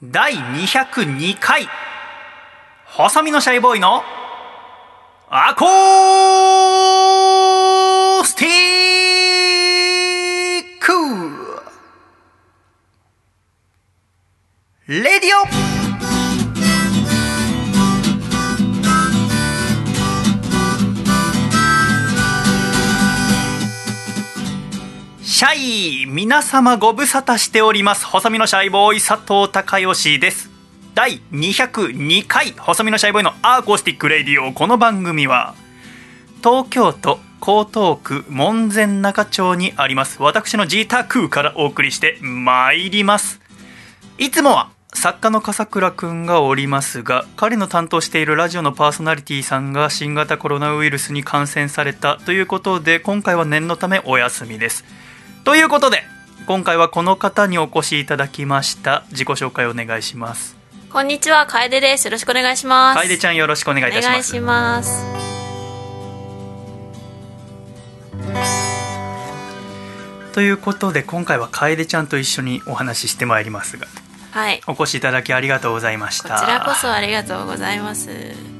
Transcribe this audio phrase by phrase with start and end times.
[0.00, 1.68] 第202回。
[2.86, 4.04] 細身のシャイボーイの
[5.28, 8.48] アコースティ
[10.60, 10.92] ック。
[14.86, 15.30] レディ
[15.64, 15.67] オ。
[25.38, 28.04] シャイ皆様ご無沙汰しております。
[28.04, 30.50] 細身のシャイボーイ佐藤孝義です。
[30.96, 34.52] 第202回細身のシャイボーイの acoustic radio。
[34.52, 35.54] この番組は
[36.38, 40.20] 東京都江東区門前仲町にあります。
[40.20, 43.40] 私のジータクーからお送りしてまいります。
[44.18, 54.84] いつもは作家の笠倉くんがおりますが彼の担当しているラジオのパーソナリティさんが新型コロナウイルスに感染されたということで今回は念のためお休みです。
[55.48, 56.02] ということで
[56.44, 60.58] 今回はこの方にお越しいただきました自己紹介お願いします
[60.92, 62.04] こんにちは、楓です。
[62.04, 63.00] よろしくお願いします。
[63.00, 65.04] 楓ちゃんよろしくお願いいたしますお願いします。
[70.34, 73.86] ということで今回は楓ちゃんと一緒にお話ししてまいりますが
[74.32, 74.60] はい。
[74.66, 78.57] お越しいただきありがとうございましこたちらこそありがとうございます。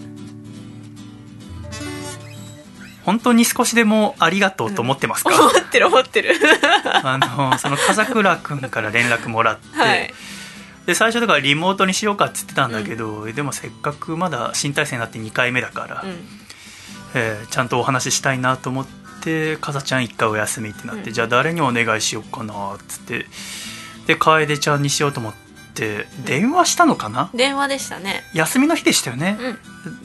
[3.09, 6.35] 本当に少しでもありがとうと思ってますか、思ってる思ってる。
[6.85, 10.13] あのその笠倉くんから連絡もらって、はい。
[10.85, 16.19] で最初だからリモートにしようかって言ってたんだけど、でもせっかくまだ新体制になって2回目だから、うん。
[17.15, 18.87] えーちゃんとお話ししたいなと思っ
[19.23, 23.25] て「かさちゃん一回お休み」ってなって、うんじゃあ誰にお願いしようかなっつって
[24.07, 25.48] で楓ちゃんにしようと思って
[26.25, 28.25] 電話したのかな、電話でしたね。
[28.35, 29.39] 休みの日でしたよね、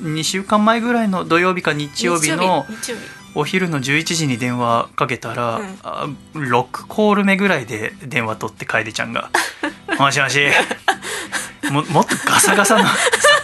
[0.01, 0.13] うん。
[0.15, 2.65] 2週間前ぐらいの土曜日か日曜日の。
[3.35, 9.31] お昼の11時に電話かけたら、うんあ6コール目ぐらいで電話取って楓ちゃんが
[9.97, 10.39] 「もしもし」
[11.71, 12.83] ももっとガサガサの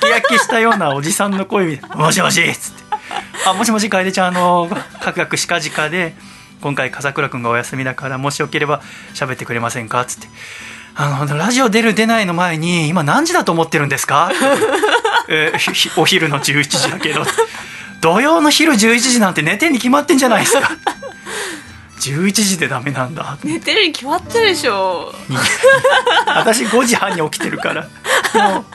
[0.02, 2.84] 酒焼けしたようなおじさんの声で「もしもし」っつって
[3.48, 4.70] 「あもしもし楓ちゃんあの
[5.02, 6.16] カクカクしかじかで
[6.62, 8.82] 今回笠倉君がお休みだからもしよければ
[9.16, 10.28] 喋ってくれませんか?」っつって
[11.02, 14.32] 「あのラジオ出る出ないの前に今何時だと思ってるんですか?
[15.30, 17.26] 」えーひひお昼の11時だけど。
[18.02, 20.72] 土曜の昼11時なんて寝てに決まってんじゃないですか。
[22.00, 23.38] 11時でダメなんだ。
[23.44, 25.14] 寝てるに決まってるでしょ。
[26.28, 27.88] 私5時半に起きてるから。
[28.54, 28.66] も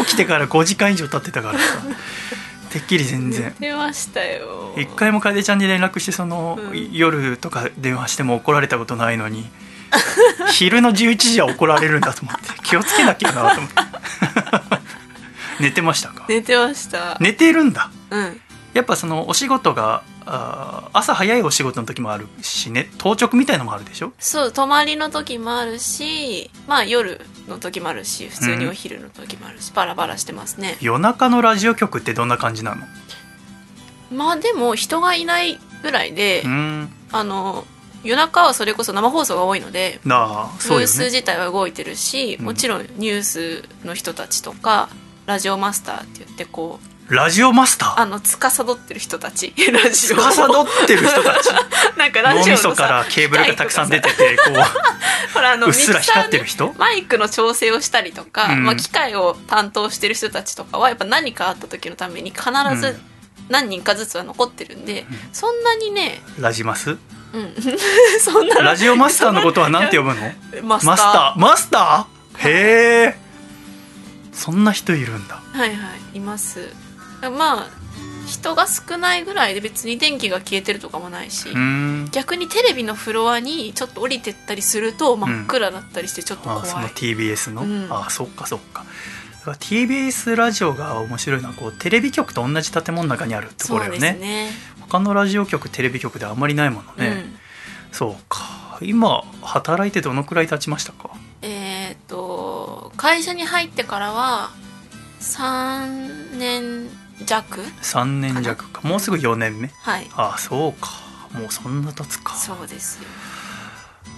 [0.00, 1.64] う起きてから5時間以上経ってたからさ。
[2.70, 3.54] てっきり全然。
[3.60, 4.72] 出ましたよ。
[4.78, 6.92] 一回も楓ちゃんに連絡してその、うん。
[6.92, 9.46] 夜とか電話しても怒られたことないのに
[10.52, 13.76] 昼の11時は怒られるんだと思って気をつけなきゃなと思って。
[15.60, 16.24] 寝てましたか？
[16.28, 17.16] 寝てました。
[17.20, 17.90] 寝てるんだ。
[18.10, 18.40] うん。
[18.72, 22.90] やっぱそのお仕事があー朝早いお仕事の時もあるしね。
[22.98, 24.12] 当直みたいのもあるでしょ？
[24.18, 30.78] そう、泊まりの時もあるし、まあ夜の時もあるし、普通にお昼の時もあるし、バラバラしてますね。
[30.80, 32.86] 夜中のラジオ局ってどんな感じなの？
[34.12, 36.92] まあでも人がいないぐらいでう、ん。
[37.12, 37.66] あの、
[38.02, 40.00] 夜中はそれこそ生放送が多いので、
[40.58, 42.44] そうよニュースね自体は動いてるし、うん。
[42.46, 44.88] もちろんニュースの人たちとか
[45.26, 48.00] ラジオマスターって言ってこうラジオマスター？
[48.00, 49.52] あの司ってる人たち。
[49.72, 50.20] ラジオを。
[50.20, 51.48] 司ってる人たち？
[51.98, 54.74] なんかラジオのからケーブルがたくさん出ててことかさ
[55.34, 56.68] ほらあのううっすら光ってる人？
[56.68, 58.64] でマイクの調整をしたりとか、うん。
[58.64, 62.44] まあ、機械を担当してる人たちとかはやっぱ何かあった時のために必
[62.80, 63.00] ずうん。
[63.48, 66.96] 何人かずつは残ってるんで、そんなにね、ラジマス？
[67.32, 67.54] うん、
[68.20, 70.16] そんなラジオマスターのことは何て呼ぶの？
[70.62, 71.40] マスター。
[71.40, 72.48] マスター？
[72.48, 73.18] へえ。
[74.32, 75.40] そんな人いるんだ。
[75.52, 75.74] はいは
[76.14, 76.16] い。
[76.16, 76.72] います。
[77.22, 77.80] まあ
[78.26, 81.48] 人が少ないぐらいで別に電気が消えてるとかもないし、
[82.12, 87.88] 逆にテレビのフロアにちょっと降りてったりすると真っ暗だったりしてちょっと怖い、あその TBS の、うん。
[87.90, 88.84] あそっかそっか。
[89.44, 94.50] TBS ラジオが面白いのはこうテレビ局と同じ建物の中にあるってこそうですろよねね
[94.90, 97.24] 他のラジオ局テレビ局であんまりないものね、
[97.92, 98.78] そうか。
[98.82, 101.10] 今働いてどのくらい経ちましたか？
[101.42, 104.50] うん、えっ、と会社に入ってからは
[105.20, 106.88] 3年
[107.24, 108.80] 弱3年弱か。
[108.88, 109.68] もうすぐ4年目？
[109.68, 110.08] はい。
[110.16, 110.88] あそうか。
[111.38, 112.34] もうそんな経つか。
[112.34, 113.08] そうですよ。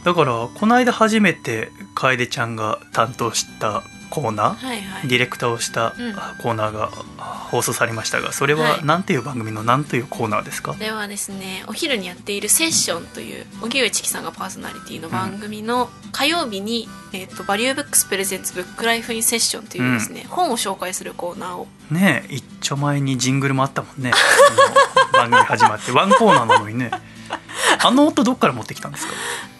[0.04, 3.82] だからこの間初めて楓ちゃんが担当した
[4.12, 5.08] コーナー、はいはい。
[5.08, 5.94] ディレクターをした
[6.42, 8.80] コーナーがあ放送されましたがそれははい。
[8.84, 21.66] 何ていう番組の何というコーナーですか、ではですねお昼にやっている「セッション」という荻上チキさんがパーソナリティの番組の火曜日に、えー、とバリューブックスプレゼンツブックライフインセッションというですね、本を紹介するコーナーを。
[21.90, 24.12] ねえ一丁前にジングルもあったもんね。
[25.12, 25.90] 番組始まって。
[25.92, 26.90] ワンコーナーなのにね
[27.84, 29.12] あの音どっから持ってきたんですか？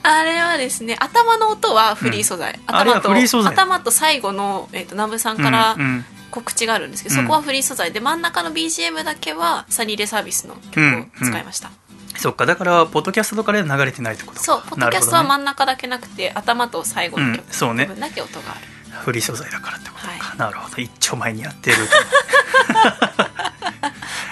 [0.04, 2.76] あれはですね頭の音はフリー素材、うん。
[2.76, 6.04] 頭と頭と最後の、えー、と南部さんからうんうん。
[6.30, 7.22] 告知があるんですけど、うん。
[7.24, 7.92] そこはフリー素材。
[7.92, 10.80] で真ん中の BGM だけはサニーレサービスの曲
[11.22, 11.70] を使いました、
[12.16, 12.46] そっか。
[12.46, 17.52] だからポッドキャストとかで流れてないってことかそうポッドキャストは真ん中だけなくて頭と最後の曲うん。
[17.52, 17.84] そうね。
[17.84, 18.60] 部分だけ音がある、
[19.04, 20.80] フリー素材だからってことか、はなるほど。
[20.80, 21.76] 一丁前にやってる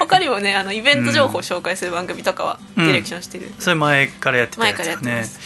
[0.00, 2.87] 他にもねあのイベント情報を紹介する番組とかはうん。
[2.87, 4.76] ディレクションしてる、それ前からやってたやつ。
[4.79, 5.41] 前からやってます。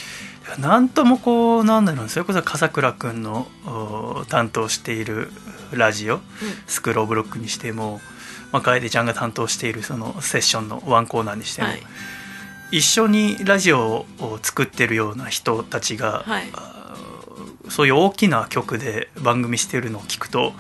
[0.58, 5.30] なんともこうなんだろうそれこそ笠倉君のお担当している
[5.72, 6.20] ラジオ
[6.66, 8.00] スクローブロックにしても、
[8.52, 11.82] まあ、楓ちゃんが担当しているそのセッションのワンコーナーにしても、はい。
[12.72, 16.44] 一緒にラジオを作ってるような人たちが、はい
[17.68, 20.52] そういう大きな曲で番組してるのを聞くと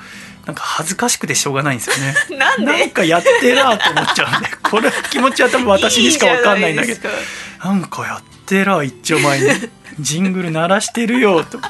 [0.46, 2.14] なんか恥ずかしくてしょうがないんですよね。
[2.38, 2.64] なんで？
[2.66, 4.48] なんかやってらーと思っちゃうんで。
[4.62, 7.08] これ気持ちは多分私にしか分かんないんだけど。
[7.08, 7.12] い
[7.64, 9.46] なんかやってらー一丁前に
[10.00, 11.60] ジングル鳴らしてるよと。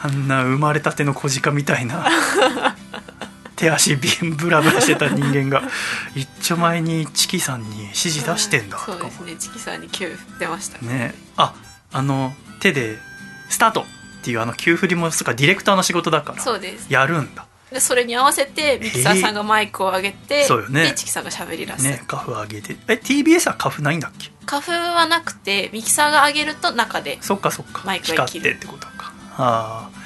[0.00, 2.06] あんな生まれたての小鹿みたいな。
[3.56, 5.64] 手足ビンブラブラしてた人間が
[6.14, 9.36] 一丁前にチキさんに指示出してんだとか思そうですね。
[9.36, 10.78] チキさんに9出ました。
[10.78, 11.12] ね。
[11.36, 11.54] あ
[11.92, 12.98] あの手で
[13.50, 13.84] 「スタート!」
[14.28, 16.92] っていうあの急振りもそっかディレクターの仕事だからそうです。
[16.92, 17.46] やるんだ。
[17.72, 20.82] でそれに合わせてミキサーさんがマイクを上げて、そうよね。
[20.88, 22.76] でチキさんが喋り出す、ねカフ上げて。
[22.88, 24.30] え TBS はカフないんだっけ？
[24.44, 27.84] 花粉はなくてミキサーが上げると中でそっかそっか。
[27.86, 29.12] マイクが光ってってことか。
[29.38, 29.98] ああ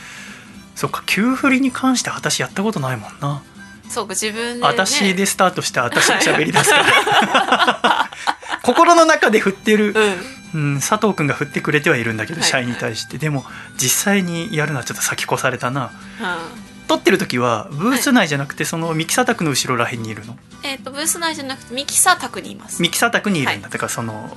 [0.77, 3.43] そっか急振りに関して私やったことないもんな、
[3.89, 8.11] そうか自分で、ね、私でスタートして私が喋り出すから。
[8.63, 12.49] 心の中で振ってる、うんうん、佐藤君が振ってくれてはいるんだけど、はい。
[12.49, 13.19] 社員に対して。
[13.19, 13.45] でも
[13.77, 15.91] 実際にやるのはちょっと先越されたな。
[16.21, 20.37] うん撮ってる時はブース内じゃなくてそのミキサー宅の後ろらへんにいるの？
[20.63, 22.83] えっ、とブース内じゃなくてミキサー宅にいます。
[22.83, 23.71] ミキサー宅にいるんだ、はい。
[23.71, 24.29] だからその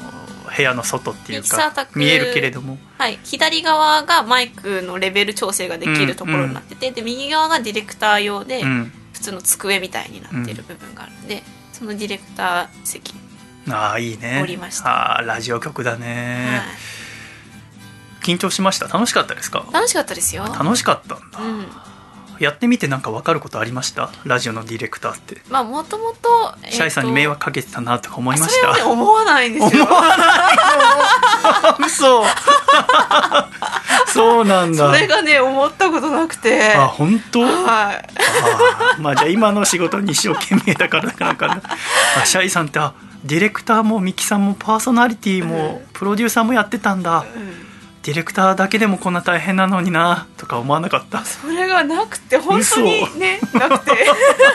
[0.56, 2.77] 部屋の外っていうか宅見えるけれども。
[2.97, 3.19] はい。
[3.23, 8.91] 左側がマイクのレベル調整ができるところになってて、で右側がディレクター用で、うん。
[9.11, 13.13] 普通の机みたいになってる部分があるんで、そのディレクター席、
[13.69, 14.41] ああいいね。
[14.41, 14.89] 降りました。
[14.89, 18.35] ああラジオ局だね、はい。
[18.35, 18.88] 緊張しました？
[18.88, 19.65] 楽しかったですか？
[19.71, 20.44] 楽しかったですよ。
[20.44, 21.67] 楽しかったんだ、うん。
[22.39, 24.09] やってみてなんか分かることありました？
[24.25, 25.41] ラジオのディレクターって。
[25.50, 28.73] まあもともとシャイさんに迷惑かけてたなとか思いました？
[28.73, 29.83] それはね思わないんですよ。
[29.85, 30.15] 思わな
[30.53, 30.57] い？
[31.79, 32.23] の嘘。
[34.07, 34.94] そうなんだ。
[34.94, 36.73] それがね思ったことなくて。
[36.75, 37.41] あ本当？
[37.41, 37.51] はい。
[37.51, 41.61] あーまあじゃあ今の仕事に一生懸命だからなんかな。
[42.21, 42.94] あシャイさんってあ
[43.25, 47.25] ディレクターもミキさんもパーソナリティもプロデューサーもやってたんだ。
[47.36, 47.66] うん。
[48.04, 51.25] ディレクターだけでもこんな大変なのになとか思わなかった。
[51.25, 53.92] それがなくて本当にね なくて。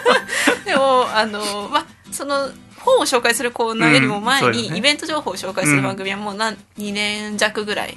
[0.65, 7.97] でもあのまあその本を紹介するコーナーよりも前にイベント情報を紹介する番組はもう何2年弱ぐらい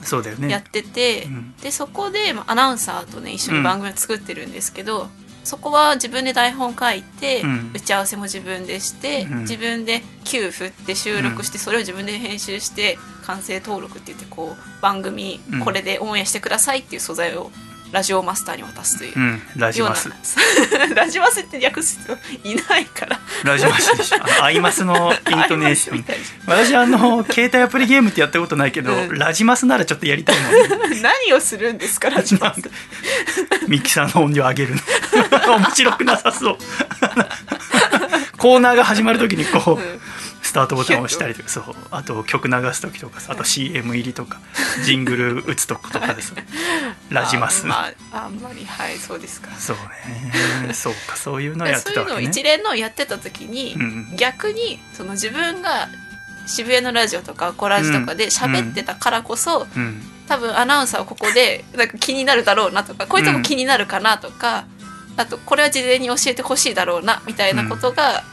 [0.50, 1.54] やってて、うん。
[1.62, 5.08] でそこでまあアナウンサーとね一緒に番組を作ってるんですけど、
[5.44, 7.72] そこは自分で台本書いて、うん。
[7.74, 9.40] 打ち合わせも自分でして、うん。
[9.42, 15.60] 自分で Q 振って収録して、それを自分で編集して完成登録って言ってこう番組うん。
[15.62, 17.52] これでオンエアしてくださいっていう素材を
[17.94, 19.14] ラジオマスターに渡すという。
[19.16, 20.10] うんラジマス。
[20.96, 22.14] ラジマスって略す人
[22.44, 23.20] いないから。
[23.44, 24.44] ラジマスでしょ。
[24.44, 26.04] アイマスのイントネーション。
[26.48, 29.20] 私あの携帯アプリゲームってやったことないけど、うん。
[29.20, 31.02] ラジマスならちょっとやりたいもんね。
[31.04, 32.62] 何をするんですかラジマス。
[33.68, 34.82] ミキサーの音量上げるの。
[35.60, 36.58] 面白くなさそう。
[38.38, 40.02] コーナーが始まる時にこう、うん
[40.54, 41.64] スタートボタンを押したりとかそう。
[41.90, 44.40] あと曲流す時とかさあと CM 入りとか
[44.86, 46.36] ジングル打つとことかです
[47.10, 49.50] ラジマス、あまああんまりはいそうですか。
[49.58, 49.78] そう
[50.68, 50.74] ね。
[50.76, 54.16] そうかそういうのをやってそういうの一連のをやってた時に、うん。
[54.16, 55.90] 逆にその自分が
[56.46, 60.04] 渋谷のラジオとかコラジとかで喋ってたからこそ、うん。
[60.28, 64.66] 多分アナウンサーはここでなんか気になるだろうなとかこういうとこ気になるかなとか、
[65.18, 68.24] あとこれは事前に教えてほしいだろうなみたいなことが、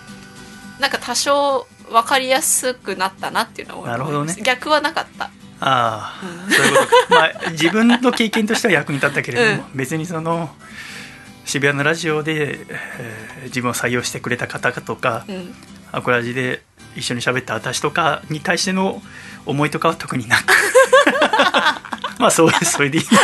[0.80, 3.98] なんか多少分かりやすくなったなっていうのを思います。
[3.98, 4.36] なるほどね。
[4.42, 5.24] 逆はなかった。
[5.24, 5.30] あ
[5.60, 6.52] あ、うん。
[6.52, 10.48] そういうことか、まあ、自分の経験としては役に立ったけれども、別にその
[11.44, 15.54] 渋谷のラジオで、えー自分を採用してくれた方とか、うん。
[15.92, 16.62] アコラジで
[16.94, 19.02] 一緒に喋った私とかに対しての
[19.46, 20.54] 思いとかは特になく。
[22.20, 23.22] まあそうですそれでいいんです。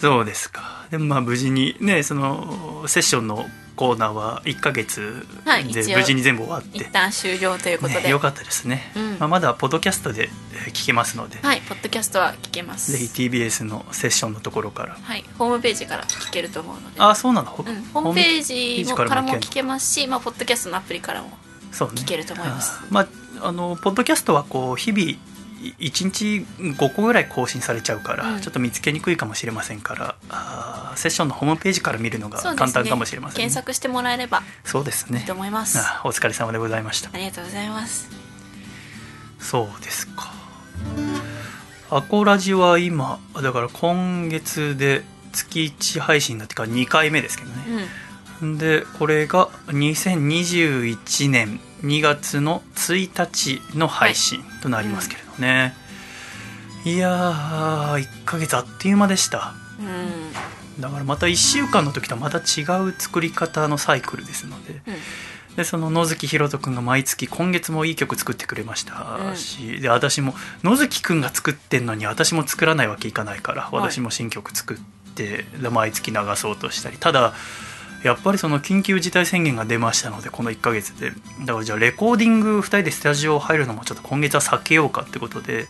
[0.00, 0.84] そうですか。
[0.90, 5.26] でもまあ無事にねそのセッションのコーナーは1ヶ月
[5.72, 9.18] で無事に全部終わって、一旦終了ということで、ね、よかったですね、うん。
[9.18, 12.92] まあ、まだポッドキャストでえー聞けますので、はいポッドキャストは聞けます。
[12.92, 14.96] ぜひ TBS のセッションのところから。
[15.00, 17.00] はい、ホームページから聞けると思うので。
[17.00, 21.30] あそうなの、うん、ホームページからも聞けますし、まあ、ポッドキャストのアプリからも
[21.72, 21.94] そうね。
[22.00, 22.78] 聞けると思います。
[22.82, 23.08] あーまあ
[23.42, 25.18] あのポッドキャストはこう日々
[25.78, 28.40] 1日5個ぐらい更新されちゃうから、うん。
[28.40, 33.42] ちょっと見つけにくいかもしれませんからあーセッションのホームページから見るのが簡単かもしれませんね。
[33.42, 35.24] 検索してもらえればそうですね。
[35.26, 35.78] と思います。
[35.78, 37.10] あお疲れ様でございました。
[37.12, 38.08] ありがとうございます。
[39.38, 40.32] そうですか。
[41.90, 47.88] アコラジは今だから今月で月1配信だってから2回目ですけどね、
[48.42, 48.58] うん。
[48.58, 55.74] でこれが2021年2月の1日の配信となりますけれどね、
[56.84, 59.54] いやー1ヶ月あっという間でした。
[59.78, 60.80] うん。
[60.80, 64.80] だからまた1週間の時とはまた違う作り方のサイクルですので。
[64.86, 64.94] うん。
[65.56, 74.76] でその野月ひろとくんが毎月今月もいい曲作ってくれましたし、で私も野月くんが作ってんのに私も作らないわけいかないからい私も新曲作っ
[75.14, 76.96] て、で毎月流そうとしたり。
[76.96, 77.34] ただ
[78.04, 81.12] やっぱりその緊急事態宣言が出ましたのでこの1ヶ月で。
[81.46, 85.66] だからじゃあレコーディング2人でスタジオ入るのもちょっと今月は避けようかってことで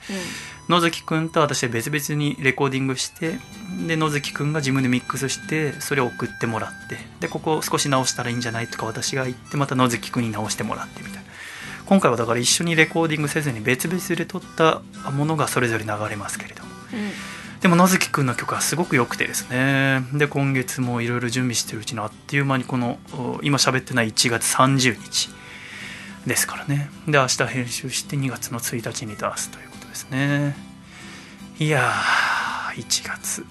[0.68, 3.38] 野月くんと私で別々にレコーディングして
[3.86, 11.22] で野月くんが自分でミックスしてそれを送ってもらってでここ少し直したらいいんじゃないとか私が言ってまた野月くんに直してもらってみたいな。
[11.86, 16.70] 今回はだから一緒にレコーディングせずに別々で撮ったものがそれぞれ流れますけれども。
[16.92, 20.02] うんでも野月くんの曲はすごく良くてですね。
[20.12, 22.98] で今月もいろいろ準備してるうちにあっという間にこの
[23.42, 25.30] 今喋ってない1月30日
[26.26, 26.90] ですからね。
[27.08, 30.54] で明日編集して2月の1日に出すということですね。
[31.58, 33.46] いやー1月。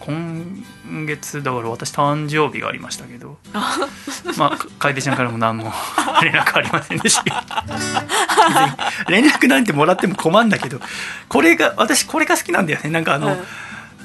[0.00, 0.64] 今
[1.06, 3.38] 月だから私誕生日がありましたけど。
[4.36, 5.72] まあ楓ちゃんからも何も
[6.22, 7.64] 連絡ありませんでした。
[9.08, 10.80] 連絡なんてもらっても困るんだけど。
[11.28, 12.90] これが私これが好きなんだよね。
[12.90, 13.44] なんかあの、うん。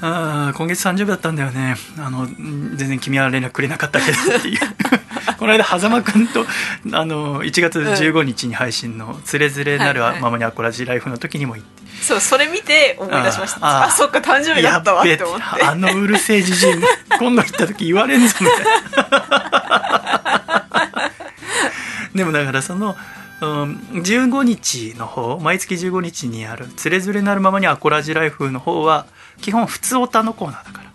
[0.02, 1.76] あー今月誕生日だったんだよね。
[1.98, 4.60] あのん全然君は連絡くれなかったけどっていう
[5.38, 6.44] この間狭間くんと
[6.92, 11.86] あの1月15日に配信の「つれづれなるはままにアコラジライフ」の時にも言って。
[12.02, 13.80] そうそれ見て思い出しました。
[13.80, 13.86] あー。
[13.86, 16.74] あそっか誕生日だったわって思っやべえあのうるせえじじい
[17.18, 18.70] 今度行った時言われんぞみたいな。
[22.14, 22.96] でもだからその、
[23.40, 29.06] うん、15日の方毎月15日にある「つれづれなるままにアコラジライフ」の方は
[29.40, 30.85] 基本普通オタのコーナーだから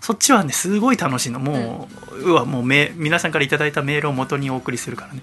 [0.00, 1.38] そっちはねすごい楽しいの。
[1.38, 5.20] もう,、うわもうめ皆さんからいただいたメールを元にお送りするからね。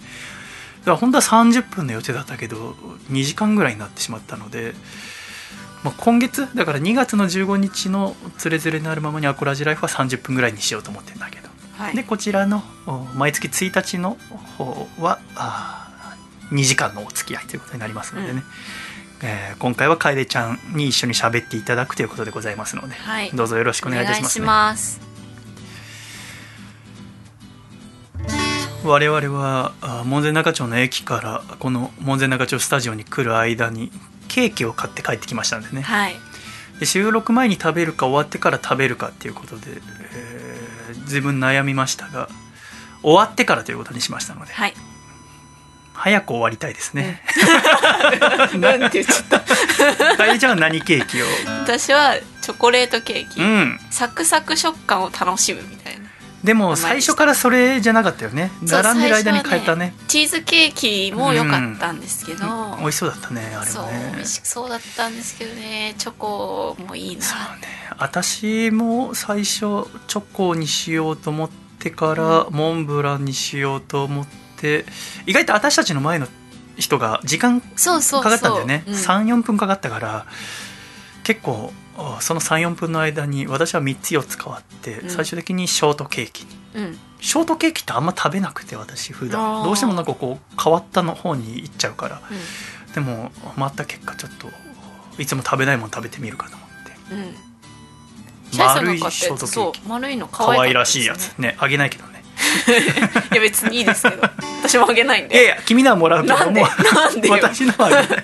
[0.80, 2.76] だから本当は30分の予定だったけど
[3.12, 4.74] 2時間ぐらいになってしまったので、
[5.84, 11.96] まあ、今月だから2月の15日の「つれづれなるままにアコラジライフ」は30分ぐらいにしようと思ってるんだけど、はい。
[11.96, 14.18] でこちらのお毎月1日の
[14.58, 16.16] 方はあ
[16.52, 18.44] 2時間のお付き合いということになりますのでね、うん
[19.22, 23.32] えー今回は楓ちゃんに一緒に喋っていただくということでございますので、はい。
[23.32, 25.02] どうぞよろしくお願いいたします、ね、ます
[28.84, 33.92] 我々はあ門前仲町の駅からこの門前仲町スタジオに来る間に
[34.28, 35.82] ケーキを買って帰ってきましたんでね。
[35.82, 36.16] はい。
[36.80, 39.72] で収録前に食べるか終わってから食べるかっていうことで、
[40.14, 40.48] えー
[41.08, 42.30] 自分悩みましたが
[43.02, 44.74] 終わってからということにしましたのではい
[45.98, 47.24] 早く終わりたいですね、
[48.60, 49.40] なんて言っちゃった。
[50.16, 51.26] 楓ちゃんは何ケーキを？
[51.64, 53.80] 私はチョコレートケーキ、うん。
[53.90, 56.08] サクサク食感を楽しむみたいな。
[56.44, 58.52] でも最初からそれじゃなかったよね。
[58.62, 59.96] 並んでる間に変えたね。
[60.08, 64.12] チーズケーキも良かったんですけど、美味しそうだったねあれもね。
[64.18, 65.96] 美味しそうだったんですけどね。
[65.98, 67.24] チョコもいいな。
[67.24, 67.68] そうね。
[67.98, 71.50] 私も最初チョコにしようと思っ
[71.80, 74.47] てから、モンブランにしようと思って
[75.26, 76.28] 意外と私たちの前の
[76.78, 77.68] 人が時間か
[78.22, 78.84] かったんだよね。
[78.88, 78.94] うん。
[78.94, 80.26] 34分かかったから
[81.24, 85.10] 結構あその34分の間に私は3つ4つ変わって、うん。
[85.10, 86.52] 最終的にショートケーキに。
[86.76, 86.98] うん。
[87.20, 89.66] ショートケーキってあんま食べなくて私普あ段ー。
[89.66, 92.22] どうしてもなんかこう変わったの方に行っちゃうから。
[92.92, 94.48] うでも回った結果ちょっと
[95.20, 96.70] いつも食べないもの食べてみるかと思っ
[97.10, 97.16] て。
[97.16, 97.36] んうん。
[98.58, 99.88] 丸いショートケーキ。
[99.88, 101.36] 丸いの可可愛愛らしいやつ。
[101.38, 102.17] ねあげないけどね
[103.32, 104.22] いや別にいいですけど。
[104.64, 106.62] 私もあげないんいやいでや君のはもらうけなんで？
[106.62, 107.34] どもなんでよ。
[107.36, 108.08] 私のはあげない。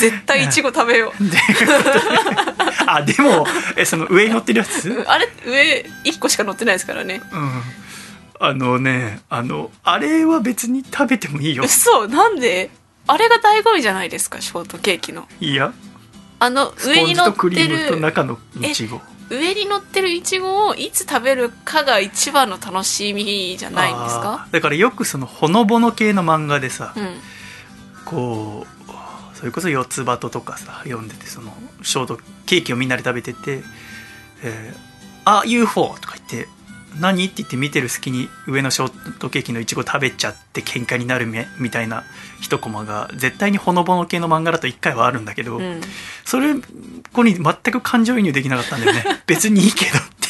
[0.00, 1.24] 絶対いちご食べよう。
[1.24, 1.36] で
[2.86, 4.88] あでもえその上に乗ってるやつ？
[4.90, 7.20] うんあれ上1個しか乗ってないですからね。
[7.32, 7.62] うん。
[8.40, 11.64] あのねあのあれは別に食べてもいいよ。
[11.64, 12.70] 嘘なんで？
[13.06, 15.26] あれが醍醐味じゃないですかショートケーキの。
[15.40, 15.72] いや。
[16.40, 24.46] あの上に乗ってとクリームとる中のいちご上に乗ってるいちごをいつ食べるかが一番の楽しみじゃないんですか？
[24.50, 27.16] だからよくそのほのぼの系の漫画でさ、うん。
[28.04, 33.62] こうそれこそ四つ葉ととかさ読んでてそのショートケーキをみんなで食べてて
[34.42, 34.78] 「えー
[35.24, 36.48] あ UFO」とか言って
[37.00, 37.24] 何？
[37.24, 42.04] って言って見てる隙に上のショートケーキのいちご食べちゃって喧嘩になるみみたいな
[42.40, 45.80] 一コマが絶対にほのぼの系の漫画だと1回はあるんだけど、うん。
[46.24, 46.54] それ
[47.12, 49.04] こに全く感情移入できなかったんだよね。
[49.26, 50.28] 別にいいけどって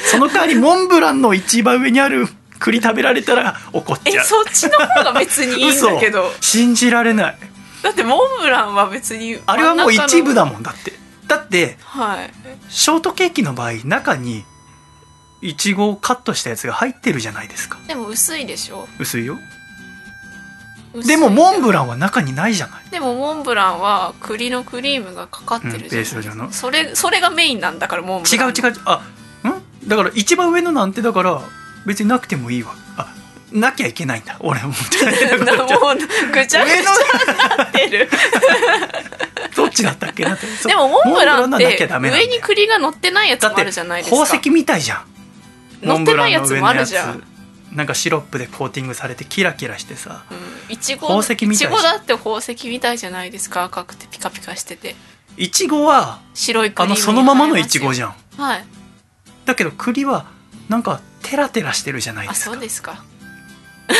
[0.10, 4.26] その代わりモンブランの一番上にある栗食べられたら怒っえちゃう。
[4.26, 6.32] そっちの方が別にいいんだけど。
[6.40, 7.38] 信じられない。
[7.82, 10.92] だってモンブランは別にあれはもう一部だんもんだって。
[11.26, 12.30] だってはい。
[12.68, 14.44] ショートケーキの場合中に
[15.44, 17.78] いちごをカットしたやつが入ってるじゃないですか。
[17.86, 18.88] でも薄いでしょ。
[18.98, 19.38] 薄いよ。
[20.94, 22.84] 薄いでもモンブラランは中にないじゃない。
[22.90, 26.50] でもモンブランは栗のクリームがかかってるじゃん、うんベース上の。
[26.50, 28.48] それそれがメインなんだからモンブ違ラン。
[28.48, 28.74] う違う。
[28.86, 29.02] あ
[29.46, 29.88] ん？
[29.88, 31.42] だから一番上のなんてだから
[31.84, 32.74] 別になくてもいいわ。
[32.96, 33.12] あ
[33.52, 34.38] なきゃいけないんだ。
[34.40, 35.10] 俺ももう ぐちゃ
[36.30, 38.08] ぐちゃになってる。
[39.54, 40.46] どっちだったっけなって。
[40.66, 44.16] でもモンブランって上に栗が乗ってないやつもあるじゃないですか。
[44.24, 45.13] 宝石みたいじゃん
[45.84, 47.22] 乗ってないやつもあるじゃん。
[47.72, 50.24] なんかシロップでコーティングされてキラキラしてさ。
[50.30, 50.72] うん。
[50.72, 51.48] いちご宝石みたい。
[51.54, 53.64] いちごだって宝石みたいじゃないですか？
[53.64, 54.94] 赤くてピカピカしてて。
[55.36, 58.14] いちごはあの白いクリームそのままのいちごじじゃん。
[58.36, 58.64] はい。
[59.44, 60.26] だけど栗は
[60.68, 62.50] なんかテラテラしてるじゃないあですか。
[62.52, 63.02] そうですか。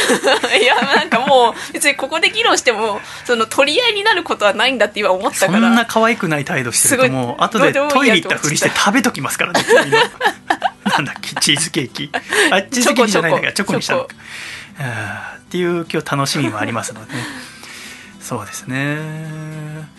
[0.62, 5.58] いやなんかもう別にここで議論してもその取り合いになることはないんだって今思ったそから。
[5.68, 9.60] んな可愛くない態度してるともう後でトイレ行ったふりして食べときますからね
[10.96, 11.34] なんだっけ？
[11.40, 12.10] チーズケーキ。
[12.50, 13.74] あチーズケーキじゃないんだからチチョコ。
[13.74, 14.14] にしたのチか
[15.38, 17.18] っていう今日楽しみもありますのでね。
[18.20, 19.92] そうですね。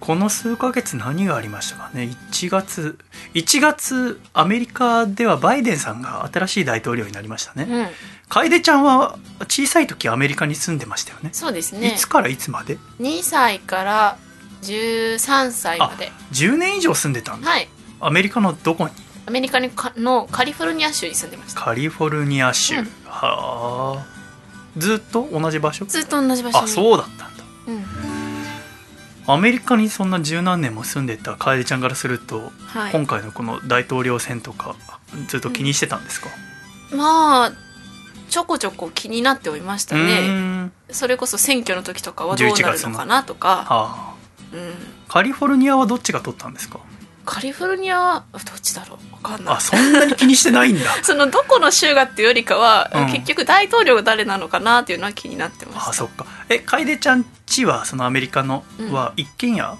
[0.00, 2.98] この数ヶ月何がありましたかね？1月
[3.34, 7.88] 1月アメリカではバイデンさんが新しい大統領になりましたね、うん。
[8.28, 9.18] 楓ちゃんは
[9.48, 11.30] 小さい時アメリカに住んでましたよね。
[11.30, 11.94] いそうですね。
[11.98, 14.18] つからいつまで？2歳から
[14.62, 16.12] 13歳まで。
[16.32, 17.50] 10年以上住んでたんだ。
[17.50, 17.68] はい。
[18.00, 18.94] アメリカのどこに？
[19.28, 21.60] アメリカにかのカリフォルニア州に住んでました。
[21.60, 22.84] カリフォルニア州、うん。
[23.04, 24.06] はあ。
[24.78, 25.84] ずっと同じ場所？
[25.84, 26.64] ずっと同じ場所に。
[26.64, 27.44] あそうだったんだ。
[27.66, 27.84] うん。
[29.26, 32.92] アメリカにそんな十何年も住んでた楓ちゃんからすると、はい。
[32.92, 34.74] 今回のこの大統領選とか
[35.26, 36.28] ずっと気にしてたんですか、
[36.96, 37.52] まあ
[38.30, 40.28] ちょこちょこ気になっておりましたうーね
[40.64, 40.72] ん。
[40.90, 44.14] それこそ選挙の時とかはどうなるのかなとか、はあ
[44.54, 44.72] うん、
[45.06, 46.80] カリフォルニアはどっちが取ったんですか？
[47.30, 49.14] カリフォルニアはどっちだろう？
[49.14, 49.54] わかんない。
[49.56, 50.84] あそんなに気にしてないんだ。
[51.04, 53.06] そのどこの州がっていうよりかは、うん。
[53.12, 55.90] 結局大統領が誰なのかなっていうのは気になってました。
[55.90, 56.24] あそっか。
[56.48, 58.92] え楓ちゃんちはそのアメリカのうん。
[58.92, 59.76] は一軒家、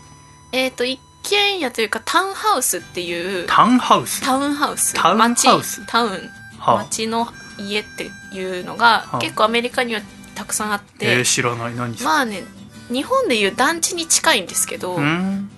[0.53, 4.21] えっ、と一軒家というかタウンハウスっていうタウンハウス？
[4.23, 4.93] タウンハウス。
[4.95, 5.81] タウンハウス？
[5.81, 6.11] 町タウン。
[6.59, 6.77] はあ。
[6.85, 9.19] 町の家っていうのが、はあ。
[9.19, 10.03] 結構アメリカには
[10.35, 11.75] たくさんあって、えー知らない。
[11.75, 12.45] 何まあね
[12.91, 15.51] 日本でいう団地に近いんですけど、うん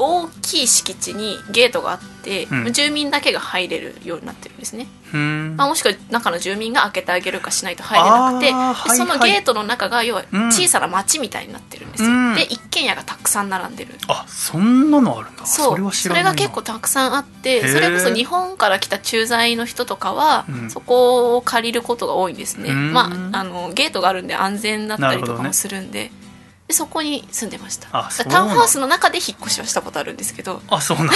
[0.00, 2.72] 大きい敷地にゲートがあって、うん。
[2.72, 5.56] 住民だけが入れるようになってるんですね、うん。
[5.56, 10.46] まあ、もしくは中の住民が開けてあげるかしないと入れなくて、そのはいゲートの中が要はうん。
[10.48, 12.34] 小さな町みたいになってるんですよ、うん。
[12.34, 13.94] で一軒家がたくさん並んでる。
[14.08, 15.44] あそんなのあるんだ。
[15.44, 15.76] そう。
[15.76, 16.30] れは知らないな。
[16.30, 20.70] が結構たくさんあってそれこそ日本から来た駐在の人とかは、うん。
[20.70, 22.92] そこを借りることが多いんですね、うん。
[22.92, 26.10] まああのゲートがあるんで安全だったりとかもするんで,、
[26.70, 27.88] でそこに住んでました。
[28.28, 30.62] タウンハウスの中で引っ越しはしたことあるんですけど。
[30.68, 31.14] あそうなんだ。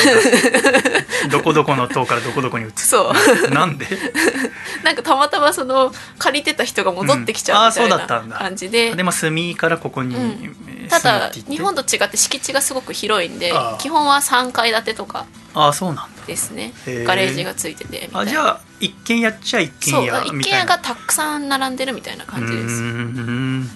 [1.31, 3.13] どこどこの塔からどこどこに移すそ
[3.49, 3.51] う。
[3.51, 3.87] なんで？
[4.83, 8.41] なんかたまたまその借りてた人が戻ってきちゃうみたいうんあーそうだったんなだ。
[8.43, 16.25] 感じで、でも住からここに、うただ日本と違って敷地がすごく広いんで基本は3階建てとかあそうなんだ。
[16.27, 16.73] ですね。
[17.07, 18.19] ガレージがついててみたいな。
[18.21, 22.65] あじゃあ一軒家っちゃ一軒そう家一軒家がたくさん並んでるみたいな感じです。
[22.65, 23.71] うーん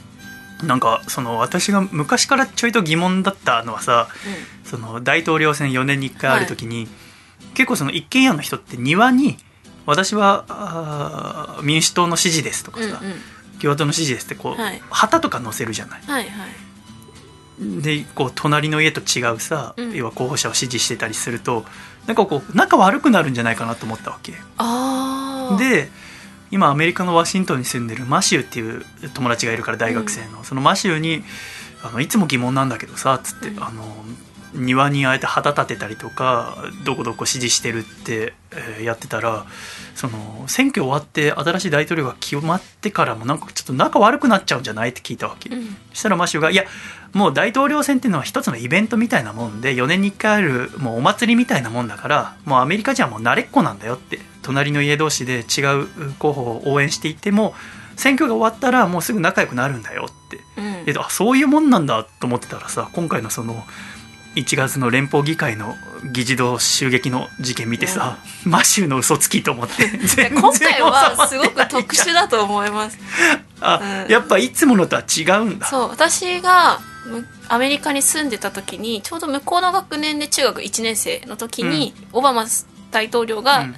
[0.63, 4.09] なんかその私が昔からちょいと疑問だったのはさ
[4.65, 6.89] その大統領選4年に1回ある時に、
[7.55, 9.37] 結構その一軒家の人って庭に
[9.87, 13.13] 私は民主党の支持ですとかさ、うんうん。
[13.13, 13.19] うん
[13.59, 14.81] 共和党の支持ですってこう、はい。
[14.91, 16.01] 旗とか載せるじゃない。
[16.03, 17.83] はいはい。
[17.83, 19.95] でこう隣の家と違うさ、うん。
[19.95, 21.65] 要は候補者を支持してたりすると
[22.07, 24.33] なんかこう仲悪くなるんじゃないかなと思ったわけ。
[25.59, 25.91] で
[26.51, 28.85] 今アメリカのワシントンに住んでるマシューっていう
[29.15, 31.23] 友達がいるから大学生の、そのマシューに
[31.83, 33.63] あの「いつも疑問なんだけどさ」つって、うん。
[33.63, 34.05] あの
[34.55, 39.45] 庭にあえて旗立てたりとかどこどこ支持してるって、えーやってたら
[39.95, 45.77] その選挙終わって新しい大統領が決まってからもなんかちょっと仲悪くなっちゃうんじゃないって聞いたわけ、うん。
[45.93, 46.65] そしたらマシューが「いや
[47.13, 57.55] もう大統領選っていうのは一つのイベントみたいなもんで4年に1回あるもうお祭りみたいなもんだからもうアメリカじゃもう慣れっこなんだよ」って隣の家同士で違う候補を応援していても
[57.97, 60.41] 選挙が終わったらもうすぐ仲良くなるんだよって。
[60.57, 60.65] うん。
[60.87, 63.65] えっと、あそういうもんなんだと思ってたらさ今回のその
[64.39, 65.77] 1月の連邦議会の
[66.13, 69.85] 議事堂襲撃の事件見てさ、マシューの嘘つきと思って。
[70.31, 72.99] 今回はすごく特殊だと思います。
[73.61, 74.13] あ、うん。
[74.13, 75.67] やっぱいつものとは違うんだ。
[75.67, 82.47] そう私がむアメリカに住んでた時にちょうど向こうの学年で中学1年生の時に、オバマ
[82.91, 83.77] 大統領がうん。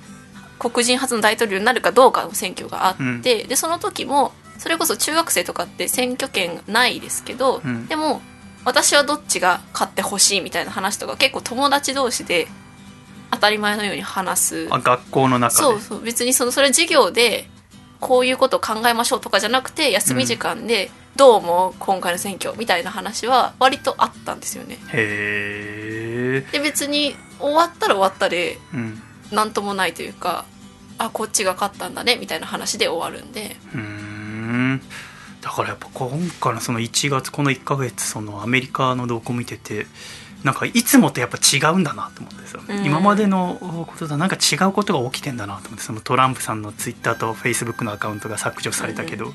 [0.58, 3.48] 黒人初の大統領になるかどうかの選挙があって、うん。
[3.48, 7.86] でその時もそれこそ中学生とかって選挙権ないですけど、うん。
[7.86, 8.20] でも
[8.64, 12.48] 私はどっちが勝ってほしいみたいな話とか結構友達同士で
[13.30, 14.68] 当たり前のように話す。
[14.70, 15.62] あ学校の中で。
[15.62, 17.48] そうそう別にそのそれ授業で
[18.00, 24.78] こういうことを考えましょうとかじゃなくて休み時間でどう思う今回の選挙みたいな話は割とあったんですよね。
[24.92, 29.02] へえで別に終わったら終わったでうん。
[29.30, 30.44] 何ともないというか
[30.98, 33.56] あこっちが勝ったんだねみたいな話で終わるんで。
[33.72, 34.82] うーん
[35.40, 39.86] だからやっぱ今回のその1月この1ヶ月そのアメリカの動向を見てて
[40.44, 42.84] なんかいつもとやっぱ違うんだなと思ってさ、うん。
[42.84, 49.34] 今までのこととはなんか違うことが起きてんだなと思ってそのトランプさんのツイッターとフェイスブックのアカウントが削除されたけど、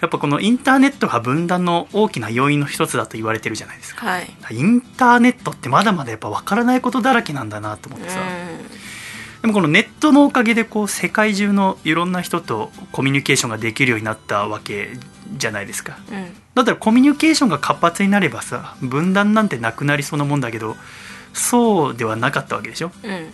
[0.00, 4.06] やっぱこのインターネットが分断の大きな要因の一つだと言われてるじゃないですか。
[4.06, 4.28] はい。
[4.50, 8.20] インターネットってまだまだやっぱ分からないことだらけなんだなと思ってさ、
[9.40, 14.90] でもこのネットのおかげでこう世界中のいろんな人とコミュニケーションができるようになったわけ
[15.36, 15.98] じゃないですか。
[16.10, 16.16] うん。
[16.16, 20.74] うんだったらコミュニケーションが活発になればさ分断なんてなくなりそうなもんだけど
[21.32, 22.90] そうではなかったわけでしょ？
[23.04, 23.26] うん。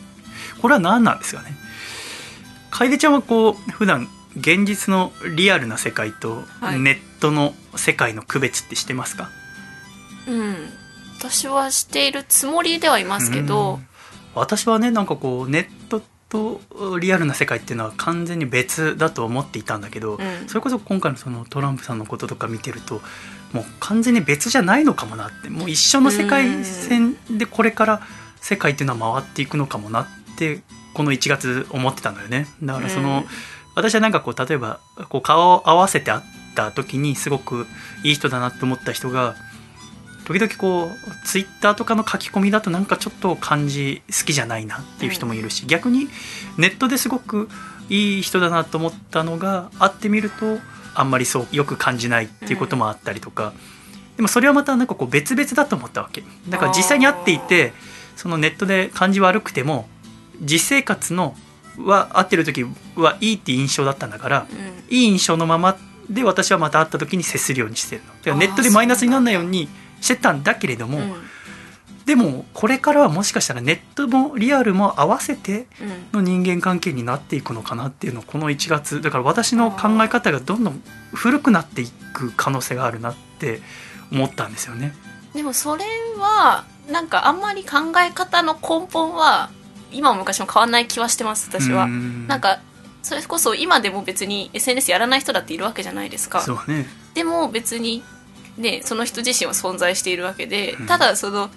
[0.61, 1.57] これは何なんですかね？
[2.71, 6.81] 楓ちゃんはこう普段現実のリアルな世界とはい。
[6.81, 9.31] ネットの世界の区別ってしてますか、
[10.29, 10.57] うん。
[11.19, 13.81] 私はしているつもりではいますけど、
[14.35, 16.03] 私はねなんかこうネット
[16.35, 20.49] とリアルな世界っていうのは完全に別だと思っていたんだけど、うん。
[20.49, 23.01] それこそ今回のそのトランプさんのこととか見てると
[23.53, 28.03] もう完全に別じゃないのかもなってもう一緒の世界線でこれから
[28.41, 30.61] 世界っていうのは回っていくのかもなって
[30.93, 32.49] この1月思ってたんだよね。
[32.63, 33.25] だからその、うん。
[33.77, 36.21] 私はなんかこう例えばこう顔を合わせて会っ
[36.57, 37.67] た時にすごく
[38.03, 39.37] いい人だなって思った人が
[40.25, 46.09] 時々こうツイッターとかの書き込みだとなんかちょっと感じ好きじゃないなっていう人もいるし、逆に
[46.57, 47.49] ネットですごく
[47.91, 50.59] いい人だなと思ったのが会ってみると
[50.95, 53.53] あんまりそうよく感じないっていうこともあったりとか、
[54.17, 56.23] でもそれはまたなんかこう別々だと思ったわけ。
[56.49, 57.73] だから実際に会っていて
[58.17, 59.89] そのネットで感じ悪くても
[60.41, 61.37] 実生活の
[61.77, 64.95] は会ってる時はいいって印象だったんだからうん。
[64.95, 65.77] いい印象のまま
[66.09, 68.09] で私はまた会った時に接するようにしてるの。
[68.09, 69.69] だからネットでマイナスにならないように
[70.05, 71.13] してたんだけれども、うん。
[72.05, 75.67] でもこれからはもしかしたらネットもリアルも合わせて
[76.13, 76.21] うん。
[76.21, 80.83] の人間関係になっていくのかなっていうのをこの1月だから私の考え方がどんどん
[81.15, 83.63] 古くなっていく可能性があるなって
[84.13, 84.95] 思ったんですよね。
[85.33, 85.85] でもそれ
[86.19, 89.51] はなんかあんまり考え方の根本は
[89.91, 91.85] 今も昔も変わんない気はしてます私は。
[91.85, 92.27] うん。
[92.29, 92.61] なんか
[93.03, 96.43] それこそ今でも別に SNS やらない人だっているわけじゃないですか。
[96.43, 96.87] そうね。
[97.15, 98.03] でも別に
[98.57, 100.87] ねその人自身は存在しているわけで、うん。
[100.87, 101.51] ただその、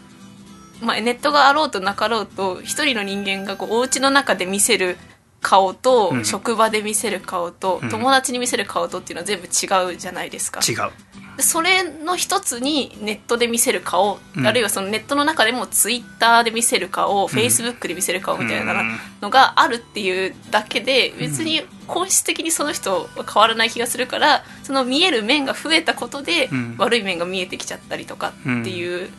[0.82, 4.98] まあ、ネットがあろうとなかろうと一人の人間がこうお家の中で見せる
[5.42, 6.26] 顔と、うん。
[6.26, 7.90] 職場で見せる顔と、うん。
[7.90, 10.60] 友達に見せる顔とっていうのは全部違うじゃないですか。
[10.68, 10.92] 違う。
[11.38, 14.48] でそれの一つにネットで見せる顔、うん。
[14.48, 18.98] あるいはそのネットの中でもツイッターで見せる顔、フェイスブックで見せる顔みたいなうん。
[19.22, 26.76] のがあるっていうだけで別に本質的にその人は変わらない気がするからその見える面が増えたことでうん。
[26.80, 29.10] 悪い面が見えてきちゃったりとかっていう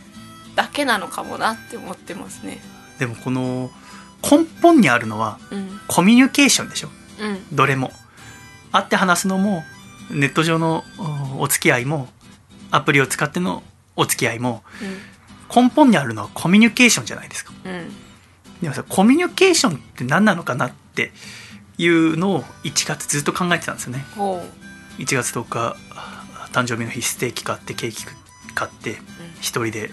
[0.56, 2.60] だけなのかもなって思ってますね。
[2.98, 3.70] でもこの
[4.22, 5.80] 根本にあるのはうん。
[5.86, 6.88] コミュニケーションでしょ。
[7.20, 7.56] うん。
[7.56, 7.92] どれも。
[8.72, 9.64] 会って話すのも
[10.10, 10.84] ネット上の
[11.38, 12.08] おお付き合いも
[12.70, 13.62] アプリを使っての
[13.96, 14.62] お付き合いも
[15.54, 17.52] 根本にあるのはコミュニケーションじゃないですか。
[17.64, 17.72] うん。
[17.72, 18.08] うん
[18.60, 21.12] でもさコミュニケーションって何なのかなって
[21.76, 24.04] いうのを1月ずっと考えてたんですよね。
[24.16, 24.42] ほ
[24.98, 25.76] 1月10日
[26.52, 28.04] 誕生日の日ステーキ買ってケーキ
[28.54, 28.96] 買って
[29.40, 29.90] 一人で、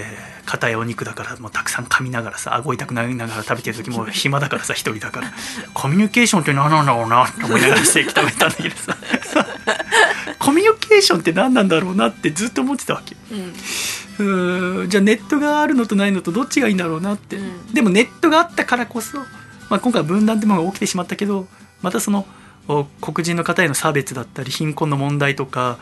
[0.00, 5.30] えー硬いお肉だからもうたくさん噛みながらさ顎痛くなりながら食べてる時もう暇だからさ一人だから。
[5.74, 8.96] コミュニケーションって何なんだろうなって思いながらステーキ食べたんだけどさ。
[10.40, 13.14] コミュニケーションって何なんだろうなってずっと思ってたわけ。
[13.30, 14.88] うん。
[14.88, 17.74] じゃあネットがあるのとないのとどっちがいいんだろうなって、うん。
[17.74, 21.46] でもネットがあったからこそ、まあ、今回は分断ってものが起きてしまったけど
[21.82, 22.26] またその
[22.68, 25.78] お黒人の方への差別だったり貧困の問題とか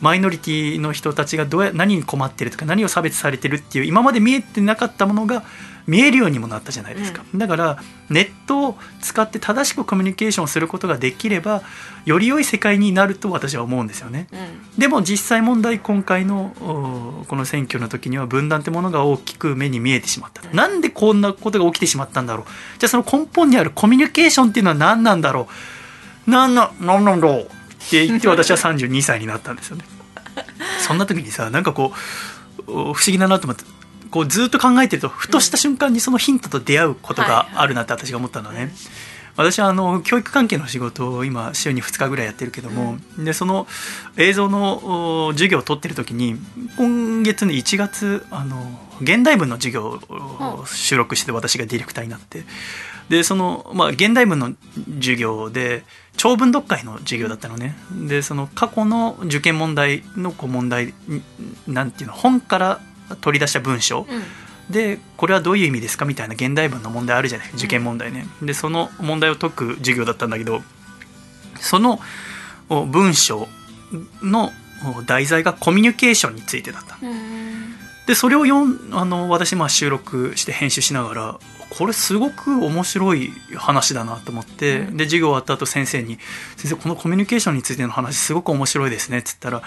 [0.00, 5.42] マイノリティの人たちがどうや何に困ってるとか何を差別されてるっていう今まで見えてなかったものが
[5.86, 11.62] 見えるようにもなったじゃないですか、だからネットを使って正しくコミュニケーションすることができれば
[12.04, 14.28] より良い世界になると私は思うんですよね。
[14.30, 14.78] うん。
[14.78, 20.54] でも実際問題今回のおこの選挙の時には分断ってものが大きく目に見えてしまった、うん。
[20.54, 22.46] なんでこんなことが起きてしまったんだろう。
[22.78, 25.48] じゃあその根本にあるコミュニケーションっていうのは何なんだろ
[26.26, 26.30] う。
[26.30, 27.50] 何な何なんだろう
[27.88, 29.84] って言って私は32歳になったんですよね。
[30.86, 31.92] そんな時にさなんかこ
[32.66, 33.64] うお不思議だなと思って
[34.10, 38.72] こうずっと考えてるとふとした瞬間にそのヒントと出会うことがあるなって私が思ったのね、
[39.36, 43.66] 私はあの教育関係の仕事を今週に2日ぐらいやってるけども、でその
[44.16, 46.36] 映像のお授業を取ってる時に
[46.76, 52.44] 今月の1月あの現代文の授業を収録して私がディレクターになって
[53.08, 54.52] でその、まあ、現代文の
[54.96, 55.84] 授業で
[56.16, 57.76] 長文読解の授業だったのね。
[58.06, 60.94] でその過去の受験問題のこう問題ん
[61.66, 62.80] なんていうの本から
[63.20, 64.06] 取り出した文章。
[64.08, 64.22] うん。
[64.72, 70.60] でこれはどういう意味ですかみたいな現代文の問題あるじゃない受験問題ね、でその問題を解く授業だったんだけど
[71.58, 72.00] その
[72.68, 73.48] お文章
[74.20, 74.52] の
[74.98, 76.98] お題材がコミュニケーションについてだった。
[77.00, 77.76] うん。
[78.06, 81.38] でそれを読んあの私まあ収録して編集しながら
[81.70, 84.96] これすごく面白い話だなと思って、うん。
[84.96, 86.18] で授業終わった後先生に
[86.56, 89.62] 「先生このコミュニケーションについての話すごく面白いですね」っつったら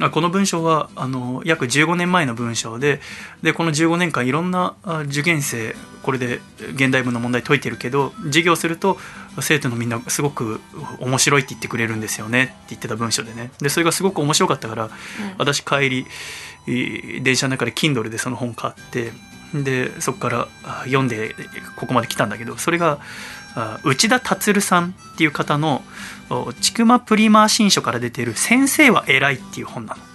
[0.00, 3.00] あこの文章はあの約15年前の文章で
[3.42, 6.40] でこの15年間いろんなあ受験生これで
[6.74, 8.98] 現代文の問題解いてるけど授業すると
[9.40, 10.60] 生徒のみんなすごく
[10.98, 13.50] 面白いって言ってくれるんですよねって言ってた文章でね。
[13.60, 14.90] でそれがすごく面白かったから
[15.38, 16.06] 私帰り
[16.66, 19.12] えー電車の中で Kindle でその本買って
[19.62, 21.36] でそこからあ読んで
[21.76, 22.98] ここまで来たんだけどそれが
[23.54, 25.84] あ内田達さんっていう方の
[26.30, 30.02] お「ちくまプリマー新書」から出てる「先生は偉い」っていう本なの。
[30.02, 30.14] うん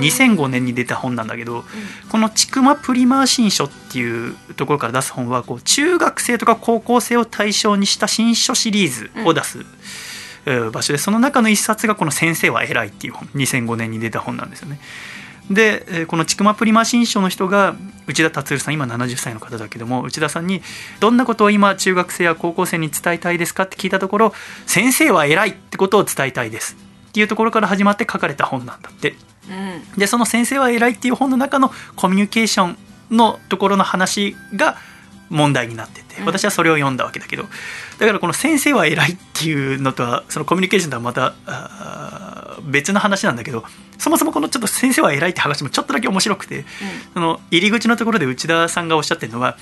[0.00, 1.64] 2005年に出た本なんだけど
[2.08, 9.64] この「ちくまプリマー新書」っていうところから出す本はこう中学生とか高校生を対象にした新書シリーズを出す、
[10.46, 14.80] えー場所でその中の一冊がこの「先生は偉い」っていう本2005年に出た本なんですよね。
[15.50, 17.74] でえーこの「ちくまプリマー新書」の人が
[18.06, 20.62] 内田達さん今70歳の方だけども内田さんに
[21.00, 24.34] 「どんなことを今中学生や高校生に伝えたいですか?」って聞いたところ
[24.66, 26.76] 「先生は偉い」ってことを伝えたいです
[27.08, 29.14] っていうところから始まって書かれた本なんだって。
[29.48, 32.76] うんでその「先生は偉い」っていう本の中のコミュニケーション
[33.10, 34.76] のところの話が
[35.30, 36.26] 問題になっててうん。
[36.26, 37.44] 私はそれを読んだわけだけど
[37.98, 41.34] だからこの「先生は偉い」っていうのとはそのコミュニケーションとはまた
[42.62, 43.64] 別の話なんだけど
[43.98, 46.64] そもそもこのちょっと「先生は偉い」って話もちょっとだけ面白くて
[47.14, 49.56] その入り口のところで内田さんがおっしゃってるのは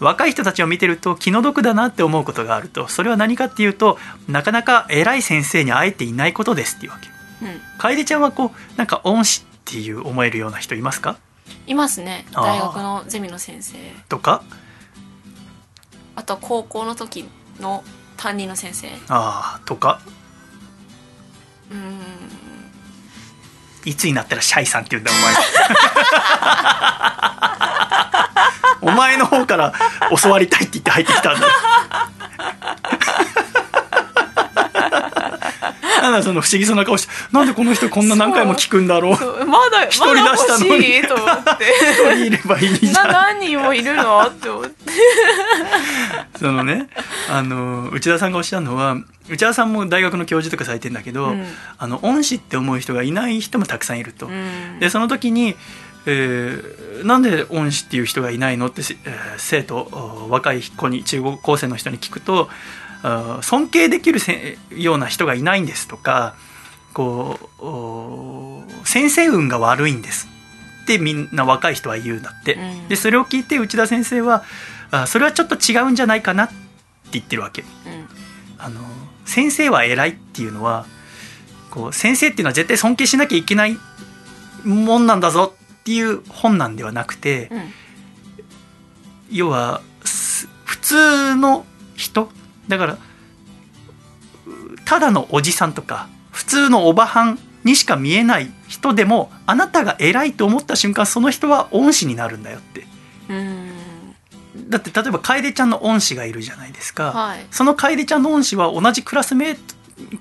[0.00, 7.08] 若い人たちを見てると気の毒だなって思うことがあるとそれは何かっていうとなかなか偉い先生に会えていないことですっていうわけ。
[7.46, 7.60] うん。
[7.78, 11.16] 楓ちゃんはこうなんか恩師っていう思えるような人いますか？
[11.68, 12.26] いますね。
[12.32, 13.76] 大学のゼミの先生。
[14.08, 14.42] とか？
[16.16, 17.28] あとは高校の時
[17.60, 17.82] の
[18.16, 18.88] 担任の先生。
[19.08, 20.00] あーとか？
[21.70, 21.98] うん。
[23.84, 25.14] いつになったらシャイさんって言うんだお
[28.84, 28.92] 前。
[28.94, 29.72] お前の方から
[30.22, 31.46] 教わりたいって言って入ってきたんだ
[36.02, 39.46] なんだその不思議そうな顔してなんでこの人こんな何回も聞くんだろう。
[39.46, 40.70] まだ一人出したのに。
[40.70, 41.64] まだ欲しいと思って。
[41.92, 44.72] 一人いればいいじゃなん何人もいるのって思って。
[46.38, 46.88] そのね
[47.30, 48.96] あの内田さんがおっしゃるのは
[49.28, 51.46] 内田さんも大学の教授とかされてんだけど、うん。
[51.78, 54.26] あの恩師って思う人がいない人もたくさんいると。
[54.26, 54.78] うん。
[54.80, 55.56] でその時に、
[56.06, 62.48] えーなんで恩師っていう人がいないのって、せえー生徒お若い子に中高生の人に聞くと
[63.02, 66.34] 尊敬できるせような人がいないんですとか
[66.92, 70.28] こうお先生運が悪いんです
[70.82, 72.88] ってみんな若い人は言うんだって、うん。
[72.88, 74.44] でそれを聞いて内田先生は
[74.90, 76.54] あそれはちょっと違うんじゃないかなって
[77.12, 77.62] 言ってるわけ。
[77.62, 77.68] うん。
[78.58, 78.80] あの
[79.24, 80.86] 先生は偉いっていうのは
[81.70, 83.78] こう先生っていうのは絶対尊敬しなきゃいけない
[84.64, 87.72] もんなんだぞっていう本なんではなくてうん。
[89.30, 91.64] 要はす普通の
[91.96, 92.28] 人
[92.68, 92.98] だからう
[94.84, 102.86] ただのおじさんとか普通のおばはんにしか見えない人でもあなたが偉いと思った瞬間その人は恩師になるんだよって。
[103.28, 103.70] うん。
[104.68, 107.46] だって例えば楓ちゃんの恩師がいるじゃないですか、はい。
[107.50, 109.60] その楓ちゃんの恩師は同じクラスメート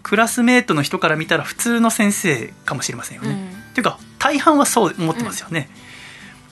[0.04, 3.30] クラスメートの人から見たら普通の先生かもしれませんよね。
[3.30, 3.72] うん。
[3.72, 5.70] っていうか大半はそう思ってますよね。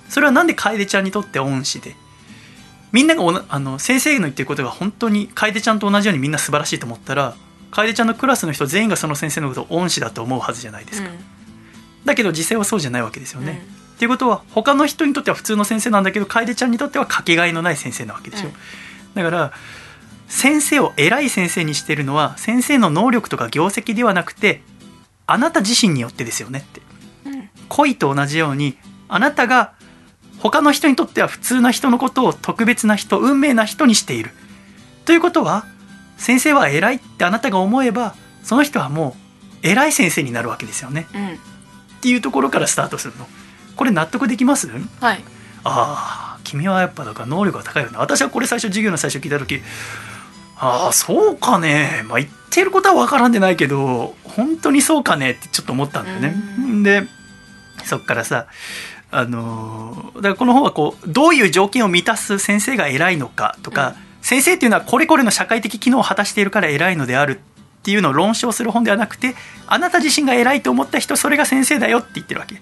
[0.09, 1.95] それはなんで楓ちゃんにとって恩師で
[2.91, 7.35] みんながおなあの先生の言ってることが本当に楓ちゃんと同じようにみんな素晴らしいと思ったら
[7.71, 11.09] 楓ちゃんのクラスの人全員がその先生のことを恩師だと思うはずじゃないですか。
[12.05, 13.61] だけど実際はそうじゃないわけですよね。
[13.95, 18.53] っていうことは他の人にとっては普通の先生なんだけど楓ちゃんにとってはかけがえのない先生なわけでしょ、うん。
[19.13, 19.51] だから
[20.27, 24.61] 先生を偉い先生にしてるのは先生の能力とか業績ではなくて
[25.27, 26.81] あなた自身によってですよねって。
[27.25, 27.49] うん。
[27.67, 28.77] 恋と同じように
[29.09, 29.73] あなたが
[30.39, 34.31] 他の人にとっては普通な人のことを特別な人運命な人にしている。
[35.05, 35.65] ということは
[36.17, 39.15] 先生は偉いってあなたが思えばその人はも
[39.63, 41.07] う偉い先生になるわけですよね。
[41.13, 41.27] うん。
[41.29, 41.35] っ
[42.01, 43.27] ていうところからスタートするの。
[43.75, 44.67] これ納得できます？
[44.69, 45.23] はい。
[45.63, 49.61] ああ君はやっぱだから能力が高いよね私はこれ最初授業の最初聞いた時
[50.55, 52.03] ああそうかね。
[52.07, 56.35] まあ言ってることは分からんでないけど本当にそうかねってちょっと思ったんだよね。
[56.79, 57.03] うで
[57.83, 58.47] そっからさ
[59.11, 67.39] あのーだからこの本はこうどういう条件を満たす先生が偉いのかとか、先生っていうのはこれこれの社会的機能を果たしているから偉いのである
[67.79, 72.57] っていうのを論証する本ではなくてあなた自身が偉いと思った人それが先生だよって言ってるわけ。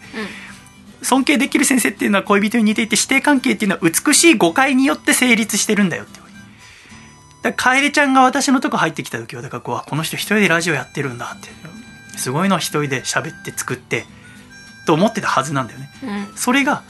[1.02, 6.20] 尊敬できる先生っていうのは恋人に似ていて師弟関係っていうのは美しい誤解によって成立してるんだよって
[7.44, 11.50] だから楓ちゃんが私のとこ入ってきた時はだからこうあこの人一人でラジオやってるんだって。
[12.18, 14.06] すごいの一人で喋って作って
[14.88, 15.90] と思ってたはずなんだよね。
[16.04, 16.10] うん。
[16.10, 16.84] うんそれが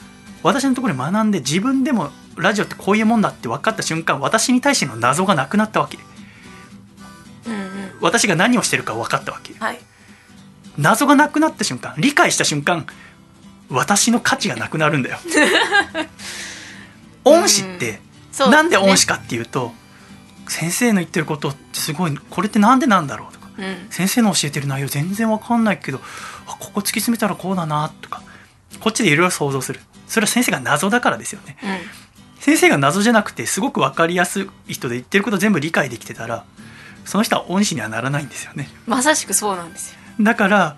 [0.44, 5.98] 私のところで学んで自分でもラジオってこういうもんだって分かった瞬間私に対しての謎がなくなったわけ。
[7.46, 7.68] うんうん。
[8.00, 9.52] 私が何をしてるか分かったわけ。
[9.58, 9.80] はい。
[10.78, 12.86] 謎がなくなった瞬間理解した瞬間
[13.68, 15.18] 私の価値がなくなるんだよ。
[17.24, 19.74] 恩師ってそうなんで恩師かかっていうと
[20.46, 23.86] 先生の言ってることすごいこれってなんでなんだろううん。
[23.90, 26.00] 先生の教えてる内容全然わかんないけど
[26.46, 28.22] あここ突き詰めたらこうだなとか。
[28.80, 29.80] こっちでいろいろ想像する。
[30.06, 31.56] それは先生が謎だからですよね。
[31.62, 31.68] うん。
[32.40, 36.44] 先生が謎じゃなくてすごく分かりやすい人で言ってること全部理解できてたら
[37.04, 38.68] その人は恩師にはならないんですよね。
[38.86, 39.98] まさしくそうなんですよ。
[40.20, 40.76] だから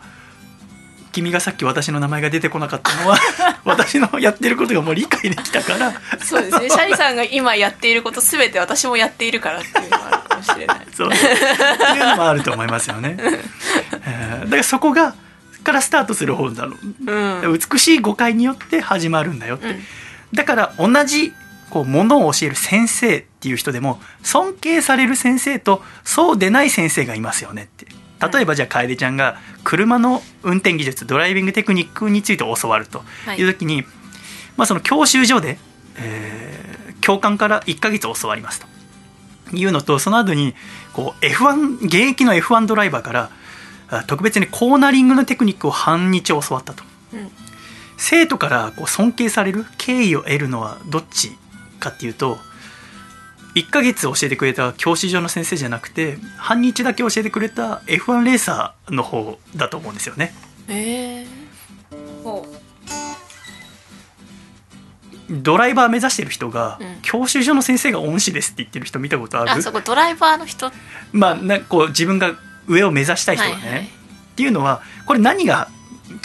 [1.12, 3.18] 君がさっき私の名前が出てこなかったのは
[3.64, 5.92] 私のやってることがもう理解できたから。
[6.24, 6.70] そうですね。
[6.70, 10.16] シャリさんが今やっていることすべて私もやっているからっていうのもある。
[10.16, 10.86] かもしれない。
[10.94, 11.08] そう。
[11.08, 13.16] っていうのもあると思いますよね。
[13.18, 15.14] えーだからそこが
[15.62, 16.72] からスタートする本だろ
[17.06, 17.40] ううん。
[17.42, 19.76] うん美しい誤解によって始まるんだよって、
[20.32, 21.32] だから同じ
[21.68, 27.86] こうものを教える先生っていう人でも尊敬される先生とそうでない先生がいますよねって。
[28.32, 33.38] 例えばじゃあ楓ちゃんが車の運転技術ドライビングテクニックについて教わるとはい。
[33.38, 33.82] いう時に、
[34.56, 35.58] まあ、その教習所で、
[35.96, 36.60] えー
[37.00, 38.66] 教官から1ヶ月教わりますと
[39.52, 40.54] いうのとその後に
[40.92, 43.30] こう F1 現役の F1 ドライバーから
[43.88, 46.84] あ特別にコーナリングのテクニックを半日教わったと。
[47.12, 47.30] うん。
[47.96, 51.32] 生徒からこう尊敬される敬意を得るのはどっち
[51.78, 52.38] かっていうと
[53.54, 60.32] 1ヶ月教えてくれた教師所の先生じゃなくて半日だけ教えてくれた F1 レーサーの方だと思うんですよね。
[60.68, 61.26] ええ
[62.22, 62.46] ほ
[65.30, 66.98] ドライバー目指してる人が、うん。
[67.02, 70.70] 教習所の先生が恩師ですって言ってる人見たことああそこドライバーの人？
[71.12, 72.34] まあなこう自分が
[72.66, 73.80] 上を目指したい人がね、はいはい。
[73.82, 73.86] っ
[74.34, 75.68] ていうのはこれ何が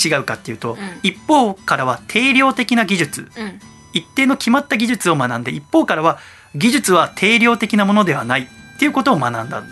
[0.03, 0.77] 違うかっていうと、ん。
[1.03, 3.29] 一方からは定量的な技術。
[3.37, 3.59] うん。
[3.93, 6.19] 一定の決まった技術を学んで一方からは
[6.53, 9.59] 技術は定量的なものではないっていうことを学んだんだ。
[9.61, 9.69] うん。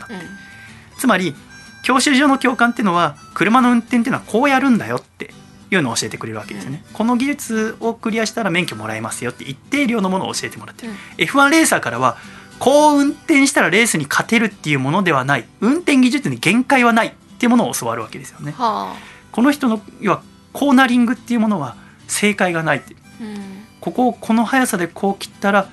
[0.98, 1.36] つまり
[1.84, 5.34] 教習所の教官っていうのは車の運転っていうのはこうやるんだよって
[5.76, 10.98] いうのを教えてくれるわけですね、この技術をクリアしたら免許もらえますよって一定量のものを教えてもらってる、うん。
[11.26, 12.18] F1 レーサーからは
[12.60, 15.46] こう運転したらレースに勝てるっていうものではない。
[15.60, 18.54] 運転技術に限界はないっていうものを教わるわけですよね。
[18.58, 18.96] は
[19.32, 20.22] この人の要は
[20.54, 21.76] コーナリングっていうものは
[22.08, 22.96] 正解がないって。
[22.96, 23.66] あうん。
[23.82, 25.68] ここをこの速さでこう切ったら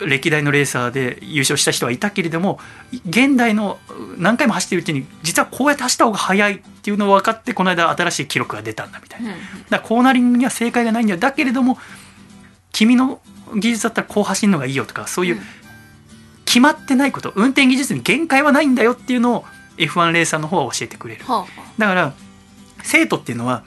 [0.00, 2.58] 歴代のレーサーで優勝した人はいたけれども
[3.08, 3.78] 現代の
[4.16, 9.30] 何回も走ってるうちに実はこうやって走った方が速いっていうのを分かってこの間新しい記録が出たんだみたいな。
[9.30, 11.78] だからコーナリングには正解がないんだよだけれども
[12.72, 13.20] 君の
[13.56, 15.42] 技術だったらこう走るのがいいよとかそういううん
[16.48, 19.44] 決まってないこと運転技術に限界はないんだよっていうのを
[19.76, 21.24] F1 レーサーの方は教えてくれる。
[21.26, 22.14] はだから
[22.82, 23.64] 生徒っていうのは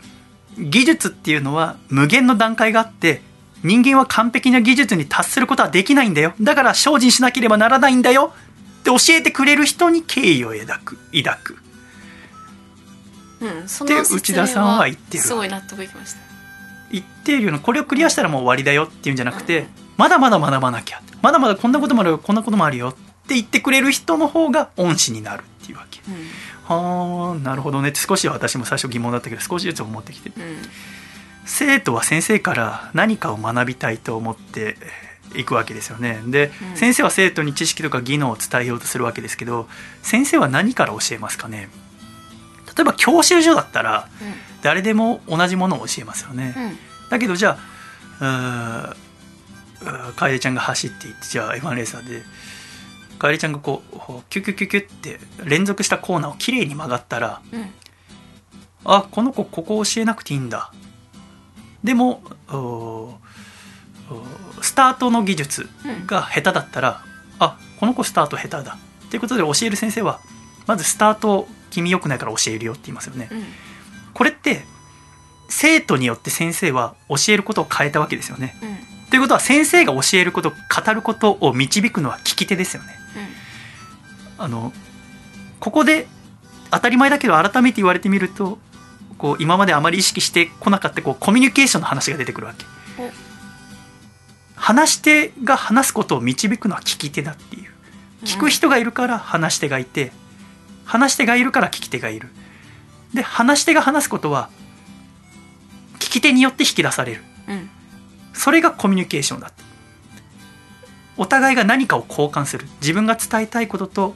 [0.57, 3.21] 技術っていうのは無限の段階があって
[3.63, 6.33] 人間は完璧な技術に達することはできないんだよ。
[6.41, 8.33] だから精進しなければならないんだよ。
[8.81, 10.97] って教えてくれる人に敬意を抱く。
[11.23, 11.57] 抱く。
[13.41, 15.23] あうんそ内田さんは言ってる。
[15.23, 16.19] すごい納得いきました。
[16.91, 19.67] 一定量のこれをクリアしたらもう終わりだよっていうんじゃなくて
[19.97, 21.01] まだまだ学ばなきゃ。
[21.21, 22.17] まだまだこんなこともあるよ。
[22.17, 22.93] こんなこともあるよっ
[23.27, 26.01] て言ってくれる人の方が恩師になるっていうわけ。
[26.07, 26.15] うん。
[26.63, 27.89] はあなるほどね。
[27.89, 30.57] って少しは私も最初疑問だったけど少しずつ思ってきてうん
[31.45, 34.75] 生徒は先生から何かを学びたいと思って
[35.35, 36.21] いくわけですよね。
[36.27, 36.77] で、うん。
[36.77, 39.67] 先生は生徒に知識とか技能を伝えようとするわけですけど
[40.01, 41.69] 先生は何から教えますかね。
[42.75, 44.07] 例えば教習所だったら
[44.61, 46.77] 誰でも同じものを教えますよね、うん。
[47.09, 47.57] だけどじゃ
[48.19, 48.95] あ
[50.15, 52.23] 楓ちゃんが走っていってじゃあ F1 レーサーで
[53.19, 57.69] 楓ちゃんがこうキュキュキュキュって連続したコーナーをきれいに曲がったらうん
[58.83, 60.71] あこの子ここ教えなくていいんだ
[61.83, 62.21] でも
[64.61, 66.07] スタートの技術うん。
[66.07, 67.03] が下手だったら
[67.39, 68.77] あこの子スタート下手だ。
[69.05, 70.19] っていうことで教える先生は
[70.67, 73.29] まずスタート君良くないから教えるよって言いますよね。
[73.31, 73.43] うん。
[74.13, 74.63] これって
[75.49, 78.55] 生徒によって先生は教えることを変えたわけですよね。
[78.61, 79.09] うん。
[79.09, 82.89] ということは先生が教えること語ることを導くのは聞き手ですよね。
[84.37, 84.73] あの
[85.59, 86.07] ここで
[86.71, 88.57] 当たり前だけど改めて言われてみると
[89.21, 92.65] こう今まであまり意識してこなかったこうコミュニケーションの話が出てくるわけ。
[92.99, 93.11] お。
[94.55, 97.69] 話し手が話すことを導くのは聞き手だっていう。
[98.23, 100.11] 聞く人がいるから話し手がいて
[100.85, 102.29] 話し手がいるから聞き手がいる。
[103.13, 104.49] で話し手が話すことは
[105.99, 107.23] 聞き手によって引き出される。
[107.47, 107.69] うんうん。
[108.33, 109.61] それがコミュニケーションだって。
[111.17, 112.65] お互いが何かを交換する。
[112.81, 114.15] 自分が伝えたいことと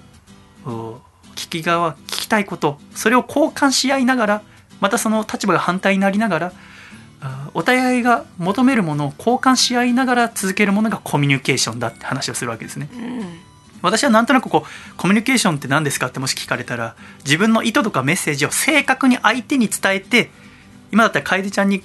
[0.65, 0.99] お
[1.35, 4.41] 聞き側聞きたいことそれを交換し合いながら
[4.85, 6.53] またその立場が反対になりながら
[7.19, 12.87] あお互いが求めるものを交換し合いながら続けるものがコミュニケーションだって話をするわけですね。
[12.93, 13.39] うん。
[13.81, 20.29] 私はなんとなくこうコミュニケーションって何ですかってもし聞かれたら自分の意図とかメッセージを正確に相手に伝えて
[20.91, 21.81] 今だったら楓ちゃんに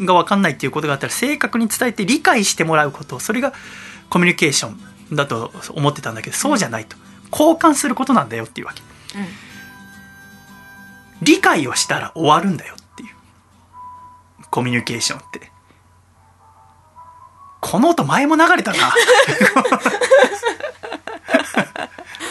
[0.00, 3.52] が分かんないっていうことがあったら正確に伝えて理解してもらうことそれが
[4.10, 4.70] コミュニケーショ
[5.12, 6.96] ンだと思ってたんだけどそうじゃないと。
[7.32, 8.82] 交換することなんだよっていうわけ
[11.24, 13.08] 理解をしたら終わるんだよっていう。
[14.50, 15.50] コミュニケーションって。
[17.60, 18.92] この音前も流れたな。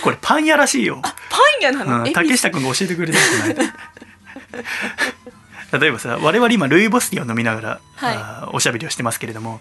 [0.04, 1.02] これパン屋らしいよ。
[1.02, 1.12] パ
[1.60, 3.74] ン屋なの、うん、え竹下君が教えてくれたんじゃない
[5.80, 8.16] 例えばさ我々今ルイボスティーを飲みながら、はい。
[8.16, 9.60] あーおしゃべりをしてますけれども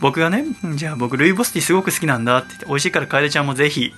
[0.00, 0.44] 僕がね
[0.76, 3.92] 「じゃあ僕ルイボスティーすごく好きなんだ」って言って「美味しいから楓ちゃんもぜひ」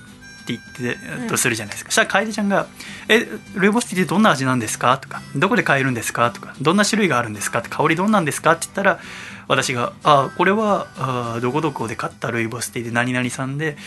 [0.55, 2.67] って言って、うんとするじゃないですかそしたら楓ちゃんが
[3.07, 8.51] 「えルイボスティーってどんな味なんですか?」とか「どこで買えるんですか?」とか「どんな種類があるんですか?」って香りどんなんですか？
[8.53, 8.99] って言ったら
[9.47, 13.77] 私が「あこれはあーどこどこで買ったルイボスティーで何々さんで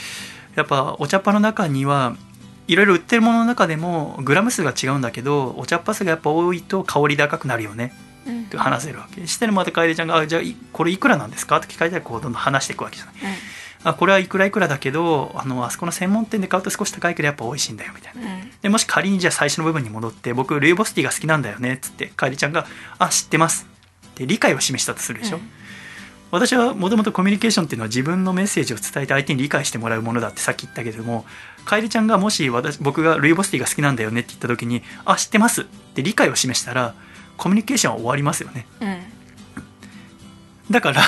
[0.55, 2.15] やっぱお茶っ葉の中には
[2.69, 7.93] いろいろ売ってるものの中でもグラム数が違うんだけどお茶っ葉数がやっぱ多いと香り高くなるよね
[8.27, 13.15] うんって話せるわけしてまた楓ちゃんがあ「じゃあいこれいくらなんですか?」って聞かれたらこうどんどん話していくわけじゃない
[13.85, 18.21] あこれはいくらいくらだけどあのあそこの専門店で買うと少し高いけどやっぱ美味しいんだよみたいな。
[18.21, 18.27] うん。
[18.27, 22.65] うんでもし仮にじゃあ最初の部分に戻って僕ルイボスティーが好きなんだよねっつって楓ちゃんが
[23.01, 23.67] 「あ知ってます」
[24.07, 25.51] って理解を示したとするでしょ、うん。
[26.31, 31.27] 私はもともとコミュニケーションっていうのは自分のメッセージを伝えて相手に理解してもらうものだってさっき言ったけども
[31.65, 36.95] 楓ちゃんがもし私僕がルイボスティーが好きなんだよねって言った時に「あ知ってます」って理解を示したら
[37.37, 38.67] コミュニケーションは終わりますよね。
[38.81, 38.99] うん。
[40.71, 41.03] だから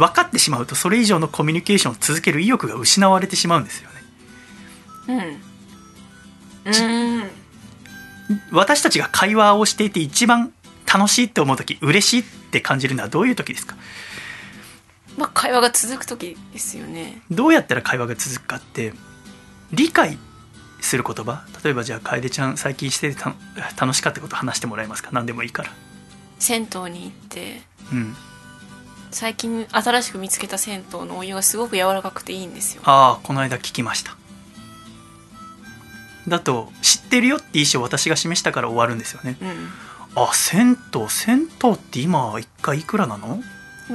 [0.00, 3.96] 分かってしまうとそれ以上のコミュニケーションを続ける意欲が失われてしまうんですよね。
[6.64, 6.72] うん。
[6.72, 7.30] うん。
[8.50, 10.52] 私たちが会話をしていて一番
[10.92, 13.76] 楽しいって思う時嬉しいって感じるのはどういう時ですか？
[15.18, 17.20] まあ会話が続く時ですよね。
[17.30, 18.92] どうやったら会話が続くかって
[19.72, 20.18] 理解
[20.80, 21.44] する言葉？
[21.62, 23.34] 例えばじゃあ楓ちゃん最近しててた
[23.78, 25.10] 楽しかったこと話してもらえますか？
[25.12, 25.70] 何でもいいから。
[26.38, 27.60] 銭湯に行って。
[27.92, 28.16] うん
[29.10, 32.82] 最近新しく見つけた銭湯のお湯がすごく柔らかくていいんですよ。
[32.84, 34.16] ああこの間聞きました。
[36.28, 39.36] だと知ってるよって意思を私が示したから終わるんですよね。
[39.40, 39.68] うん。
[40.16, 43.26] あ銭湯銭湯って今一回いくらなの？
[43.26, 43.44] 今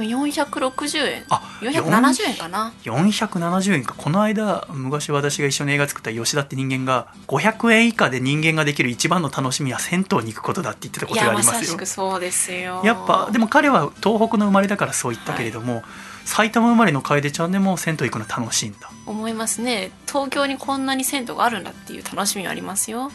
[0.04, 1.24] 460円。
[1.30, 2.72] あ470円かな。
[2.84, 3.94] 470円か。
[3.96, 11.52] この間昔私が一緒に映画作った吉田って人間が500円以下で人間ができる一番の楽しみは銭湯に行くことだって言ってたことがありますよ。
[11.60, 12.82] さしくそうですよ。
[12.84, 15.82] やっぱでも彼は東北の生まれだからそう言ったけれども、
[16.24, 18.90] 埼玉生まれの楓ちゃんでも銭湯行くの楽しいんだ。
[19.06, 19.90] 思いますね。
[20.06, 23.10] 東京にこんなに銭湯があるんだっていう楽しみはありますよ。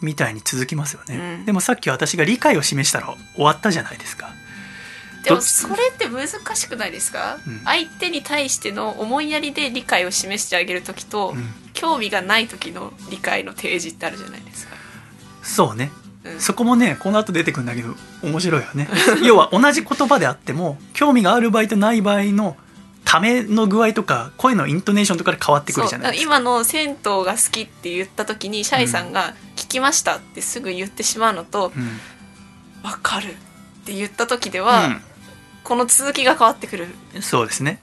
[0.00, 1.44] みたいに続きますよね、うん。
[1.44, 4.30] でもさっき私が理解を示したら終わったじゃないですか
[5.24, 7.60] でもそれって難しくないですか、うん。
[7.64, 11.48] 相手に対しての思いやりで理解を示してあげる時と、うん。
[11.74, 14.74] 興味がない時の理解の提示ってあるじゃないですか、
[15.42, 15.92] そうね。
[16.24, 16.40] うん。
[16.40, 18.88] そこもねこの後出てくるんだけど面白いよね。
[19.22, 22.56] 要は同じ言葉であっても興味がある場合とない場合の
[23.04, 26.34] ための具合とか声のイントネーションとかで変わってくるじゃないですか。
[26.34, 26.94] 今の銭湯
[27.24, 32.00] が好きって言った時にシャイさんが「聞きました」ってすぐ言ってしまうのとうん
[32.82, 33.36] 「わかる」
[33.88, 35.00] って言った時では、
[35.64, 36.88] この続きが変わってくる。
[37.14, 37.80] うん、そうですね。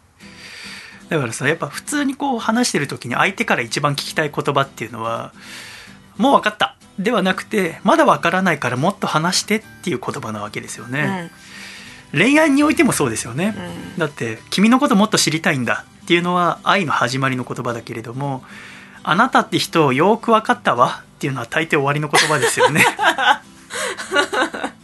[1.10, 5.34] だからさやっぱ普通にこう話してる時に相手から一番聞きたい言葉っていうのは
[6.18, 11.32] 「もう分かった」ではなくて「まだ分からないからもっと話して」っていう言葉なわけですよね、
[12.12, 13.99] 恋愛においてもそうですよね、うん。
[13.99, 18.43] だって「君のこともっと知りたいんだ」っていうのは愛の始まりの言葉だけれども
[19.03, 22.84] 「あなたって人をよく分かったわ」っていうのは大抵終わりの言葉ですよね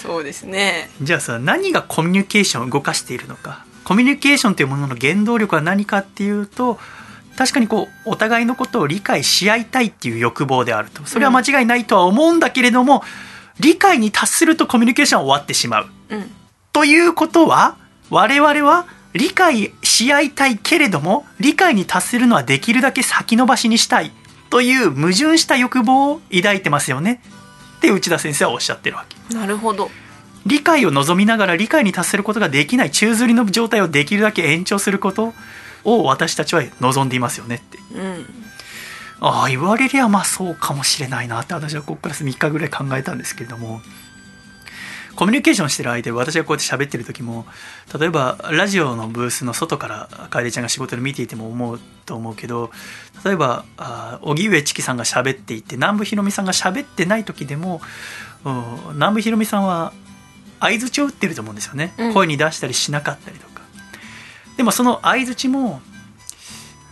[0.00, 0.90] そうですね。
[1.02, 3.64] じゃあさ何がコミュニケーションを動かしているのか。
[3.84, 6.78] コミュニケーションというものの原動力は何かっていうと
[7.36, 11.04] 確かにこうお互いのことを理解し合いたいっていう欲望であると。
[11.04, 13.02] それは間違いないとは思うんだけれども、
[13.58, 15.86] 理解に達するとコミュニケーションは終わってしまう。
[16.10, 16.30] うん。
[16.72, 17.76] ということは
[18.10, 24.12] 我々は理解し合いたいけれども理解に達するのはできるだけ先延ばしにしたい。
[24.50, 27.22] という矛盾した欲望を抱いてますよね
[27.80, 29.34] って内田先生はおっしゃってるわけ。
[29.34, 29.90] なるほど。
[30.44, 35.34] 理解を望みながら理解に達することができない宙づりの状態をできるだけ延長すること
[35.84, 37.78] を私たちは望んでいますよねって。
[37.94, 38.26] うん。
[39.20, 43.82] ああ言われりゃまあそうかもしれないなって私はここから3日ぐらい考えたんですけれども
[45.20, 47.44] コミュニケーションしてる相手私がこうやって喋ってる時も
[48.00, 52.70] 例えばラジオのブースの外から楓ちゃんが仕事で見ていても思うと思うけど
[53.22, 53.66] 例えば
[54.22, 57.82] 荻上チキさんが喋っていて南部ひろみさんが喋ってない時でも
[58.46, 59.92] うん南部ひろみさんは
[60.58, 62.14] 相づちを打ってると思うんですよね、うん。
[62.14, 63.60] 声に出したりしなかったりとか。
[64.56, 65.82] でもその相づちも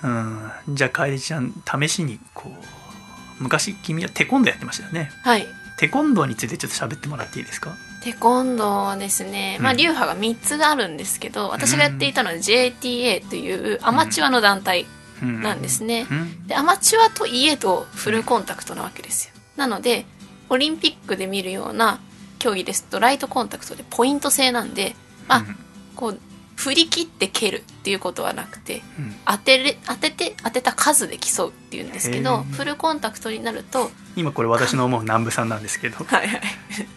[0.05, 5.11] うんじゃあ楓ちゃん試しにこう昔君はテコンドーやってましたよね。
[5.22, 5.47] はい。
[5.79, 7.74] テコンドーについてちょっと喋ってもらっていいですか？
[8.03, 14.86] テコンドーはですね、まあ、うん流派が3つあるんですけど私がやっていたのは JTA というアマチュアの団体
[15.22, 16.46] なんですね、うん。
[16.46, 19.34] でアマチュアといえどフルコンタクトなわけですよ。
[19.57, 20.07] なので
[20.49, 22.01] オリンピックで見るような
[22.38, 24.94] 競技ですとライトコンタクトでポイント制なんで
[25.26, 25.57] あうん。
[25.96, 26.20] こう
[26.59, 29.14] 振り切って蹴るっていうことはなくてうん。
[29.24, 36.42] 当てれ当てて当てた数で競うっていうんですけへどーフルコンタクトになると今これ私の思う南部さんなんですけど はいはい、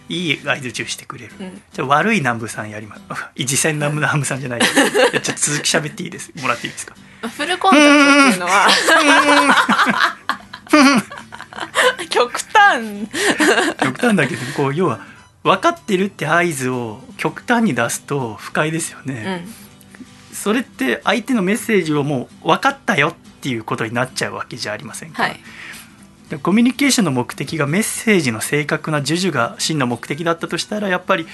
[0.09, 1.33] いい相づちをしてくれる。
[1.39, 3.01] うん、じゃあ悪い南部さんやります
[3.37, 4.63] 実際の南部南部さんじゃない い
[5.13, 6.95] やちょっと続き喋っていいですもらっていいですか？
[7.37, 8.67] フルコンタクトっていうのは
[12.09, 13.07] 極端。
[13.79, 14.99] 極端だけどこう要は
[15.43, 19.45] 分かってるって合図を極端に出すと不快ですようね、
[20.31, 20.35] ん。
[20.35, 25.39] それって相手のメッセージをもう分かったよっていうことになっちゃうわけじゃありませんか、はい。
[26.29, 31.27] でコミュニケーションの目的がメッセージの正確な授受が真の目的だったとしたらやっぱり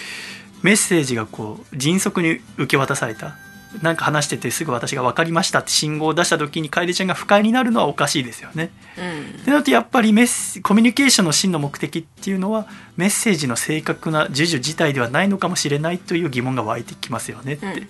[0.64, 3.36] メッセージがこう迅速に受け渡された
[3.82, 8.72] なんか話しててすぐ私が分かりましたって信号を出した時に楓ちゃんが不快になるのはおかしいですよね。
[8.98, 17.88] うんってなるとやっぱりメッセコミュニケーションの真の目的っていうのはメッセージの正確な授受自体ではないのかもしれないという疑問が湧いてきますよねってうん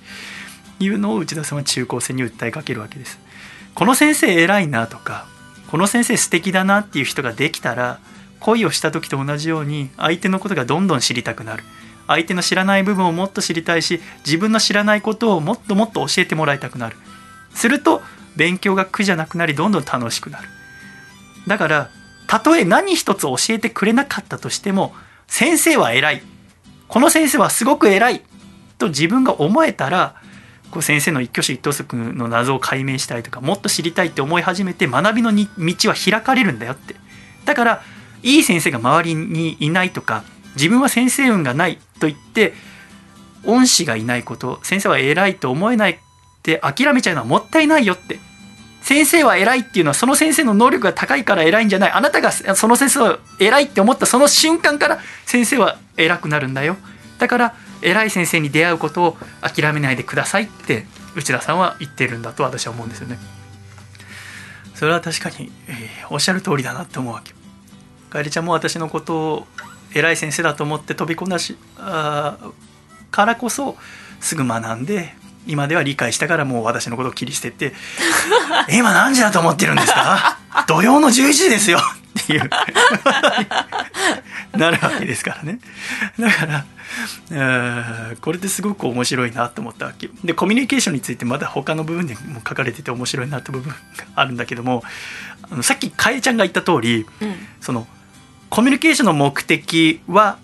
[0.80, 3.20] いうのを内田さんは中高生に訴えかけるわけです。
[3.74, 5.28] この先生偉いなとか
[5.70, 8.00] この先生素敵だなっていう人ができたら
[8.40, 11.64] 恋をした時と同じように相手のことがどんどん知りたくなる
[12.08, 16.96] 相手の知らない部分をもっと知りたいし自分の知らないことをもっともっと教えてもらいたくなる。
[17.54, 18.02] すると
[18.36, 20.48] 勉強が苦じゃなくなりどんどん楽しくなる。
[21.48, 21.90] だから
[22.28, 24.94] たとえ何一つ教えてくれなかったとしても
[25.28, 26.22] 先生は偉い。
[26.88, 28.22] この先生はすごく偉い
[28.78, 30.16] と自分が思えたら
[30.72, 36.96] こう先生の一挙手一投足の謎を解明したいとかもっと知りたいって思い始めて学びのに道は開かれるんだよって。
[37.46, 37.82] だから
[38.24, 40.24] いい先生が周りにいないとか
[40.56, 42.54] 自分は先生運がないと言って
[43.44, 45.98] 恩師がいないこと先生は偉いと思えないっ
[46.44, 48.20] て諦めちゃうのはもったいないよって。
[48.82, 51.92] 先生は偉いっていうのはその先生の能力が高いから偉いんじゃない。
[51.92, 56.78] あなたがその先生を偉いって思ったその瞬間から先生は偉くなるんだよ。
[57.20, 60.86] だから偉い先生に出会うことを諦めないでくださいって
[61.18, 63.20] 内田さんは言ってるんだと私は思うんですよね。
[64.74, 67.34] それは確かに、えーおっしゃる通りだなって思うわけ
[68.10, 69.48] 楓ちゃんも私のことを
[69.98, 72.52] 偉い先生だと思って飛び込んだしあー
[73.12, 73.78] からこそ
[74.20, 75.14] すぐ学んで
[75.48, 77.74] 今では理解したからもう私のことを切り捨てて
[78.70, 80.38] 「え 今何時だと思ってるんですか？
[80.68, 81.80] 土曜の11時ですよ」
[82.20, 82.50] っていう。
[84.58, 85.60] なるわけですからね。
[86.20, 86.66] だから
[87.32, 90.10] えーこれってすごく面白いなと思ったわけ。
[90.24, 93.76] でコミュニケーションについてまだ他の部分でも書かれてて面白いなって部分が
[94.16, 94.84] あるんだけども
[95.50, 97.36] あのさっきかえちゃんが言った通りうん。
[97.62, 97.88] その
[98.50, 100.38] コミュニケーションの目的は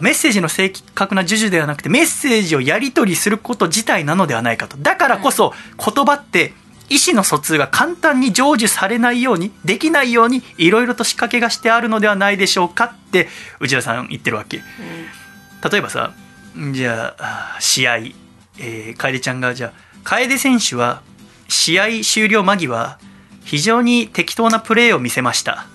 [0.00, 4.76] メッセージの正確な授受ではなくてメッセージをやり取りすること自体なのではないかと。
[4.76, 6.52] だからこそ言葉って
[6.90, 13.28] 意思の疎通が簡単に成就されないようにできないようにいろいろと仕掛けがしてあるのではないでしょうかって
[13.60, 14.60] 内田さん言ってるわけ。
[15.70, 16.12] 例えばさ
[16.72, 19.72] じゃあ試合、えー楓ちゃんがじゃあ
[20.04, 21.00] 楓選手は
[21.48, 22.98] 試合終了間際
[23.44, 25.66] 非常に適当なプレーを見せました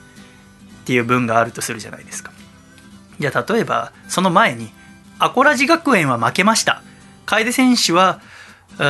[0.88, 2.32] っていう文があるとするじゃないですか。
[3.20, 4.72] じゃあ例えばその前に
[5.20, 6.82] アコラジ学園は負けました。
[7.26, 8.22] 楓選手は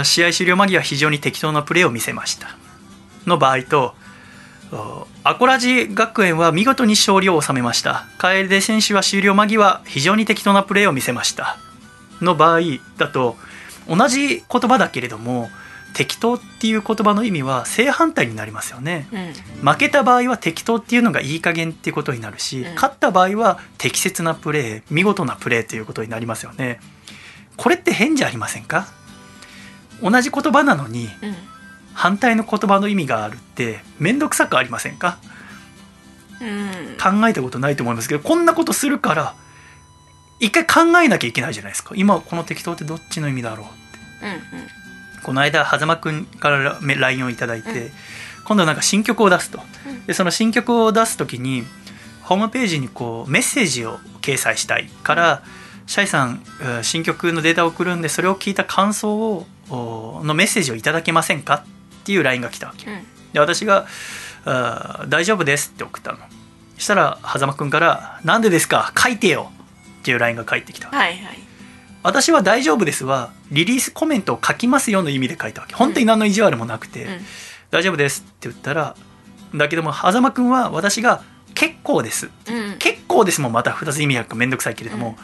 [0.04, 2.50] 試合終了間際非常に適当なプレーを見せました。
[3.26, 3.96] の場合と
[5.24, 8.06] アコラジ学園は見事に勝利を収めました。
[8.20, 11.58] 楓選手は終了間際非常に適当なプレーを見せました。
[12.22, 12.60] の場合
[13.00, 13.38] だと
[13.90, 15.50] 同じ言葉だけれども
[15.98, 19.08] 適当っていう言葉の意味は正反対になりますよね。
[19.12, 19.68] うん。
[19.68, 22.76] 負けた場合は適当っていうのがいい加減っていうことになるし、うん。
[22.76, 26.80] 勝った場合は適切なプレー見事なプレーということになりますよね。
[27.56, 28.88] これって変じゃありませんか？
[30.04, 31.36] 同じ言葉なのにうん。
[31.96, 35.18] 反対の言葉の意味があるって面倒くさくありませんか？
[36.40, 37.22] うん。
[37.22, 39.34] 考えたことないと思いますけどこんなことするから
[40.40, 41.96] 一回考えなきゃいけないじゃないですか。
[41.96, 43.64] 今この適当ってどっちの意味だろ
[44.22, 44.68] ううんうん
[45.28, 47.92] この間狭間くんから LINE をいただいて、うん。
[48.46, 49.60] 今度なんか新曲を出すと。
[49.86, 50.06] うん。
[50.06, 51.64] でその新曲を出す時に
[52.24, 55.44] ホームページにこうメッセージを掲載したいから
[55.86, 61.56] シャイさんえー新曲のデータを送るんでそれを聞いた感想をおのメッセージをいただけませんか？
[61.56, 62.90] っていう LINE が来たわけ。
[62.90, 63.04] うん。
[63.34, 63.86] で私が
[64.46, 66.20] あー「大丈夫です」って送ったの。
[66.78, 68.94] そしたら狭間くんから「なんでですか？
[68.98, 69.52] 書いてよ」
[70.00, 71.40] っていう LINE が返ってきたはいはい
[72.08, 75.76] 私は「大丈夫です」はリリースコメントを書きますよの意味で書いたわけ。
[75.76, 77.26] 本当に何の意地悪もなくて、うん。
[77.70, 78.96] 大丈夫ですって言ったら
[79.54, 81.22] だけども狭間くんは私が
[81.54, 82.30] 結構です。
[82.48, 82.78] うん。
[82.80, 85.18] 結構ですもまた2つ意味がめんどくさいけれども、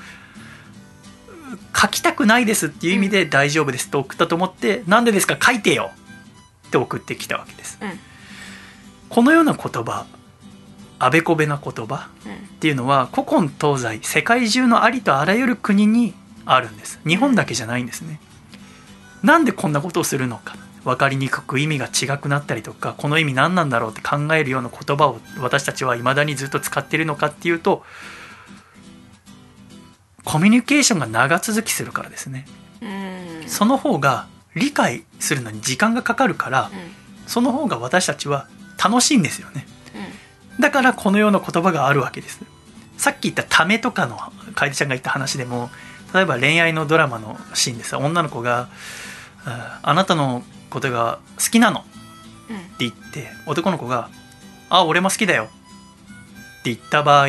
[1.74, 5.92] 書きたくないですっていう意味で大丈夫ですと送ったと思って、なんでですか書いてよ
[6.68, 7.98] って送ってきたわけです、うん。
[9.08, 10.06] このような言葉
[11.00, 12.34] あべこべな言葉うん。
[12.34, 16.14] っていうのは古今東西世界中のありとあらゆる国に
[16.46, 17.00] あるんです。
[17.06, 18.20] 日本だけじゃないんですね。
[19.24, 20.56] なんでこんなことをするのか。
[20.84, 27.84] 分かりにくく意味が違くなったりとかこの意味何なんだろうって考えるような言葉を私たちは未だにずっと使っているのかっていうと
[30.26, 32.46] コミュニケーションが長続きするからですね。
[32.82, 32.86] う
[33.46, 33.48] ん。
[33.48, 37.04] その方が理解するのに時間がかかるからうん。
[37.28, 38.48] その方が私たちは
[38.82, 39.66] 楽しいんですよね。
[40.58, 40.62] うん。
[40.62, 42.42] だからこのような言葉があるわけです。
[42.98, 44.18] さっき言ったためとかの
[44.56, 45.70] 楓ちゃんが言った話でも
[46.14, 48.70] 例えば恋愛のドラマのシーンでさ女の子が
[49.46, 51.84] あ「なたのことが好きなの」っ
[52.78, 54.10] て言って男の子が
[54.70, 55.50] 「あ俺も好きだよ」
[56.62, 57.28] って言った場合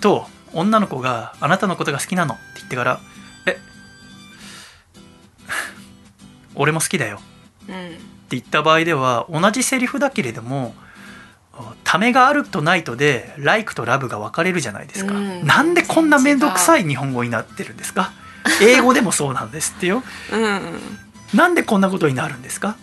[0.00, 3.00] と女の子が「あなたのことが好きなの」って言ってから
[3.46, 3.58] 「え
[6.54, 7.20] 俺も好きだよ」
[7.96, 10.74] って言った場合では同じセリフだけれども
[11.84, 15.46] ためがあるとないとで「like」と「love」が分かれるじゃないですか、うん。
[15.46, 18.12] なんでこんな面倒くさい日本語になってるんですか？
[18.62, 20.02] 英語でもそうなんですってよ。
[21.34, 22.76] なんでこんなことになるんですか？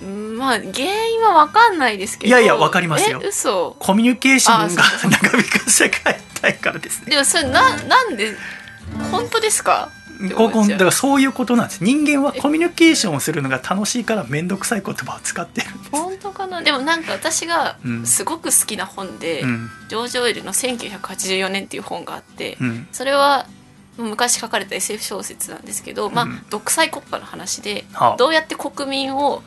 [0.00, 0.38] うん。
[0.38, 0.68] まあ原
[1.08, 2.28] 因は分かんないですけど。
[2.28, 3.20] いやいや分かりますよ。
[3.22, 3.76] え嘘。
[3.78, 4.82] コミュニケーションが
[5.20, 7.06] 長引く世界たいからですね。
[7.10, 8.36] でもそれななんで
[9.10, 9.90] 本当ですか？
[9.90, 10.78] てここ思っちゃう。
[10.78, 11.84] だからそういうことなんです。
[11.84, 15.90] 人間はコミュニケーションをするのが楽しいから面倒くさい言葉を使ってるんです。
[15.90, 16.62] 本当かな？
[16.62, 18.06] でもなんか私がうん。
[18.06, 19.70] すごく好きな本で、うん。
[19.88, 22.88] ジョージ・オイルの1984年っていう本があって、うん。
[22.92, 23.46] それは
[23.98, 26.44] 昔書かれた SF 小説なんですけど、まあうん。
[26.50, 28.16] 独裁国家の話ではあ。
[28.16, 29.42] どうやって国民を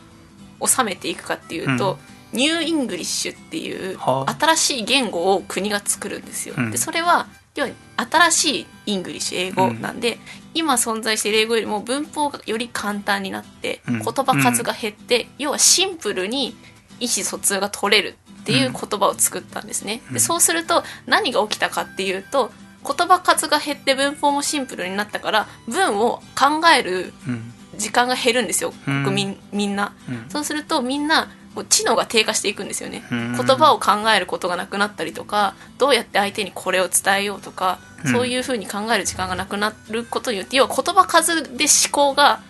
[0.62, 1.98] 治めていくかっていうと、
[2.34, 4.36] New English っていうはあ。
[4.40, 6.56] 新しい言語を国が作るんですよ。
[6.58, 6.72] うん。
[6.72, 10.18] でそれは要は新しいイングリッシュ英語なんで、
[10.54, 13.94] 今存在している英語よりも文法がより簡単になって、うん。
[14.00, 16.56] 言葉数が減って、要はシンプルに
[17.00, 20.02] 意思疎通が取れるっていう言葉を作ったんですね。
[20.08, 20.14] うん。
[20.14, 22.52] でそうすると何が起きたかっていうと
[22.84, 28.74] 言葉数が減って文法もシンプルになったから文を考えるうん時間が減るんですよ。
[28.88, 29.04] うん。
[29.04, 29.94] 国民みんな。
[30.08, 30.26] うん。
[30.30, 31.30] そうするとみんな
[31.64, 33.04] 知能が低下していくんですよね。
[33.12, 33.34] うん。
[33.36, 38.12] 言葉を考えることがなくなったりとかどうやって相手にこれを伝えようとか、うん。
[38.12, 42.42] そういうふうに考える時間がなくなることによって要は言葉数で思考が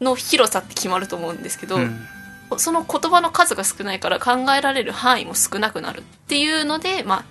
[0.00, 2.06] の広さって決まると思うんですけど、うん。
[2.58, 7.24] その言葉の数が少ないから考えられる範囲も少なくなるっていうので、ま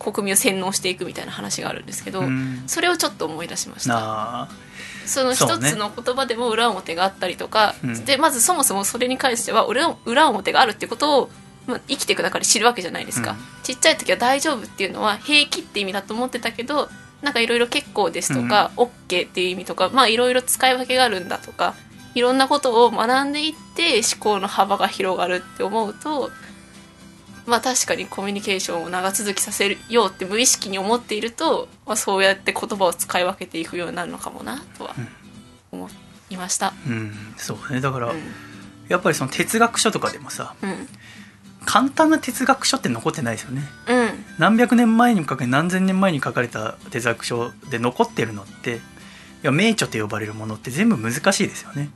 [0.00, 2.64] あ、国民を洗脳していくみたいな話があるんですけど、うん。
[2.66, 4.48] それをちょっと思い出しました。
[5.06, 8.04] その一つの言葉でも裏表があったりとか、うん。
[8.04, 11.30] でまずそもそもそれに関しては裏裏表があるってことを、
[11.66, 13.36] まあ、生きていく中で知るわけじゃないですか、うん。
[13.62, 16.88] ちっちゃい時は大丈夫っていうのは平気って意味だと思ってたけど
[17.22, 21.74] なんかいろいろ結構ですとか、OK っていう意味とかまあいろいろ使い分けがあるんだとか
[22.14, 26.30] いろんなことを学んでいって思考の幅が広がるって思うと
[27.46, 34.94] まあ確かにコミュニケーションを長続きさせようって無意識に思っていると、まあ、そうやって言葉を使い分けていくようになるのかもなとは
[35.70, 35.88] 思
[36.30, 36.74] いました。
[36.86, 37.80] うんそうね。
[37.80, 38.20] だから、うん。
[38.88, 40.88] やっぱりその哲学書とかでもさうん。
[41.64, 43.62] 簡単な哲学書って残ってないですよね。
[43.88, 44.24] うん。
[44.38, 48.78] 何百年前に書かれ何千年前に書かれた哲学書で残ってるのってい
[49.42, 51.90] や名著と呼ばれるものって全部難しいですよね。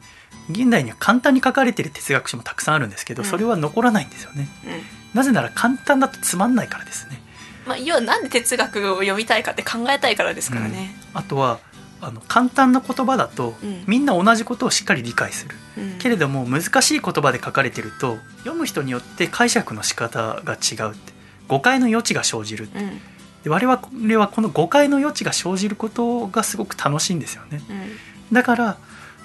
[0.49, 3.29] 現代には簡単に書かれてる哲学書もたくさんあるんですけどうん。
[3.29, 7.21] それは残らないんですよね、うんなぜなら簡単だとつまんないからですね。
[7.67, 10.95] まあ、要はなんで哲学を読みたいかって考えたいからですからね。
[11.15, 11.61] あとは
[12.01, 13.85] あの簡単な言葉だと、うん。
[13.87, 15.57] みんな同じことをしっかり理解する。
[15.79, 15.99] うん。
[15.99, 21.13] けれども難しい言葉で書かれてると読む人によって解釈の仕方が違うって。
[21.49, 23.01] 誤解の余地が生じるうん。
[23.43, 27.61] で我々はこの誤解の余地が生じることがすごく楽しいんですよね。
[27.69, 28.35] うん。
[28.35, 28.79] だから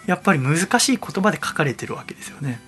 [0.07, 2.59] やっぱり難しい言葉で書かれてるわけですよね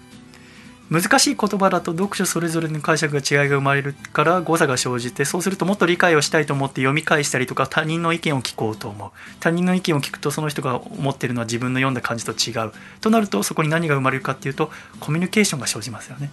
[0.89, 9.11] 難しい言葉だと読書それぞれの解釈が違いが生まれるから誤差が生じてそうするともっと理解をしたいと思って読み返したりとか他人の意見を聞こうと思う。
[9.41, 12.71] 他人の意見を聞くとその人が思ってるのは自分の読んだ感じと違う。
[13.01, 14.71] となるとそこに何が生まれるかっていうと
[15.01, 16.31] コミュニケーションが生じますよね。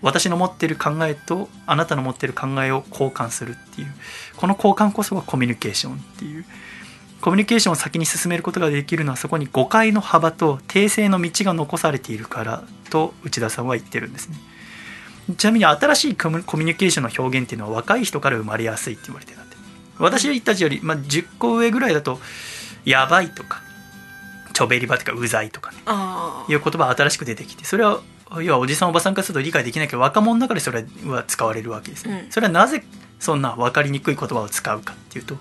[0.00, 3.94] 私の持ってる考えとあなたの持ってる考えを交換するっていう。
[4.36, 6.44] この交換こそがコミュニケーションっていう。
[7.20, 14.36] コミュニケーションを先に進めることができるのはそこに誤解の幅と訂正の道が残されているからと内田さんは言ってるんですね。
[15.36, 19.32] ちなみに新しいコミュニケーションの表現っていうのは若い人から生まれやすいって言われて。
[19.32, 19.56] るんだって
[19.98, 22.20] 私たちより、まあ、10個上ぐらいだと
[22.86, 23.62] 「やばい」とか
[24.54, 25.78] 「ちょべりば」とか「うざい」とかね。
[26.48, 28.00] いう言葉が新しく出てきてそれは
[28.40, 32.32] 要はおじさんおばさんからすると理解できないけど若者の中でそれは使われるわけですね、うん。
[32.32, 32.84] それはなぜ
[33.20, 35.36] そんな分かりにくい言葉を使うかっていうと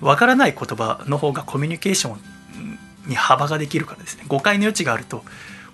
[0.00, 2.18] 分からない言葉の方がコミュニケーション
[3.06, 4.24] に幅ができるからですね。
[4.28, 5.24] 誤解の余地があると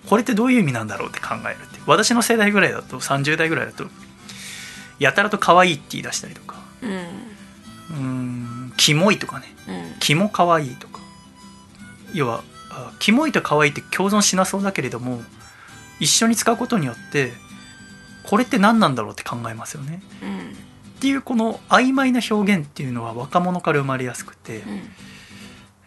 [0.09, 3.85] これってどういう意味なんだろうって考えるって私の世代ぐらいだと30代ぐらいだと
[4.99, 6.57] やたらと可愛いって言い出したりとか。
[6.83, 6.87] う
[7.97, 9.47] んキモいとかね。
[9.69, 9.99] うん。
[9.99, 11.01] キモ可愛いとか。
[12.15, 15.23] 要はあキモいと可愛いって共存しなそうだけれども
[15.99, 17.33] 一緒に使うことによって
[18.25, 20.03] これって何なんだろうって考えますよね。
[20.23, 20.57] うん
[21.01, 24.63] っていうこの曖昧な表現っていうのは若者から生まれやすくて、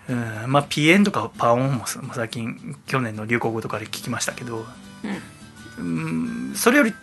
[0.10, 0.14] う
[0.48, 4.66] ん、まあピエンとかパオンも最近去年の流行語とかで聞きましたけど、
[5.78, 6.50] うん。
[6.50, 6.94] うん、それより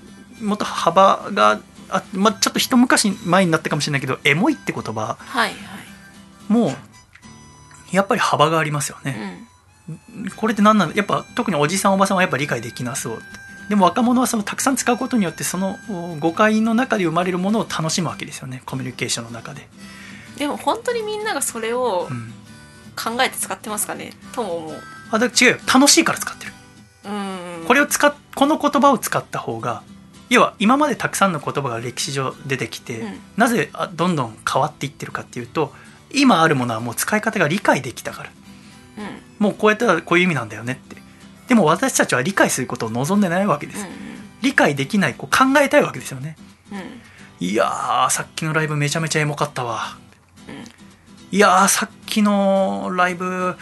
[0.41, 6.53] もっと幅があ、まあ、ちょっと一昔前になったかもしれないけどエモいって言葉はいはい。
[6.53, 6.73] も
[7.93, 9.47] やっぱり幅がありますよね、
[10.35, 13.23] これって何なんだやっぱ特におじさんおばさんはやっぱ理解できなそう
[13.71, 18.63] でも若者はそのたくさん使うことによってそのお誤解の中で生まれるものを楽しむわけですよね。
[18.67, 20.01] コミュニケーションの中で、うん
[20.41, 22.33] でも本当にみんながそれをうん、
[22.97, 24.15] 考えて使ってますかね？
[24.33, 24.83] とも思う。
[25.11, 25.57] あだ違うよ。
[25.67, 26.53] 楽しいから使ってる。
[27.05, 27.09] う
[27.63, 27.67] ん。
[27.67, 29.83] これを使っこの言葉を使った方が
[30.31, 33.21] 要は今までたくさんの言葉が歴史上出てきて、うん。
[33.37, 35.75] なぜあどんどん変わっていってるかっていうと
[36.11, 38.31] 今あるものはもう使い方が理解できたから。
[38.97, 39.45] うん。
[39.45, 40.97] もうこうやったらこういう意味なんだよねって
[41.51, 44.11] でも私たちは理解することを望んでないわけです、うん
[44.43, 46.35] 理解できないこう考えたいわけですよね。
[46.73, 47.47] うん。
[47.47, 49.99] いやーさっきのライブめちゃめちゃエモかったわ。
[50.49, 50.65] うん。
[51.31, 53.55] いやーさっきのライブ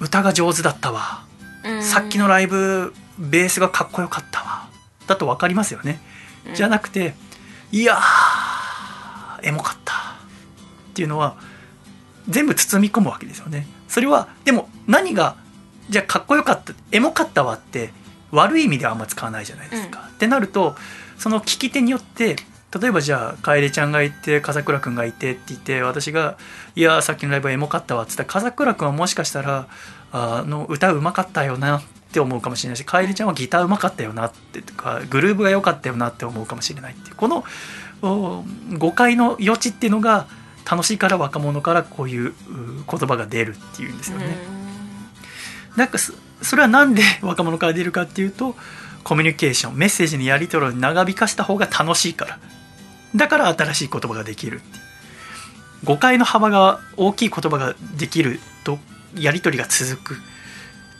[0.00, 1.22] 歌が上手だったわ。
[1.64, 1.82] うん。
[1.84, 4.68] さっきのライブベースがかっこよかったわ。
[5.06, 6.00] だと分かりますよね、
[6.48, 6.54] うん。
[6.56, 7.14] じゃなくて
[7.70, 9.94] いやーエモかった。
[9.94, 11.36] っていうのは
[12.28, 13.68] 全部包み込むわけですよね。
[13.86, 15.36] それはでも何が
[15.90, 17.92] じゃあかっこよかったエモかったわって
[18.30, 20.76] 悪い意味ではあんま使わないじゃないですか、ってなると
[21.18, 22.36] その聞き手によって
[22.78, 26.38] 例えばじゃあ楓ちゃんがいて風倉君がいてって言って私が
[26.76, 29.66] 「いやーさっきのライブはエモかったわ」っつったら風倉君はもしかしたら
[30.12, 31.82] 「あの歌うまかったよな」っ
[32.12, 37.16] て思うかもしれないし楓ちゃんはギターうまかったよなってとかグルーブが良かったよなって思うかもしれないっていう。
[37.16, 37.44] この
[38.02, 38.44] お
[38.78, 40.26] 誤解の余地っていうのが
[40.70, 42.34] 楽しいから若者からこういうう
[42.88, 44.59] 言葉が出るっていうんですよね。
[45.76, 46.12] なんかそ
[46.42, 48.56] それはなんで 若者から出るかっていうと
[49.04, 52.38] コミュニケーションメッセージのやり取りを長引かした方が楽しいから。
[53.16, 54.60] だから新しい言葉ができる
[55.82, 58.78] 誤解の幅が大きい言葉ができると
[59.16, 60.14] やり取りが続く。
[60.14, 60.16] っ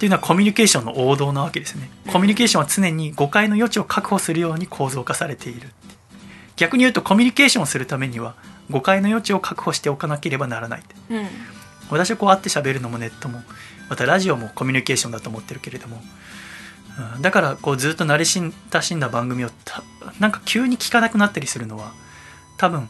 [0.01, 1.91] ていうのはコミュニケーションの王道なわけですね。
[2.09, 5.69] コミュニケーションは常に誤解の余地を確保するように構造化されている
[6.57, 8.35] 逆に言うとコミュニケーションをするためには
[8.71, 11.29] 誤解の余地を確保しておかなければならないうん。
[11.91, 13.43] 私はこう会って喋るのもネットも
[13.91, 15.99] またラジオもコミュニケーションだと思ってるけれども、う
[17.19, 19.83] んだからこうずっと慣れ親しんだ番組をた
[20.19, 21.93] なんか急に聞かなくなったりするのは
[22.59, 22.89] 多分、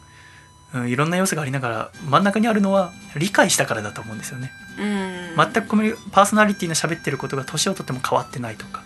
[0.75, 4.53] うんいろんな要素がありながら真ん中にあるのは理解したからだと思うんですよね。
[4.79, 5.37] うん。
[5.37, 8.83] 全くコミュニパーソナリティの喋ってることが年をとっても変わってないとか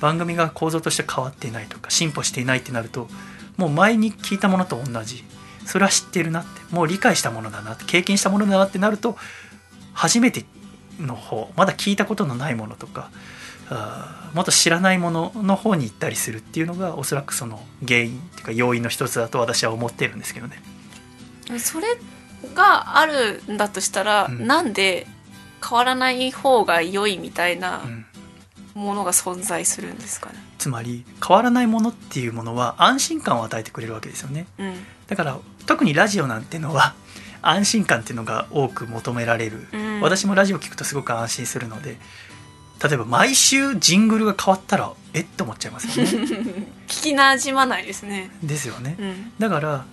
[0.00, 3.08] 番組が構造として変わっていないとか進歩していないってなると
[3.56, 5.24] もう前に聞いたものと同じ。
[5.64, 9.18] それは知ってるなってもう理解したものだなって経験したものだなってなると
[9.94, 10.44] 初めて
[11.00, 13.10] の方まだ聞いたことのないものとか
[13.68, 20.62] あもっと知らないものの方に行ったりするっていうのがおそらくその原因っていうか要因の一つだと私は思っているんですけどね。
[21.58, 21.86] それ
[22.54, 25.06] があるんだとしたら、うんなんで
[25.66, 28.06] 変わらない方が良いみたいなうん
[28.74, 30.36] ものが存在するんですかね？
[30.58, 34.74] つまり変わらないものっていうものは安心感を与えてくれるわけですよねうん
[35.06, 36.94] だから特にラジオなんてのは
[37.48, 40.00] 安心感っていうのが多く求められる、うん。
[40.00, 41.96] 私もラジオ聞くとすごく安心するので
[42.82, 46.10] 例えば毎週ジングルが変わったらえっと思っちゃいますよね。
[46.86, 48.30] 聞きなじまないですね。
[48.42, 48.96] ですよね。
[48.98, 49.32] うん。
[49.38, 49.84] だから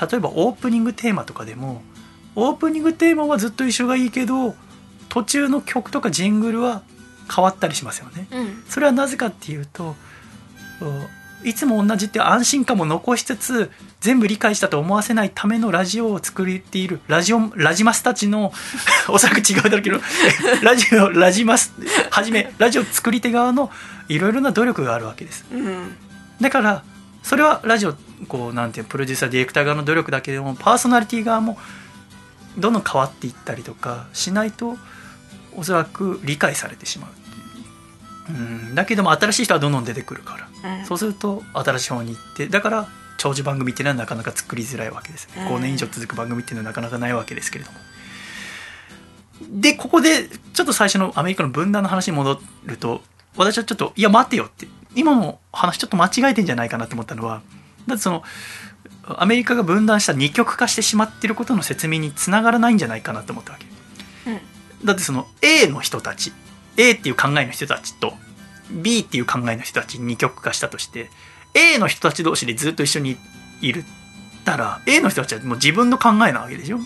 [0.00, 1.82] 例えばオープニングテーマとかでも
[2.34, 4.56] オープニングテーマはずっと一緒がいいけど
[5.08, 6.82] 途中の曲とかジングルは
[7.34, 8.26] 変わったりしますよね。
[8.32, 8.64] うん。
[8.68, 9.96] それはなぜかっていうと
[10.80, 10.84] お
[11.44, 13.70] いつも同じって安心感も残しつつ
[14.00, 18.52] 全部理解したと思わせないためのラジオを作っているラジオラジマスたちの
[19.08, 20.00] おそらく違うだろうけど
[20.62, 21.72] ラジオラジマス
[22.10, 23.70] はじめラジオ作り手側の
[24.08, 25.44] いろいろな努力があるわけです。
[25.52, 25.96] うん。
[26.40, 26.82] だから
[27.22, 27.94] それはラジオ
[28.28, 31.58] こうなんていうのプロデューサーディレクター側の努力だけでもパーソナリティ側も
[32.58, 34.76] どんどん変わっていったりとかしないと
[35.56, 37.21] おそらく理解されてしまう
[38.32, 38.74] ううん。
[38.74, 40.78] だけども新しい人はどんどん出てくるから。
[40.78, 40.84] うん。
[40.84, 45.46] そうすると新しい方に行ってだから長寿番組っていうのはなかなか作りづらいわけです、うん。
[45.46, 47.78] 5年以上続く番組っていうのはなかなかないわけですけれども。
[49.50, 53.02] でここでちょっと最初のアメリカの分断の話に戻ると
[53.36, 57.42] 私はちょっといや待てよって今の話ちょっと間違えてんじゃないかなと思ったのは
[57.86, 58.22] だってその
[59.04, 63.66] アメリカが分断した二極化してしまっていることの説明につながらないんじゃないかなと思ったわけ。
[64.30, 64.86] うん。
[64.86, 66.32] だってその A の人たち
[66.76, 68.14] A っていう考えの人たちと
[68.70, 71.10] B っていう考えの人たちに二極化したとして
[71.54, 73.16] A の人たち同士でずっと一緒に
[73.60, 73.84] いるっ
[74.44, 76.78] たら A の人たちはもう自分の考えなわけでしょ？
[76.78, 76.84] うん。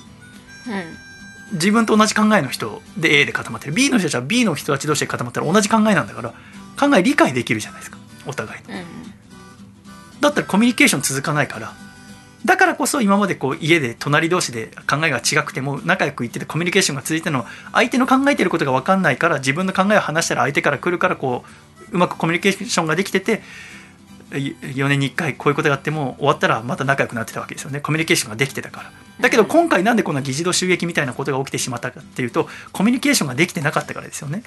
[1.52, 3.72] 自分と同じ考えの人で A で固まってる。
[3.72, 6.34] B の人たちは B の人たち同士で固まったら同じ考えなんだから
[6.78, 7.98] 考え理解できるじゃないですか。
[8.26, 8.74] お互いの。
[8.74, 8.84] うん。
[10.20, 11.72] だったらコミュニケーション続かないから
[12.46, 21.44] だからこそ今までこう家で隣同士で考えが違くても仲良くいっててコミュニケーションが続いてるのは相手の考えてることが分かんないから自分の考えを話したら相手から来るからこ
[21.90, 23.42] ううまくコミュニケーションができてて
[24.30, 27.80] 4年に1回こういうことがあっても終わったらまた仲良くなってたわけですよね。
[27.80, 28.92] コミュニケーションができてたから。
[29.20, 34.42] だけど今回なんでこんな議事堂襲撃みたいなことが起きてしまったかっていうとコミュニケーションができてなかったからですよね。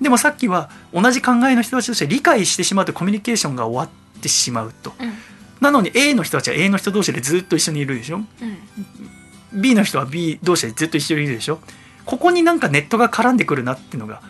[0.00, 4.94] でもさっきは同じ考えの人たちとして理解してしまうとコミュニケーションが終わってしまうと。
[4.98, 8.16] うんなのに A の人たちは A の人同士でずっと一緒にいるでしょ？
[8.16, 9.60] うん。
[9.60, 11.60] B の人は B 同士でずっと一緒にいるでしょ？
[12.04, 14.22] ここになんかネットが絡んでくるなっていうのが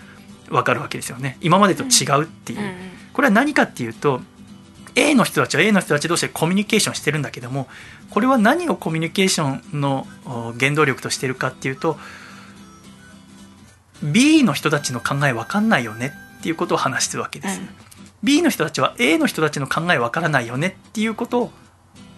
[0.48, 1.36] 分かるわけですよね。
[1.40, 2.74] 今までと違うっていう、うん。
[3.12, 4.20] これは何かっていうと
[4.94, 7.66] A の人たちは A の人たち同士でコミュニケーションしてるんだけども
[8.10, 11.98] これは何をコミュニケーションのお原動力としてるかっていうと
[14.02, 17.68] B の人たちの考え分かんないよねっていうことを話してるわけです、うん
[18.26, 21.50] B の人たちは A の人たちの考え分からないよねっていうことを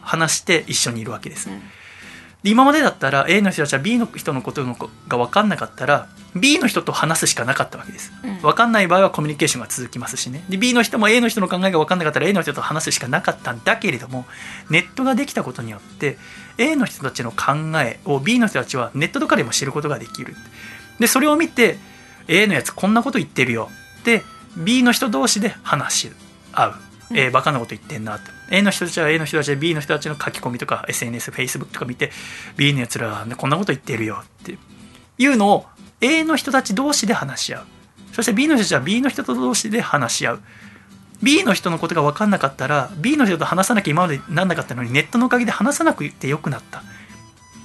[0.00, 1.61] 話して一緒にいるわけです、うん。
[2.42, 4.74] で今までだったら A の人たちは B の人のことの
[5.06, 8.11] が分かんなかったら B の人と話すしかなかったわけです。
[8.24, 8.38] うん。
[8.40, 10.44] 分かんない場合はコミュニケーションが続きますしね。
[10.48, 14.24] で B の人も A の人の考えが分かんなかったら A の人と話すしかなかったんだけれども
[14.70, 16.16] ネットができたことによって
[16.56, 20.34] A の人たちの考えを B の人たちはネットとかでも知ることができる。
[20.98, 21.76] でそれを見て
[22.28, 23.68] A のやつこんなこと言ってるよ
[24.04, 24.22] で
[24.59, 26.12] B の人同士で話し
[26.52, 26.74] 合う。
[27.11, 27.16] うん。
[27.16, 28.30] えー、バカなこと言ってんなって。
[28.50, 32.11] A の人たちは A の人たちで B の人たちの書き込みとか SNS、Facebook とか見て
[32.56, 34.59] B のやつらはこんなこと言ってるよって。
[35.20, 35.66] いうのを
[36.00, 37.64] A の人たち同士で話し合う。
[38.12, 40.40] そして B の人たちは B の人と同士で話し合う。
[41.22, 46.82] B の人のことが分かんなかったら B の人と話さなきゃ今までなんなかったのにネットのおかげで話さなくてよくなった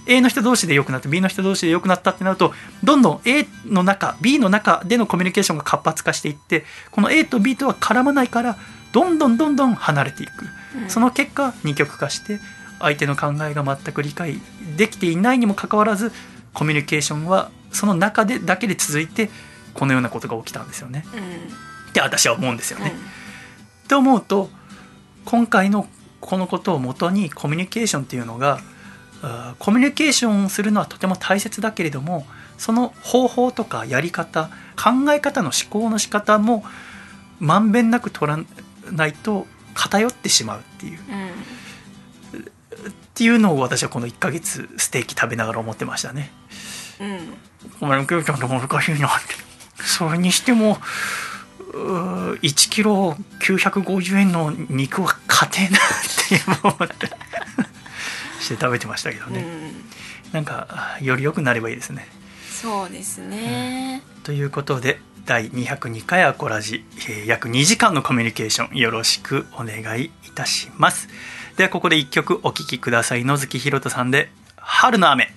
[0.05, 8.57] A の人同士で良くなって B の人同士で良くなったってなるとどんどん A の中 B の中でのコミュニケーションが活発化していってこの A と B とは絡まないから
[8.91, 10.45] どんどんどんどん離れていく。
[10.83, 10.89] うん。
[10.89, 12.39] その結果二極化して
[12.79, 14.39] 相手の考えが全く理解
[14.77, 16.11] できていないにもかかわらず
[16.53, 19.29] コミュニケーションはその中でだけで続いて
[19.73, 21.05] このようなことが起きたんですよね。
[21.13, 21.21] うん。
[21.89, 22.83] って私は思うんですようん。
[22.83, 22.93] ね。
[23.85, 24.49] って思うと
[25.25, 25.87] 今回の
[26.19, 28.59] このことをもとにコミュニケーションっていうのが
[29.59, 32.26] コミュニケーションをするのはとても大切だけれども
[32.57, 36.63] その方法とかやり方考え方の思考の仕方も
[37.39, 38.39] まんべんなく取ら
[38.91, 40.99] ないと偏ってしまうっていう。
[40.99, 41.01] っ
[43.15, 46.32] ていうのを私はこの1ヶ月ステーキ食べながら思ってましたね。
[46.99, 47.11] うん。
[47.11, 47.19] うん
[47.80, 49.36] コミュニケーションって難しいなって
[49.84, 50.78] それにしても
[51.74, 55.82] うー1キロ950円の肉は勝てえなっ
[56.30, 57.09] て思って
[58.43, 59.71] して食べてましたけどね、うん。
[60.33, 62.07] なんかより良くなればいいですね。
[62.51, 64.03] そうですね。
[64.23, 71.07] ということで第202回アコラジ、えー約2時間のコミュニケーションよろしくお願いいたします。
[71.57, 73.25] ではここで1曲お聴きください。
[73.25, 75.33] 野月ひろとさんで「春の雨」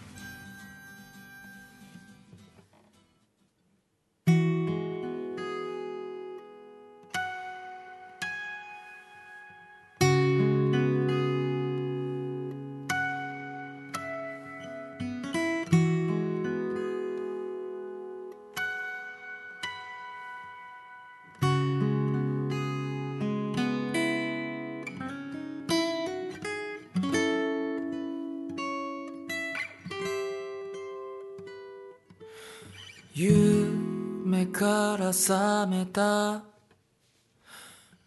[35.16, 36.42] 覚めた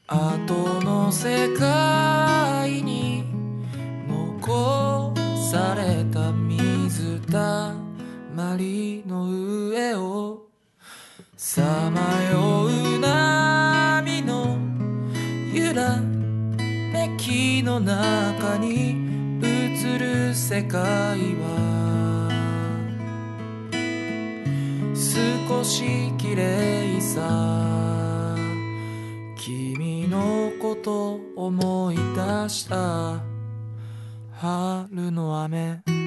[0.08, 3.24] 後の世界に
[4.08, 5.12] 残
[5.52, 7.74] された水た
[8.36, 9.26] まりの
[9.70, 10.50] 上を
[11.36, 12.00] さま
[12.32, 14.60] よう波の
[15.52, 21.69] 揺らめきの中に映る世界は
[25.10, 28.36] 少し綺麗さ。
[29.36, 32.02] 君のこと思い出
[32.48, 33.20] した。
[34.34, 35.99] 春の雨。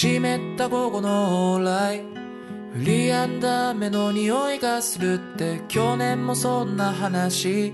[0.00, 1.98] 湿った午後の往来。
[1.98, 2.04] 降
[2.84, 7.72] り止んだ目の匂いがするって去年もそんな話。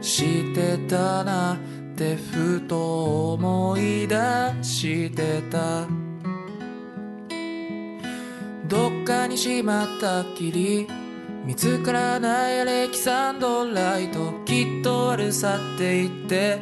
[0.00, 1.58] してたなっ
[1.96, 4.16] てふと思い出
[4.62, 5.88] してた。
[8.68, 10.86] どっかにしまったっきり。
[11.44, 14.32] 見つからないアレキサンドライト。
[14.44, 16.60] きっと悪さって言って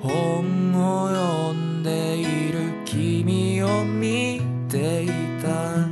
[0.00, 1.71] 本を読んだ。
[1.82, 5.08] でいる君を見てい
[5.42, 5.88] た。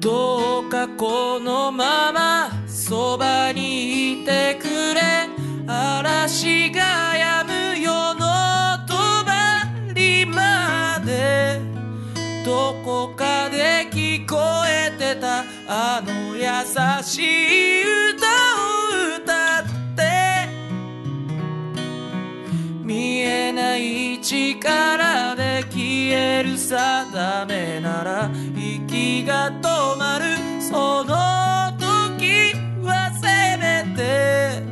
[0.00, 5.00] どうかこのままそばにいてくれ。
[5.66, 8.26] 嵐が止む夜の
[8.86, 8.94] 帳
[10.26, 11.60] まで。
[12.44, 16.44] どこかで聞こえてたあの優
[17.02, 18.43] しい歌。
[24.64, 30.24] 力で消える定めなら息が止まる
[30.62, 31.14] その
[31.78, 34.62] 時はせめて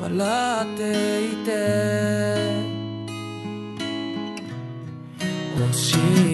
[0.00, 0.82] 笑って
[1.32, 1.50] いて
[5.58, 5.94] 欲し
[6.30, 6.33] い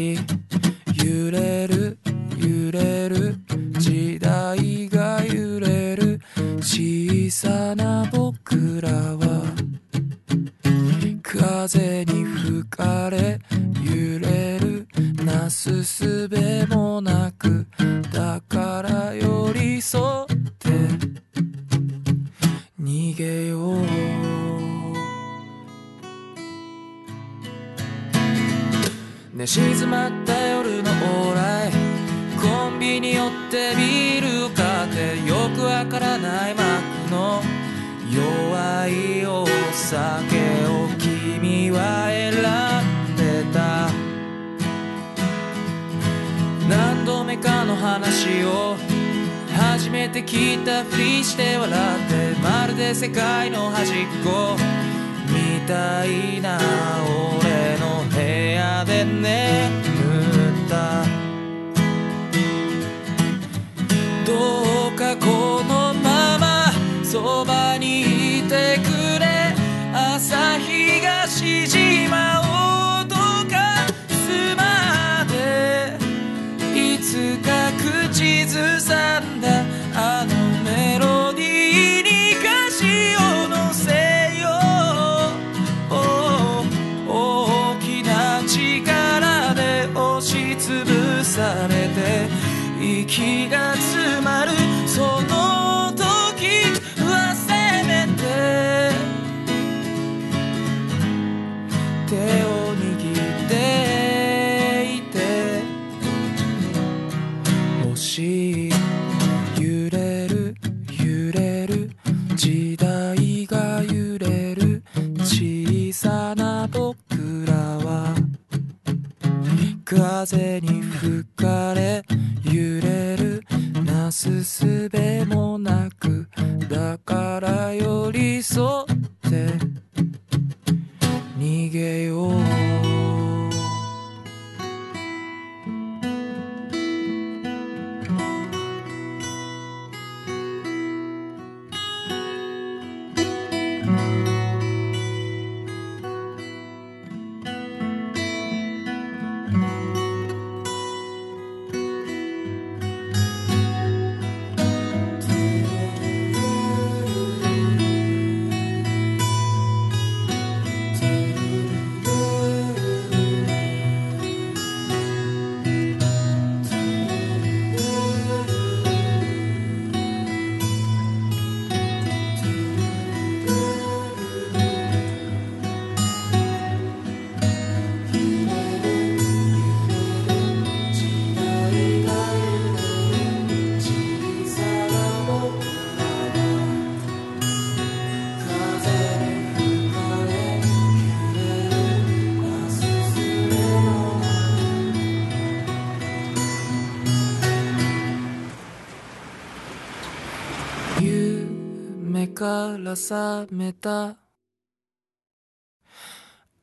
[202.91, 204.17] から覚めた。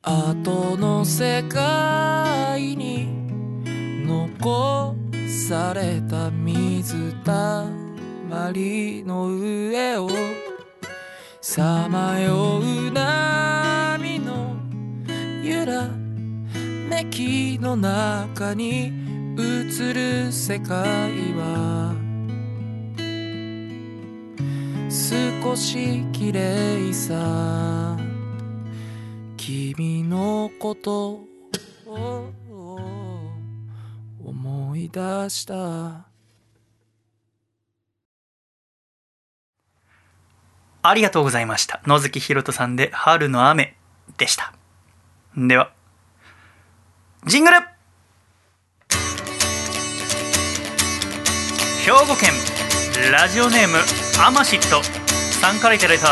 [0.01, 3.07] 後の世界に
[4.05, 4.95] 残
[5.49, 7.65] された水た
[8.30, 10.09] まりの上を
[11.41, 14.55] さまよう波の
[15.43, 15.89] 揺ら
[16.89, 18.93] めきの中に
[19.38, 20.78] 映る世界
[21.34, 21.97] は
[25.43, 27.97] 少し綺麗さ。
[29.38, 31.22] 君のこと
[31.86, 32.30] を
[34.24, 34.99] 思い出
[35.30, 36.07] した。
[40.84, 41.82] ありがとうございました。
[41.86, 43.76] 野月ひろとさんで「春の雨」
[44.18, 44.53] でした。
[45.36, 45.72] では
[47.26, 47.57] ジングル。
[51.86, 52.34] 兵庫県
[53.11, 53.78] ラジオネーム
[54.22, 54.97] アマシット。
[55.48, 56.08] さんからいただいた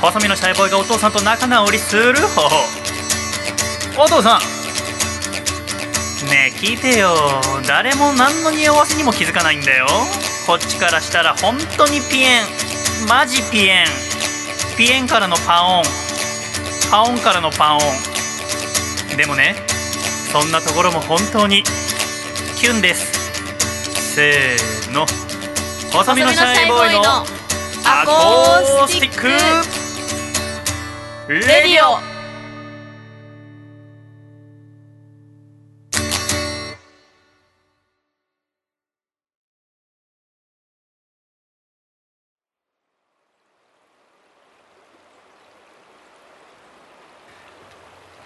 [0.00, 2.56] 細身のシャイボーイがお父さんと仲直りする方法
[4.02, 4.40] お父さん。
[6.28, 7.14] ねえ聞いてよ。
[7.68, 9.86] 誰も何の匂わせにも気づかないんだよ。
[10.48, 12.44] こっちからしたら本当にピエン。
[13.08, 13.86] マジピエン。
[14.76, 15.84] ピエンからのパオン
[16.90, 17.78] パオンからのパオ
[19.14, 19.16] ン。
[19.16, 19.54] でもね
[20.32, 21.62] そんなところも本当に
[22.56, 24.14] キュンです。
[24.14, 25.06] せーの。
[25.92, 27.35] 細身のシャイボーイの。
[27.88, 29.28] アコースティック。
[31.28, 32.00] レディオ。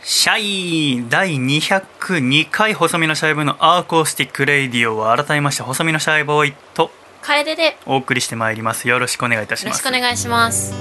[0.03, 6.91] シャイ第202回細身のシャイボーイの acoustic radio は改めまして細身のシャイボーイと
[7.23, 8.89] 楓でお送りしてまいります。
[8.89, 10.73] よろしくお願いいたしよろますしくお願いします。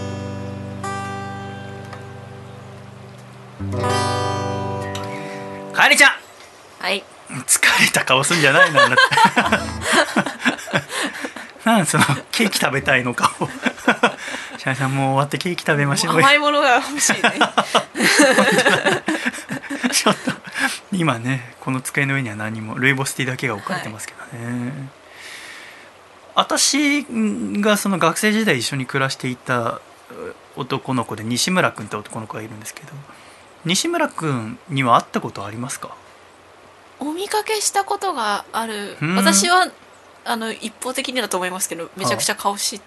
[5.74, 6.12] かえりちゃん。
[6.80, 7.04] はい。
[7.46, 9.02] 疲れた顔すんじゃないのあなた。
[11.72, 13.30] なんそのケーキ食べたいの顔。
[14.58, 16.20] シャイさんもう終わってケーキ食べましょうよ。
[16.20, 17.22] 甘いものが欲しいね。
[19.92, 20.32] ちょっと
[20.92, 24.90] 今ねこの机の上には何もルイボスティーだけが置かれてますけどね、
[26.40, 27.06] 私
[27.62, 29.82] がその学生時代一緒に暮らしていた
[30.56, 32.94] 男の子で西村君って男の子がいるんですけど
[33.66, 35.94] 西村君には会ったことありますか？
[37.02, 38.96] お見かけしたことがある。
[39.02, 39.16] うん。
[39.18, 39.68] 私は
[40.24, 42.80] あの一方的にだと思いますけどめちゃくちゃ顔知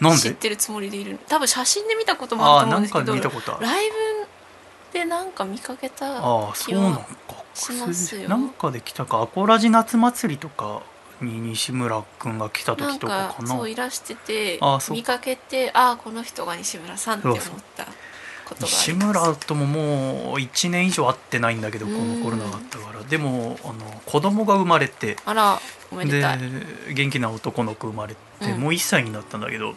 [0.00, 0.22] なんで？
[0.22, 1.18] 知ってるつもりでいる。
[1.28, 3.12] 多分写真で見たこともあると思うんですけど
[3.60, 3.90] ライ
[4.92, 7.04] ブでなんか見かけたああ気そうなんはか。
[7.52, 8.30] しますよ。
[8.30, 9.20] なんかで来たか。
[9.20, 10.82] アコラジ夏祭りとか
[11.24, 14.60] に西村君が来た時とかかかなそういらしてて
[14.90, 17.40] 見かけてああこの人が西村さんって思っ
[17.76, 17.84] た
[18.44, 22.94] ことがあ西村とももう1年以上会ってないんだけどこのコロナがあったから。
[23.04, 23.74] でもあの
[24.06, 25.16] 子供が生まれて。
[25.24, 25.60] あら
[25.92, 26.38] おめででたい。
[26.94, 28.60] 元気な男の子生まれて、うん。
[28.60, 29.74] もう1歳になったんだけど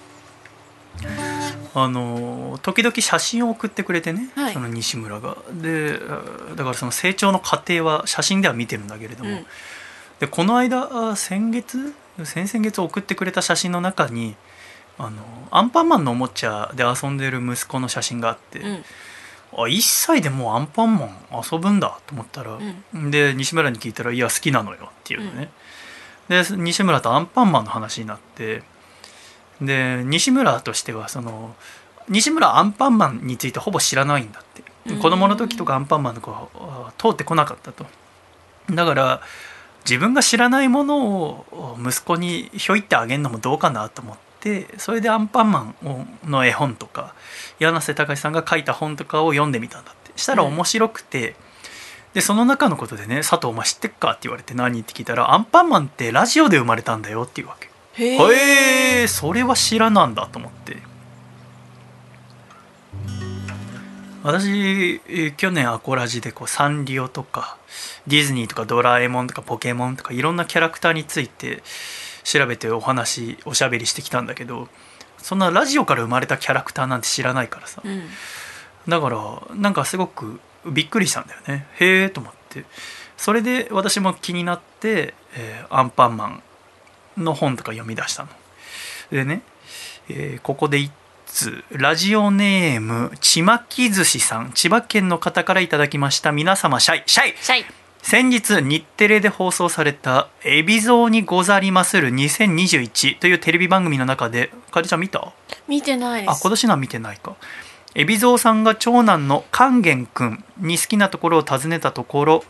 [1.75, 4.53] あの時々写真を送ってくれてね、はい。
[4.53, 5.37] その西村が。
[5.51, 5.99] で
[6.55, 9.45] だからその成長の過程は写真では見てるんだけれども、うん
[10.19, 11.93] でこの間あ先月？
[12.23, 14.35] 先々月送ってくれた写真の中に
[14.97, 15.21] あの
[15.51, 18.83] アンパンマンのおもちゃで遊んでる息子の写真があって、うん。
[19.53, 21.17] あ1歳でもうアンパンマン
[21.51, 22.57] 遊ぶんだと思ったら、
[22.93, 25.51] で西村に聞いたら「いや好きなのよ」っていうのね、
[26.27, 28.63] で西村とアンパンマンの話になって
[29.61, 31.55] で西村としてはその
[32.09, 34.63] 西村はアンパンマンについてほぼ知らないんだって。
[34.87, 34.99] うん。
[34.99, 37.85] 子供の時とかアンパンマンの子は通ってこなかったと。
[38.69, 39.21] だから
[39.87, 47.15] 自分が知らないものを息子にひょいってあげるのもどうかなと思ってそれでアンパンマンをの絵本とか
[47.59, 51.35] 柳瀬隆さんが書いた本とかを読んでみたんだってしたら面白くて、
[52.13, 57.69] でその中のことでね「佐藤お前知ってっか?」って言われて何って聞いたら「アンパンマンってラジオで生まれたんだよ」っていうわけ。
[57.93, 60.77] へへえそれは知らなんだと思って
[64.23, 67.57] 私えー去年アコラジでこうサンリオとか
[68.07, 71.61] ディズニーとかドラえもんとかポケモンとかいろんなキャラクターについて
[72.23, 74.67] 調べてお話おしゃべりしてきたんだけど
[75.17, 77.81] そんなラジオから生まれたキャラクターなんて知らないからさ。
[77.83, 78.03] うん。
[78.87, 81.67] だからなんかすごくびっくりしたんだよね。
[81.79, 82.65] へえと思って。
[83.17, 86.43] それで私も気になって、えーアンパンマン
[87.17, 88.29] の本とか読み出したの。
[89.11, 89.41] でね、
[90.09, 90.91] えーここで一
[91.37, 94.53] 通ラジオネームちまき寿司さん。
[94.55, 96.31] 千葉県の方からいただきました。
[96.31, 97.03] 皆様シャイ。
[97.05, 97.35] シャイ。
[97.39, 97.65] シャイ。
[98.01, 105.31] 先日日テレで放送された「海老蔵にござりまする2021」というテレビ番組の中でかりちゃん見た？
[105.67, 106.31] 見てないです。
[106.31, 107.35] あ今年のは見てないか。
[107.93, 112.43] 海老蔵さんが長男の勸玄くんに好きなところを尋ねたところ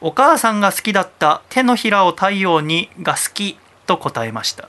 [0.00, 4.68] お母さんが好きだった「手のひらを太陽に」が好きと答えました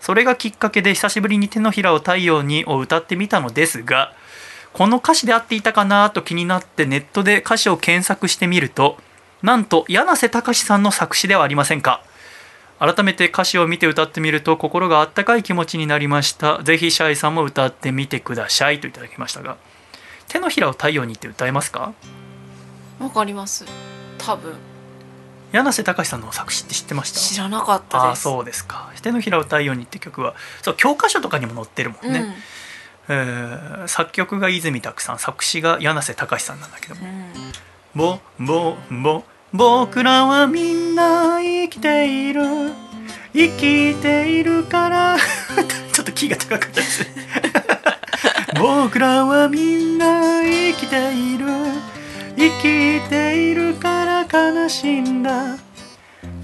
[0.00, 4.12] それがきっかけで久しぶりに「手のひらを太陽に」を歌ってみたのですが
[4.72, 8.98] この歌詞で合っていたかなと気になってネットで歌詞を検索してみると
[9.42, 12.02] なんと柳瀬隆さんの作詞ではありませんか。
[12.78, 16.62] 改めて歌詞を見て歌ってみると心があったかい気持ちになりました。
[16.62, 18.80] ぜひシャイさんも歌ってみてください。
[18.80, 19.58] といただきましたが
[20.28, 21.92] 手のひらを太陽にって歌えますか？
[22.98, 23.66] わかります。
[24.16, 24.69] 多分。
[25.52, 27.18] 柳瀬隆さんの作詞って知ってました？
[27.20, 32.34] 知らなかったああですそうですか手のひらを太陽にって曲はそう教科書とかにも載ってるもんね、
[33.08, 37.52] えー作曲が泉拓さん作詞が柳瀬隆さんなんだけどうん、うん。
[37.94, 42.42] ぼぼぼ僕らはみんな生きている
[43.32, 45.16] 生きているから
[45.92, 47.04] ちょっとキーが高かったです
[48.56, 51.46] 僕らはみんな生きている
[52.36, 52.50] 生
[53.02, 55.56] きているから悲しんだ。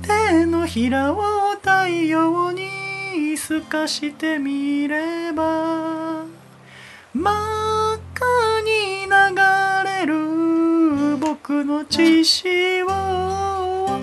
[0.03, 1.21] 手のひらを
[1.61, 6.25] 太陽に透かしてみれば
[7.13, 8.25] 真っ赤
[8.63, 9.11] に流
[9.85, 12.87] れる僕の血潮。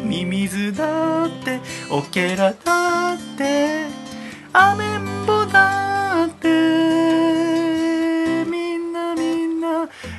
[0.06, 1.60] ミミズだって
[1.90, 3.86] オケラだって
[4.52, 7.33] アメンボだって。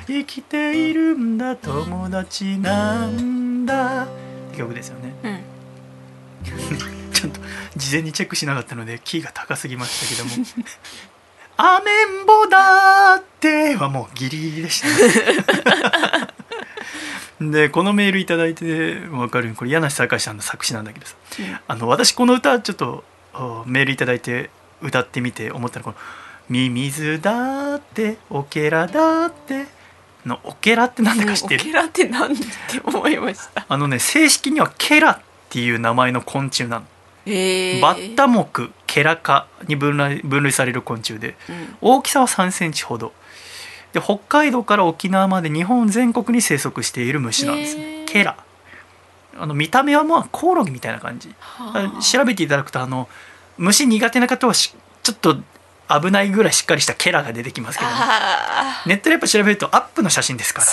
[0.07, 4.03] 生きているんだ友達なんだ。
[4.03, 4.07] っ
[4.51, 5.13] て曲ですよね。
[5.23, 5.55] うん。
[7.11, 7.39] ちょっと
[7.75, 10.45] 事前にチェックしなかったのでキーが高すぎましたけども
[11.57, 16.27] 「アメンボだって」はもうギリギリでしたね。
[17.51, 21.15] でこのメールいただいて分かるようにこれ柳瀬隆さんの作詞なんだけどさ。
[21.67, 23.03] あの私この歌ちょっと
[23.33, 24.49] おメールいただいて
[24.81, 26.05] 歌ってみて思ったのはこの
[26.49, 29.65] 「ミミズだってオケラだって」
[30.25, 31.61] のオケラって何だか知ってる？
[31.61, 32.43] オケラってなんって
[32.83, 33.65] 思いました。
[33.67, 35.19] あのね正式にはケラっ
[35.49, 36.85] ていう名前の昆虫なの。
[37.27, 38.47] えー、バッタ目
[38.85, 41.35] ケラ科に分類分類される昆虫で。
[41.49, 41.77] うん。
[41.81, 43.13] 大きさは3センチほど。
[43.93, 48.03] で北海道から沖縄まで日本全国に生息している虫なんですね。
[48.05, 48.37] ケラ。
[49.37, 51.33] あの見た目はまあコオロギみたいな感じ。
[51.39, 52.01] はあ。
[52.01, 53.07] 調べていただくとあの
[53.57, 54.73] 虫苦手な方はし
[55.03, 55.37] ちょっと
[55.87, 60.67] 危ないぐらいしっかりしたケラが出てきますけどね、あネットでやっぱ調べるとアップの写真ですから。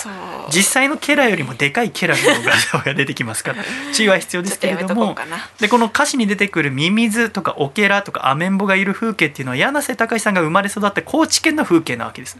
[0.49, 3.63] 実際のケラよりもでかいケラの画像が出てきますから。
[3.93, 5.15] 注意は必要ですけれども。
[5.59, 12.37] でこの歌詞に出てくるミミズとかオケラとかアメンボがいる風景っていうのは柳瀬隆さんが生まれ育って高知県の風景なわけです。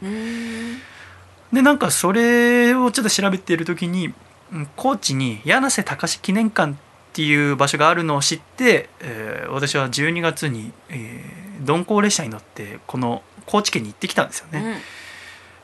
[1.54, 4.14] でなんかそれをちょっと調べている時に
[4.52, 6.76] うん高知に柳瀬隆記念館っ
[7.14, 14.76] ていう場所があるのを知って、えー私は12月に、えー鈍行列車に乗ってこの高知県に行ってきたんですよね、うん。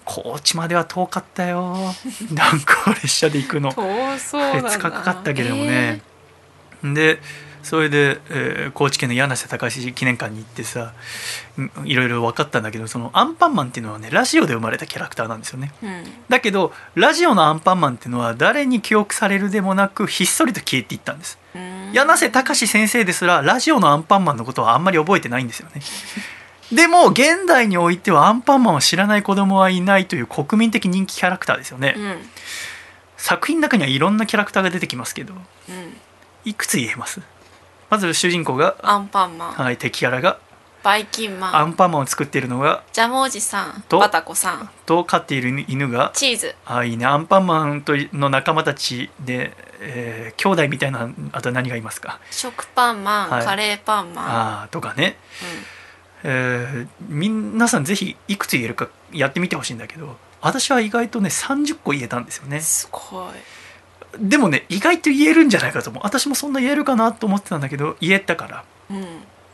[0.06, 1.76] 高知までは遠かったよ。
[2.30, 3.74] 鈍行列車で行くの。
[3.74, 4.70] 遠そうだな。
[4.70, 6.02] 2日かかったけどもね、
[6.84, 7.20] で
[7.70, 10.94] それで、えー高知県の柳瀬隆記念館に行ってさ
[11.58, 15.72] んいろいろ分かったんだけどそのアンパンマンっていうのはねラジオで生まれたキャラクターなんですよね。
[15.84, 21.38] えーだけどラジオのアンパンマンっていうのは誰に記憶されるでもなくひっそりと消えていったんです。
[21.56, 21.62] うん。
[21.62, 25.82] うん柳瀬隆先生ですらラジオのアンパンマンのことはあんまり覚えてないんですよね。
[26.72, 32.18] でも現代においてはアンパンマンを知らない子供はいないという国民的人気キャラクターですよね、うん。
[33.18, 35.38] 作品の中にはいろんなキャラクターが出てきますけどう
[35.72, 35.98] ん。
[36.46, 37.22] いくつ言えます？
[37.90, 39.52] まず主人公が、アンパンマン。
[39.54, 40.40] はい、敵キャラが
[40.84, 41.56] バイキンマン。
[41.58, 43.84] アンパンマンを作っているのがジャムおじさん。
[43.90, 44.70] とバタコさん。
[44.86, 46.56] と飼っている犬がチーズ。
[46.66, 52.20] あいいねアンパンマンとの仲間たちで、えー兄弟みたいなあと何がいますか？
[52.32, 53.46] 食パンマン、はい。
[53.46, 55.18] カレーパンマン、あーとかね、
[56.24, 62.62] えー皆さんぜひいくつ言えるかやってみてほしいんだけど私は意外とね30個言えたんですよね。
[62.62, 63.34] すごい
[64.18, 66.04] でもね意外と言えるんじゃないかと思う。
[66.04, 68.64] 私もそんな言えるかなと思ってたんだけど言えたから。
[68.92, 69.06] うん。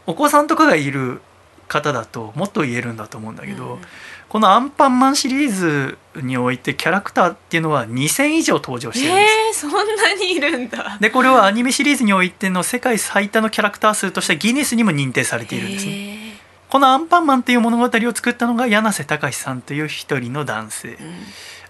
[0.07, 1.21] お子さんとかがいる
[1.67, 3.81] 方だともっと言えるんだと思うんだけど、うん。
[4.29, 10.97] このアンパンマンシリーズにおいてキャラクターっていうのは2000以上登場してるんです、えー、そんなにいるんだ。
[10.99, 16.39] でこれはアニメシリーズにおいての世界最多のキャラクター数としてギネスにも認定されているんですね。
[16.69, 20.89] このアンパンマンっていう物語を作ったのが柳瀬隆さんという一人の男性。
[20.89, 20.97] うん。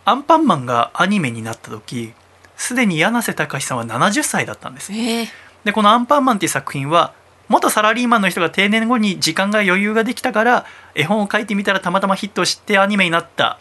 [0.05, 2.13] アンパンマンがアニメになった時
[2.57, 4.91] すでに柳瀬隆さんは70歳だったんです。
[4.93, 5.23] え。
[5.23, 5.27] ー
[5.65, 7.13] でこの「アンパンマン」っていう作品は
[7.49, 13.59] 元サラリーマンの人が定年後に時間が余裕ができたから絵本を書いてみたらたまたまヒットしてアニメになった。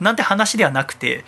[0.00, 1.24] なんて話ではなくて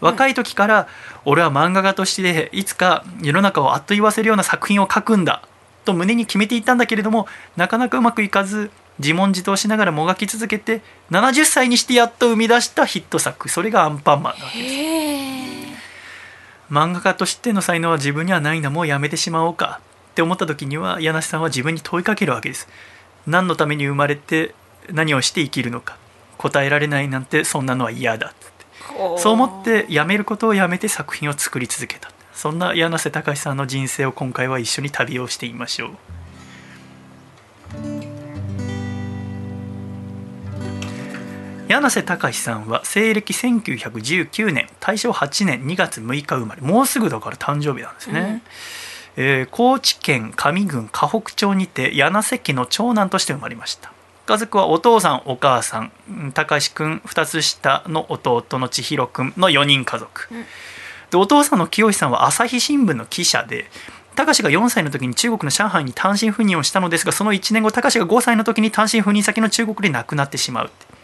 [0.00, 0.88] 若い時から
[1.24, 5.42] 俺は漫画家としていつか世の中をあっと言わせるような作品を書くんだ
[5.84, 13.48] と胸に決めていたんだけれどもなかなかうまくいかず自問自答しながらもがき続けて70歳にしてやっと生み出したヒット作。
[13.48, 15.35] それが「アンパンマン」なわけです
[16.70, 19.80] 漫画家としての才能は自分にはないんだもうやめてしまおうか。
[20.10, 22.68] って思った時には柳瀬さんは自分に問いかけるわけです。
[23.26, 24.54] 何のために生まれて
[24.90, 25.96] 何をして生きるのか。
[26.38, 28.28] 答えられないなんてそんなのは嫌だ。
[28.28, 28.46] って
[29.18, 32.10] そう思ってやめることをやめて作品を作り続けた。
[32.32, 35.90] そんな柳瀬隆さんの人生を今回は一緒に旅をしてみましょう
[41.68, 48.42] 柳瀬隆さんは西暦1919年大正8年2月6日生まれもうすぐだから誕生日なんですね、
[49.16, 53.92] えー高知県上郡河北町にて柳瀬家の長男として生まれました。
[54.26, 60.44] 家族はお父さんお母さんうん隆史くん2つ下の弟の千尋くんの4人家族、うん。
[61.10, 63.70] でお父さんの清さんは朝日新聞の記者で
[64.14, 70.86] 高志が4歳の時に中国の上海に単身赴任をしたのですがその1年後高志が5歳の時に単身赴任先の中国で亡くなってしまうって。
[70.90, 70.95] うん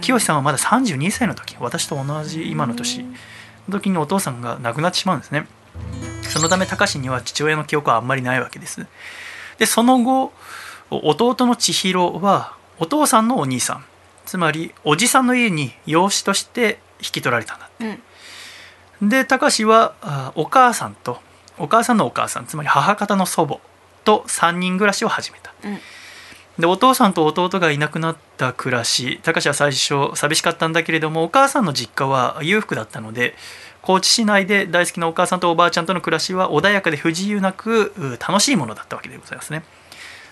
[0.00, 3.04] 清さんはまだ32歳の時私と同じ今の年。
[3.68, 5.46] の時にお父さんが亡くなってしまうんですね。
[6.22, 8.86] そのため高志には父親の記憶はあんまりないわけです。
[9.58, 10.32] でその後
[10.90, 13.84] 弟の千尋はお父さんのお兄さん。
[14.26, 17.70] つまりおじさんの家に養子として引き取られたんだ
[19.00, 19.08] うん。
[19.08, 21.18] で高志はあお母さんと
[21.58, 23.60] お母さんのお母さんつまり母方の祖母
[24.04, 25.54] と3人暮らしを始めた。
[25.64, 25.78] うん
[26.58, 33.34] でお父さんと弟がいなくなった暮らし高志は最初寂しかったんだけれどもお母さんの実家は裕福だったので
[33.82, 37.92] 高知市内で大好きなお母さんとおばあちゃんとの暮らしは穏やかで不自由なく
[38.26, 39.62] 楽しいものだったわけでございますね。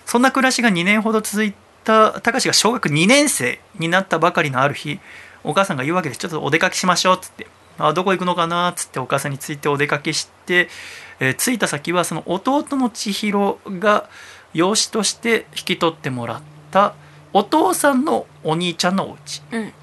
[0.05, 4.99] そんな暮らしが2年ほど続いた高志が小学2年生になったばかりのある日
[5.43, 7.47] お母さんが言うわけでちょっとお出かけしましょうっつって
[7.77, 10.69] あどこ行くのかなっつってお母さんについてお出かけして、
[11.19, 14.09] えー着いた先はその弟の千尋が
[14.53, 16.93] 養子として引き取ってもらった
[17.33, 19.41] お父さんのお兄ちゃんのお家。
[19.51, 19.73] うん。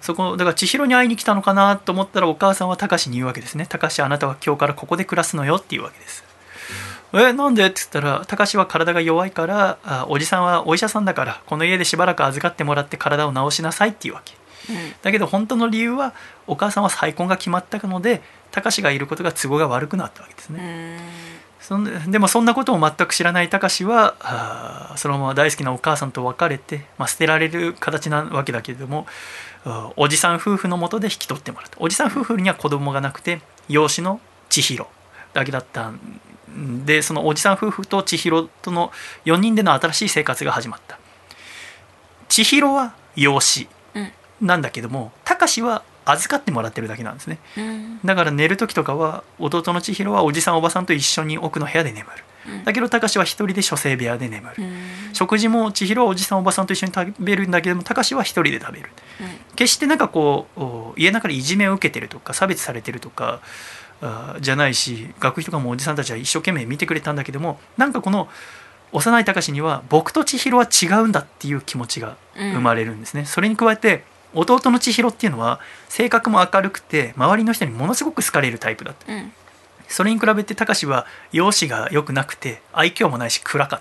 [0.00, 3.66] そこだから千尋に会いに来たのかなと思ったらお母さんは高志に言うわけですね。
[3.68, 6.24] 高志あなたは今日からここで暮らすのよっていうわけです。
[7.12, 14.34] えなんでって言ったら高志は体が弱いからあおじさんはお医者さんだからこの家でしばらく預かってもらって体を治しなさいっていうわけ。
[15.02, 16.12] だけど本当の理由は
[16.46, 21.00] お母さんは再婚が決まったので高志がいることが都合が悪くなったわけですうね、ん
[21.66, 29.08] そんででもそんなことを全く知らない高志はそのまま大好きなお母さんと別れて、まあ、捨てられる形なわけだけれども
[29.96, 31.76] おじさん夫婦のもとで引き取ってもらった。
[31.80, 34.86] おじさん夫婦には子供がなくて養子の千尋
[35.32, 38.92] だけだったんでそのおじさん夫婦と千尋との
[39.24, 41.00] 4人での新しい生活が始まった。
[42.28, 43.66] 千尋は養子
[43.96, 44.12] うん。
[44.40, 47.38] なんだけども高志は預かってもらってるだけなんですね。
[47.58, 48.00] うん。
[48.04, 52.24] だから寝る時とかは弟の千尋はおじさんおばさんと一緒に奥の部屋で眠る。
[52.48, 52.64] うん。
[52.64, 54.62] だけど高志は一人で書生部屋で眠る。
[54.62, 54.76] うん。
[55.12, 58.90] 食事も千尋はおじさんおばさんと一緒に食べるんだけども高志は一人で食べる。
[59.56, 63.40] 決してなんかこうお家の中でいじめを受けてるとか差別されてるとか
[64.00, 68.28] あじゃないし学費とかもおじさんたちは一生懸命見てくれたんだけどもなんかこの
[68.92, 74.04] 幼い高志には僕と千尋は違うんだっていう気持ちがうん生まれるんですね、それに加えて
[74.34, 79.12] 弟の千尋っていうのは性格も明るくて周りの人にものすごく好かれるタイプだった。
[79.12, 79.32] うん。
[79.88, 83.80] それに比べて高志は容姿が良くなくて愛嬌もないし暗かっ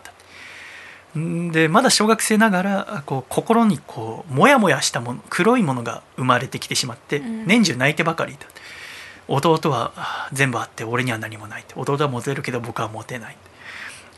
[1.13, 1.19] た。
[1.19, 7.47] んでまだ小学生ながらこう心にこうモヤモヤしたもの黒いものが生まれてきてしまってうん。
[7.47, 8.47] 年中泣いてばかりいた。
[9.27, 13.37] 弟はあ全部あって俺には何もない弟はモテるけど僕はモテない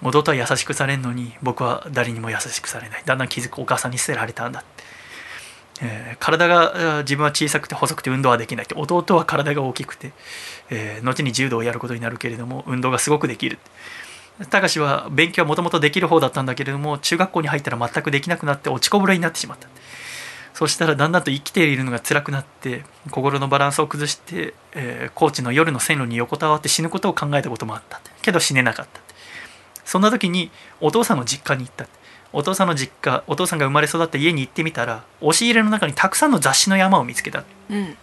[0.04, 3.04] 弟は優しくされるのに僕は誰にも優しくされない。
[3.06, 4.77] だんだん気づくお母さんに捨てられたんだって、
[5.82, 10.12] えー体が自分は小さくて細くて運動はできないって弟は体が大きくて、
[10.70, 13.60] えー後に柔道をやることになるけれども運動がすごくできる。
[14.50, 19.68] 高志は勉強はもともとできる方だったんだけれども中学校に入ったら全くできなくなって落ちこぼれになってしまった。
[20.54, 28.02] そしたらだんだんと生きているのが辛くなって心のバランスを崩して、えー高知の夜の線路に横たわって死ぬことを考えたこともあった。
[28.22, 29.02] けど死ねなかった。
[29.86, 30.52] そんな時に
[30.82, 31.88] お父さんの実家に行った。
[32.34, 37.44] お父さんの実家お父さんが生まれ育った家に行ってみたら押し入れの中にたくさんの雑誌の山を見つけた。
[37.70, 37.98] うん。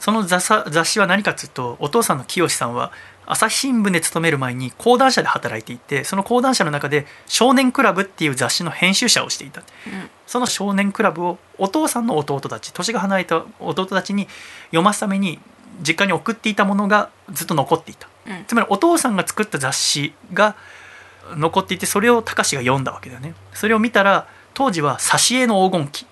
[0.00, 2.92] その雑誌は何かというとお父さんの清さんは
[3.26, 9.62] 朝日新聞で勤める前に講談社で働いていてその講談社の中で「少年クラブ」っていう雑誌の編集者をしていた。
[9.86, 10.10] うん。
[10.26, 14.28] その少年クラブをお父さんの弟たち年が離れた弟たちに
[14.66, 15.40] 読ますために
[15.86, 18.08] 実家に送っていたものがずっと残っていた。
[18.26, 18.44] うん。
[18.46, 20.54] つまりお父さんが作った雑誌が
[21.36, 23.34] 残っていてそれを高志が読んだわけだよね。
[23.54, 26.06] それを見たら当時は挿絵の黄金期。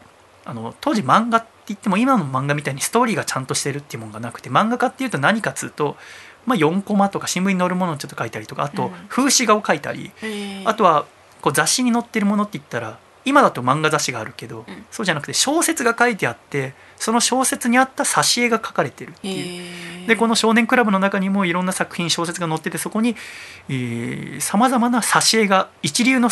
[0.45, 5.97] あの当時漫画って言っても今の漫画みたいにストーリーがちゃんとしてるっていうものがなくて漫画家っていうと何かっつうと、
[6.47, 8.91] まあ、4コマとか新聞に載るものをちょっと書いたりとかあとうん。
[9.09, 10.13] 風刺画を書いたり、
[10.65, 11.07] あとは
[11.43, 14.87] こう雑誌に載ってるものって言ったら今だと漫画雑誌があるけど、うん。
[14.91, 20.07] そうじゃなくて小説が書いてあってその小説に合った挿絵が書かれてるっていう。
[20.07, 23.17] でこの少年クラブの中にもいろんな作品小説が載っててそこに
[24.41, 26.31] さまざまな挿絵が一流の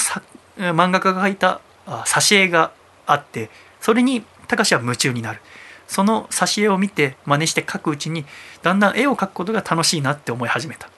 [0.56, 2.72] 漫画家が描いたあ挿絵が
[3.06, 3.50] あって
[3.80, 5.40] それに高志は夢中になる。
[5.88, 8.24] その挿絵を見て真似して描くうちに
[8.62, 10.88] だんだん絵を描くことが楽しいなって思い始めた。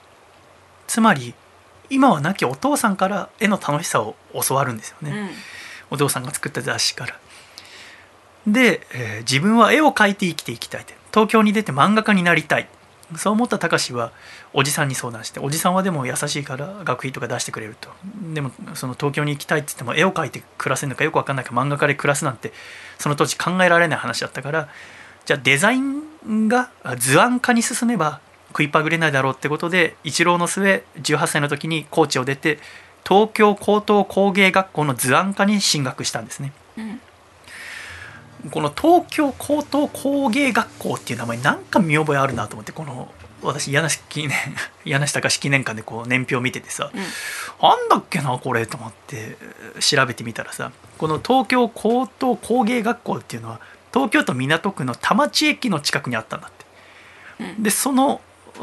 [0.86, 1.34] つまり
[1.88, 4.14] 今は亡きお父さんから絵の楽しさを
[4.46, 5.28] 教わるんですよね、うん
[5.90, 7.18] お父さんが作った雑誌から。
[8.46, 12.68] で、えー自分は絵を描いて生きていきたいって東京に出て漫画家になりたい。
[13.14, 14.10] そう思った貴司は
[14.52, 17.88] おじさんに相談しておじさんはでも優しいから学費とか出してくれると。
[18.34, 22.52] でもその東京に行きたいって言っても絵を描いて暮らせるのかよく分かんないから漫画家で暮らすなんて
[22.98, 24.68] その当時考えられない話だったから
[25.24, 32.58] じゃあデザインが図案化に進めば食いっぱぐれないだろうってことで一浪の末18歳の時に高知を出て
[33.06, 36.52] 東京高等工芸学校の図案科に進学したんですね。
[36.76, 37.00] うん。
[38.50, 43.08] この東京高等工芸学校っていう名前なんか見覚えあるなと思ってこの
[43.42, 44.36] 私柳橋記念
[44.84, 47.00] 柳下隆記念館でこう年表見ててさうん。
[47.00, 49.36] なんだっけなこれと思って
[49.80, 53.60] 調べてみたらさこの東京高等工芸学校っていうのは
[53.92, 56.66] 東京都港区の田町駅の近くにあったんだって。
[57.44, 57.62] うん。
[57.62, 58.20] でその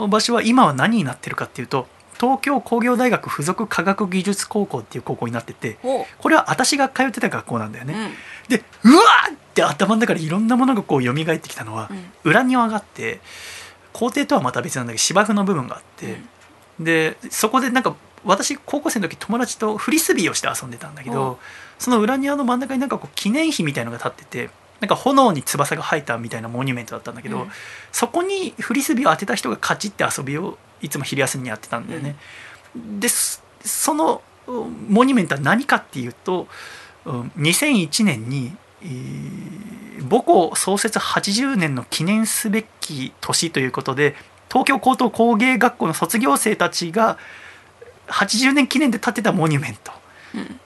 [0.10, 1.88] 場所は今は何になってるかっていうと
[2.24, 5.78] 東京工業大学附属科学技術高校っていう高校になってて
[6.20, 8.50] これは私が通ってた学校なんだよね、うん。
[8.50, 12.06] でうわーって頭の中でいろんなものがこう蘇ってきたのは、うん。
[12.24, 13.20] 裏庭があって
[13.92, 16.22] 校庭とはまた別なんだけど芝生の部分があって、
[16.80, 17.94] でそこでなんか
[18.24, 21.40] 私高校生の時友達とフリスビーをして遊んでたんだけうんど
[21.78, 27.50] その裏庭の真ん中になんかこう記念碑みたいのが立っててなんか炎に翼が生えたみたいなモニュメントだったんだけど、うん。
[27.92, 32.16] そこにフリスビーを当てた人が勝ちって遊びをいつも昼休みにやってたんだよね。
[33.00, 34.22] でその
[34.88, 36.48] モニュメントは何かっていうと
[37.06, 44.16] 2001年に、えー母校創設80年の記念すべき年ということで
[44.50, 47.18] 東京高等工芸学校の卒業生たちが
[48.08, 49.92] 80年記念で建てたモニュメント
[50.36, 50.60] うん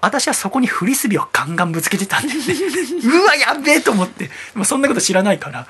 [0.00, 2.46] 私はそこにフリスビーをガンガンぶつけてたんだよね。
[3.04, 4.26] うわやべえと思って。
[4.26, 5.66] でもそんなこと知らないから。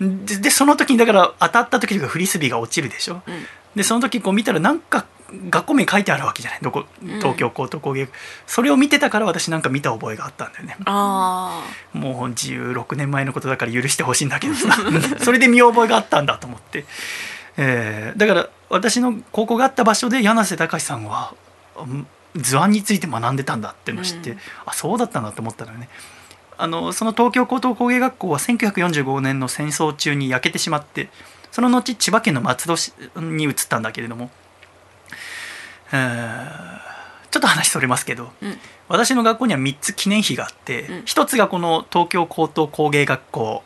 [0.00, 3.22] ででその時にだから当たった時とかフリスビーが落ちるでしょ。
[3.26, 3.46] うん。
[3.76, 5.04] でその時こう見たらなんか
[5.50, 6.60] 学校名書いてあるわけじゃない。
[6.62, 7.18] どこうん。
[7.18, 8.08] 東京高等工芸、
[8.46, 10.76] それを見てたから私なんか見た覚えがあったんだよね。
[10.86, 14.74] あもう16年前のことだから許してほしいんだけどさ。
[15.20, 16.86] それで見覚えがあったんだと思って、
[17.58, 21.34] えーだから私の高校があった場所で柳瀬隆さんは
[21.76, 22.06] うん
[22.38, 24.38] 図案について学んでたんだってのを知って、うん。
[24.66, 25.88] あそうだったなと思ったのよね。
[26.56, 31.08] あのその東京高等工芸学校は1945年の戦争中に焼けてしまって
[31.52, 34.30] その後千葉県の松戸市に移ったんだけれども、
[35.92, 36.78] えー
[37.30, 38.58] ちょっと話それますけど、うん。
[38.88, 40.98] 私の学校には3つ記念碑があって、うん。
[41.00, 43.62] 1つがこの東京高等工芸学校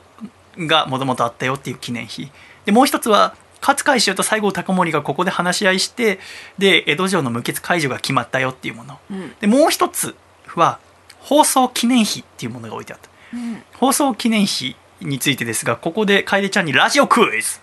[0.58, 2.30] がもともとあったよっていう記念碑。
[2.64, 6.18] でもう一つは勝海舟と西郷隆盛がここで話し合いして
[6.58, 8.98] で江戸城の無血解除が決まったよっていうもの。
[9.10, 9.34] うん。
[9.40, 10.14] でもう一つ
[10.54, 10.78] は
[11.20, 13.08] 放送記念碑っていうものが置いてあった。
[13.32, 13.62] うん。
[13.74, 17.60] 放送記念碑についてですがここで楓ちゃんにラジオクイズ。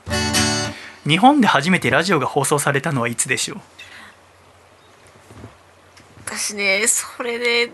[1.07, 3.59] 日本で初めてラジオが放送されたのはいつでしょう？
[6.25, 7.71] 私ねそれで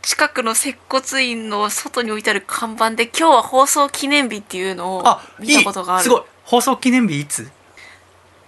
[0.00, 5.04] 近くの接骨院の外に置いてある看板で今日は放送記念日っていうのを
[5.38, 6.02] 見たことがある。
[6.02, 7.50] いすごい放送記念日いつ？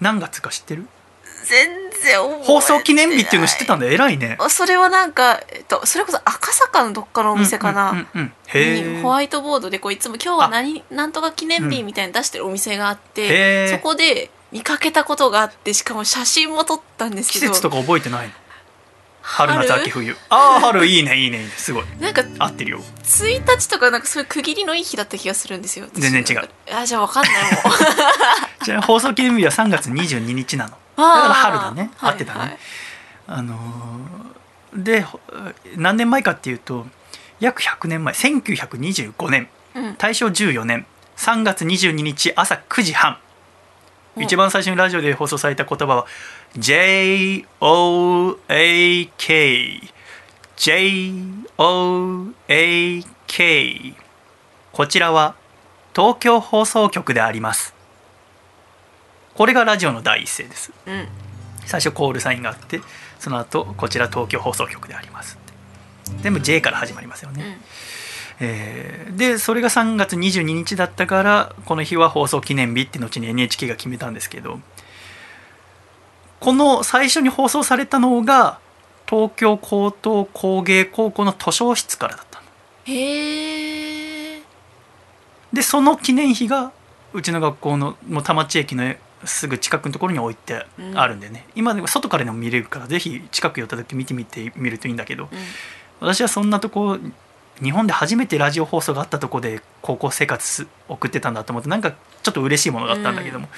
[0.00, 0.86] 何月か知ってる？
[1.44, 2.46] 全然覚えてない。
[2.46, 4.38] 放送記念日っていうの知ってたんだ偉いね。
[4.48, 8.32] それはなんか、えっと、それこそ赤坂のどっかのお店かな、うんうんうん
[8.96, 9.02] うん。
[9.02, 17.52] ホワイトボードでこういつも今日は何なんとか記念日みたいに出してるお店があっへて、ーそこで見かけたことがあってしかも写真も撮ったんですけど。
[17.52, 18.32] 季節とか覚えてないの？
[19.26, 20.14] 春夏秋冬。
[20.28, 21.51] ああ春いいねいいねいいね。
[21.56, 21.84] すごい。
[21.98, 22.80] なんか合ってるよ。
[23.05, 26.02] 1日とかなんかそういう区切りのいい日だった気がするんですよ私。
[26.02, 26.48] 全然違う。
[26.72, 27.72] あじゃあわかんないもん
[28.64, 30.70] じゃあ放送記念日は3月22日なの。
[30.70, 31.90] だから春だね。
[31.96, 32.40] はい合ってたね。
[32.40, 32.59] はい。
[33.26, 35.20] あのーでほ
[35.76, 36.84] 何年前かっていうと
[37.40, 39.48] 約100年前1925年。
[39.74, 39.94] うん。
[39.96, 40.84] 大正14年。
[41.16, 43.12] 3月22日朝9時半。
[43.12, 43.16] うん
[44.16, 46.06] 一番最初にラジオで放送された言葉は
[46.56, 47.44] JOAK
[53.26, 53.94] JOAK
[54.72, 55.34] こちらは
[55.94, 57.74] 東京放送局であります。
[59.34, 60.72] これがラジオの第一声です。
[60.86, 61.08] うん。
[61.66, 62.80] 最初コールサインがあって
[63.18, 65.38] その後こちら東京放送局であります
[66.22, 67.54] 全部 J から始まりますよね、うん
[68.40, 74.59] えーでそれが3月22日だったからこの日は放送記念日って後に NHK が決めたんですけど
[76.40, 78.59] この最初に放送されたのが
[79.09, 82.44] 東京高等工芸高校の図書室からだったの。
[82.86, 84.43] へえ
[85.52, 86.73] でその記念碑が
[87.12, 88.94] うちの学校のもう田町駅の
[89.24, 95.24] すぐ近くのところに置いてあるんでね、今でも外からでも見れるからぜひ近く寄った時見てみてみるといいんだけど。
[95.24, 95.39] うん。
[96.01, 96.98] 私はそんなとこ
[97.62, 103.48] 日本で初めてラジオ放送があったとこで高校生活送ってたんだと思ってなんかちょっと嬉しいものがあったんだけども、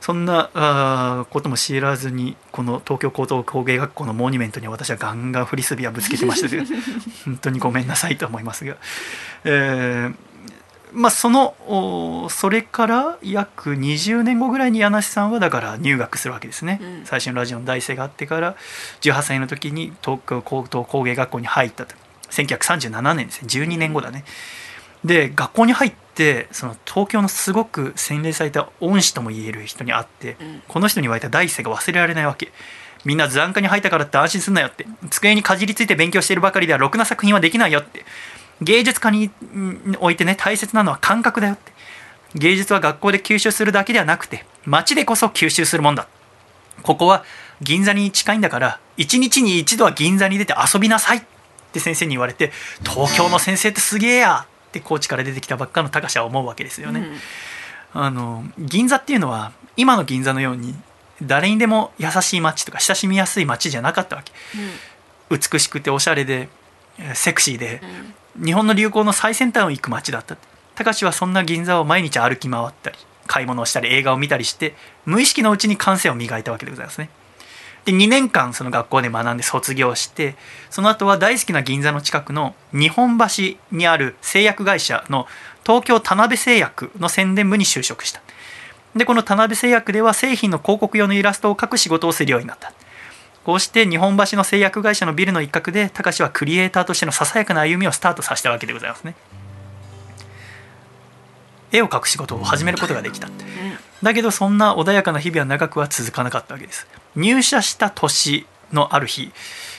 [0.00, 6.64] そんなあーことも知らずにこの東京高等工芸学校のモニュメントには私はガンガンフリスビーはぶつけてましたけど
[7.24, 8.76] 本当にごめんなさいと思いますが、
[9.44, 10.14] えー
[10.94, 17.04] まあそのおそれから約20年後ぐらいに柳瀬さんはだから入学するわけですね、うん。
[17.04, 18.54] 最初のラジオの大生があってから
[19.00, 21.96] 18歳の時に東京高等工芸学校に入ったと
[22.34, 23.48] 1937年ですね。
[23.48, 24.24] 12年後だね。
[25.04, 30.62] で学校に入ってその東京のすごく洗練された恩師ともいえる人に会ってうん。
[30.66, 32.52] この人に言われた第一声が忘れられないわけ。
[33.04, 34.86] みんな残科に入ったからって安心すんなよって。
[35.10, 38.04] 机にかじりついて勉強しているばかりではろくな作品はできないよって。
[38.62, 41.72] 芸術家にんおいてね大切なのは感覚だよって。
[42.34, 46.08] 芸術は学校で吸収するだけではなくて街でこそ吸収するもんだ。
[46.82, 47.24] ここは
[47.60, 51.24] 銀座に近いんだから一日に一度は銀座に出て遊びなさい
[51.74, 52.52] って先生に言われて
[52.84, 57.00] 東京の先生ってすげえやって高知から出てきたばっかの高志は思うわけですよね。
[57.94, 58.00] うん。
[58.00, 60.74] あの銀座っていうのは今の銀座のように
[61.22, 64.32] 誰にでも優しい街とか親しみやすい街じゃなかったわけ。
[65.30, 66.48] 美しくておしゃれで
[66.98, 67.80] えーセクシーで
[68.36, 68.46] うん。
[68.46, 70.36] 日本の流行の最先端を行く街だった。
[70.74, 72.96] 高志はそんな銀座を毎日歩き回ったり
[73.26, 74.74] 買い物をしたり映画を見たりして
[75.06, 77.10] 無意識のうちに感性を磨いたわけでございますね
[77.84, 80.36] で2年間その学校で学んで卒業して
[80.70, 85.26] その後は大好きな銀座の近くの日本橋にある製薬会社の
[85.64, 88.20] 東京田辺製薬の宣伝部に就職した。
[88.96, 92.72] でこの田辺製薬では製品の広告用のイラストを描く仕事をするようになった。
[93.44, 99.14] こうして日本橋の製薬会社のビルの一角で高志はクリエイターとしてのささやかな歩みをスタートさせたわけでございますね。
[101.74, 103.28] 絵を描く仕事を始めることができた
[104.02, 106.86] だけどそんな穏やかな日々は長くは続かなかったわけです
[107.16, 109.32] 入社した年のある日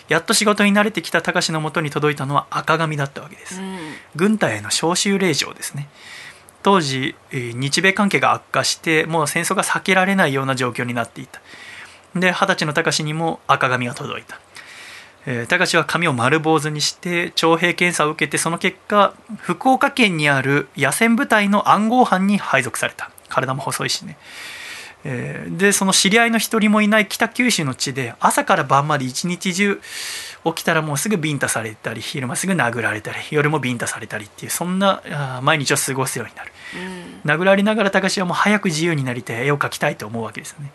[0.07, 3.59] やっと仕事に慣れてきた高志のもとに届いたのは赤紙だったわけです。
[3.59, 3.77] うん。
[4.15, 5.89] 軍隊への招集令状ですね。
[6.61, 11.41] 当時えー日米関係が悪化してもう戦争が避けられないような状況になっていた。
[12.15, 14.39] で二十歳の高志にも赤紙が届いた。
[15.25, 23.09] えー高志は髪を丸坊主にして徴兵検査を受けてその結果福岡県にある野戦部隊の暗号班に配属された。
[23.27, 24.17] 体も細いしね
[25.05, 29.79] えーでその知り合いの一人もいない北九州の地で朝から晩まで一日中
[30.43, 35.01] 起きたらもうすぐビンタされたり昼間すぐ殴られたり夜もビンタされたりっていうそんな
[35.41, 36.51] 毎日を過ごすようになる。
[37.23, 37.31] うん。
[37.31, 40.71] 殴られながら高志はもう早く自由になりたい絵を描きたいと思うわけですよね。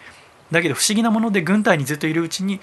[0.50, 2.60] だけど不思議なもので軍隊にずっといるうちに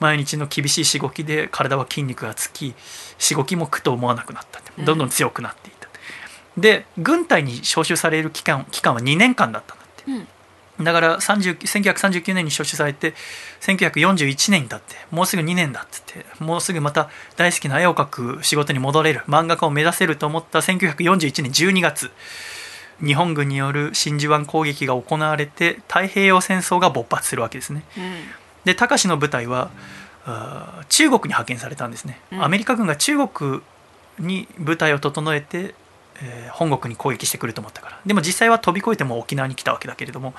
[0.00, 2.74] 毎日の厳しいしごきで体は筋肉がつき
[3.18, 4.60] しごきも苦と思わなくなった。
[4.82, 5.88] どんどん強くなっていった、
[6.56, 10.10] で軍隊に招集される期間期間は2年間だったんだって。
[10.10, 10.28] うん
[10.80, 13.14] だから30 1939年に招集されて
[13.60, 22.10] 1941年に経ってもうすぐ2年だっつってもうすぐまた大好きな絵を描く仕事に戻れる漫画家を目指せると思った1941年12月
[23.04, 27.84] 日本軍による真珠湾攻撃が行われて太平洋戦争が勃発するわけですね。
[27.96, 28.02] うん。
[28.64, 29.70] で高志の部隊は
[30.88, 32.44] 中国に派遣されたんですね、うん。
[32.44, 33.60] アメリカ軍が中国
[34.18, 35.74] に部隊を整えて、
[36.22, 38.00] えー本国に攻撃してくると思ったから。
[38.04, 40.34] でも実際は飛び越えても沖縄に来たわけだけれども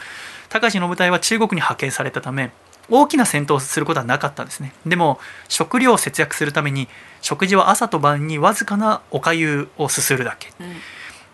[0.50, 2.52] 高志の部隊は中国に派遣されたため
[2.90, 4.74] 大きな戦闘をすることはなかったんですね。
[4.86, 6.88] でも食料を節約するために
[7.22, 10.52] 食事は朝と晩にわずかなおかゆをすするだけ。
[10.60, 10.76] うん。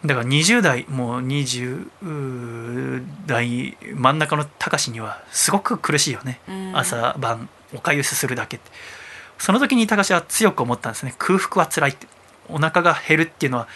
[0.08, 6.78] だから20代もう20代真ん中の高しにはすごく苦しいよね、うん。
[6.78, 8.70] 朝晩おかゆすするだけって。
[9.40, 11.16] その時に高しは強く思ったんですね。
[11.18, 12.08] 空腹は辛いって。
[12.48, 13.68] お腹が減るっていうのは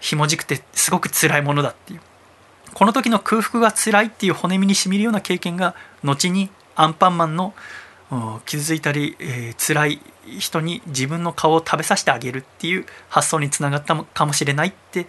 [0.00, 2.00] ひもじくてすごく辛いものだっていう。
[2.74, 7.54] この時の空腹が辛いっていう骨身にしみるような経験が後にアンパンマンの
[8.10, 10.00] うん傷ついたり、えー辛い
[10.38, 15.06] 人に自分の顔を食べさせてあげるっていう発想につながったかもしれないって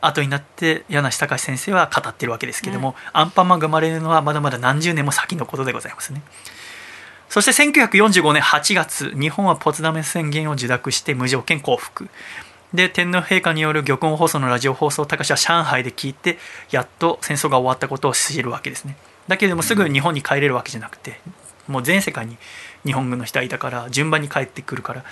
[0.00, 6.22] 後になって柳隆先生は語ってるわけですけども、アンパンマンが生まれるのはまだまだ何十年も先のことでございますね。
[7.28, 12.10] そして1945年8月日本はポツダム宣言を受諾して無条件降伏
[12.74, 16.38] で天皇陛下による玉音放送のラジオ放送を高橋は上海で聞いて
[16.70, 18.96] やっと戦争が終わったことを知るわけですね。
[19.28, 21.20] だけれどもすぐ日本に帰れるわけじゃなくて
[21.68, 22.38] もう全世界に
[22.84, 25.04] 日本軍の人がいたから順番に帰ってくるから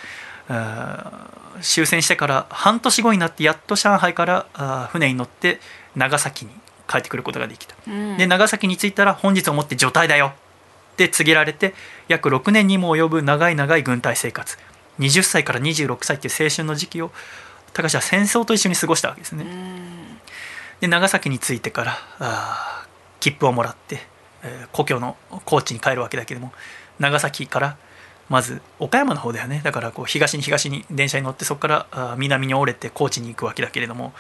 [1.61, 5.61] 終戦してから半年後になってやっと上海から船に乗って
[5.95, 6.51] 長崎に
[6.89, 7.77] 帰ってくることができた。
[7.87, 8.17] うん。
[8.17, 10.33] で長崎に着いたら本日をもって除隊だよ
[10.93, 11.75] って告げられて
[12.09, 14.59] 約6年にも及ぶ長い長い軍隊生活。
[14.99, 17.13] 20歳から26歳っていう青春の時期を
[17.73, 19.45] 高橋は戦争と一緒に過ごしたわけですね。
[19.45, 20.21] うん
[20.81, 22.89] で長崎に着いてからあー
[23.21, 24.01] 切符をもらって、
[24.43, 26.53] えー故郷の高知に帰るわけだけども
[26.99, 27.77] 長崎から
[28.31, 34.15] まず岡山の方だよねだからこう東に東に電車に乗ってそこから南に折れて高知に行くわけだけれども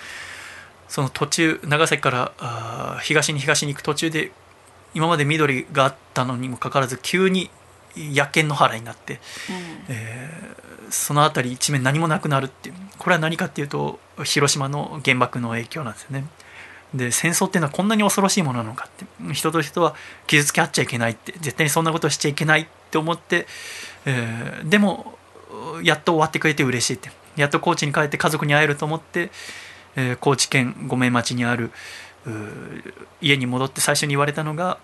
[0.88, 4.32] その途中長崎から東に東に行く途中で
[4.92, 7.48] 今まで緑があったのにもかかわらず急に
[7.96, 9.20] 野犬の原になって
[9.88, 10.60] えー
[10.90, 16.24] その辺り一面何もなくなるっていうこれは何かっていうと広島の原爆の影響なんですよね。
[16.92, 19.94] で戦争っていうのはこんなに恐ろしいものなのかって人と人は
[20.26, 23.46] 傷つけ合っちゃいけないって絶対にそんなことをしちゃいけないって思って、
[24.04, 25.16] えーでも
[25.84, 29.30] やっと終わってくれて嬉しいってやっと高知に帰って家族に会えると思って、
[29.94, 31.70] えー高知県五面町にある
[33.20, 34.78] 家に戻って最初に言われたのが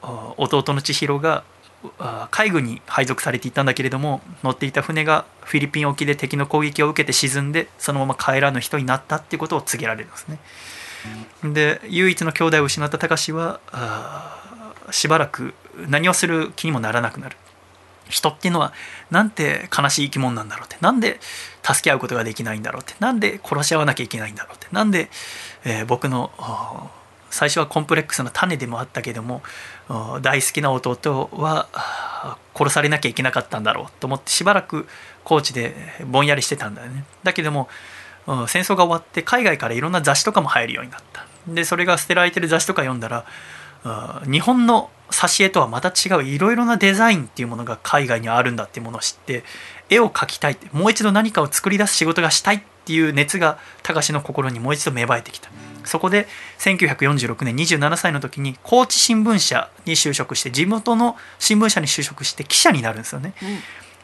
[0.00, 1.44] あ弟の千尋があ
[2.30, 10.38] 海軍に配属されていたんだけれども乗っていた船がフィリピン沖で敵の攻撃を受けて沈んでそのまま帰らぬ人になったっていうことを告げられるんですね。
[11.42, 15.54] で唯一の兄弟を失った隆はあしばらく
[15.88, 17.36] 何をする気にもならなくなる。
[18.10, 18.72] 人っていうのは
[19.10, 21.20] なんて悲しい生き物なんだろうってなんで
[21.62, 25.10] 助け合うことができないんだろうってなんで殺し合わなきゃいけないんだろうってなんで、
[25.64, 26.32] えー僕の
[27.30, 29.42] 最初はコンプレックスの種でもあったけども
[30.22, 31.68] 大好きな弟は
[32.54, 34.86] 殺されなきゃいけなかったんだろうと思ってしばらく
[35.24, 35.74] 高知で
[36.06, 37.04] ぼんやりしてたんだよね。
[37.24, 37.68] だけども
[38.46, 41.26] 戦争が終わって海外からいろんな雑誌とかも入るようになった。
[41.48, 43.24] でそれが捨てられてる雑誌とか読んだら
[44.30, 49.42] 日本の挿絵とはまた違ういろいろなデザインっていうものが海外にあるんだっていうものを知って
[49.88, 55.50] 絵を描きたいってもう一度何かを作り出す仕事がしたいっていう熱が高の心にもう一度芽生えてきた。
[55.84, 56.26] そこで
[56.58, 63.34] 1946年27歳の時に高知新聞社に就職して地元の新聞社に就職して記者になるんですよね。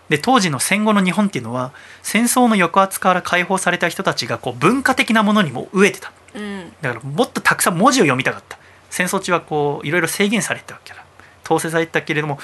[0.08, 1.72] で当時の戦後の日本っていうのは
[2.02, 6.12] 戦争の抑圧から解放された人たちがこう文化的なものにも飢えてた。
[6.34, 6.42] うん。
[6.42, 8.58] うんだからもっとたくさん文字を読みたかった。
[8.90, 11.04] 戦争中はこういろいろ制限されてたわけだ。
[11.44, 12.38] 統制されてたけれども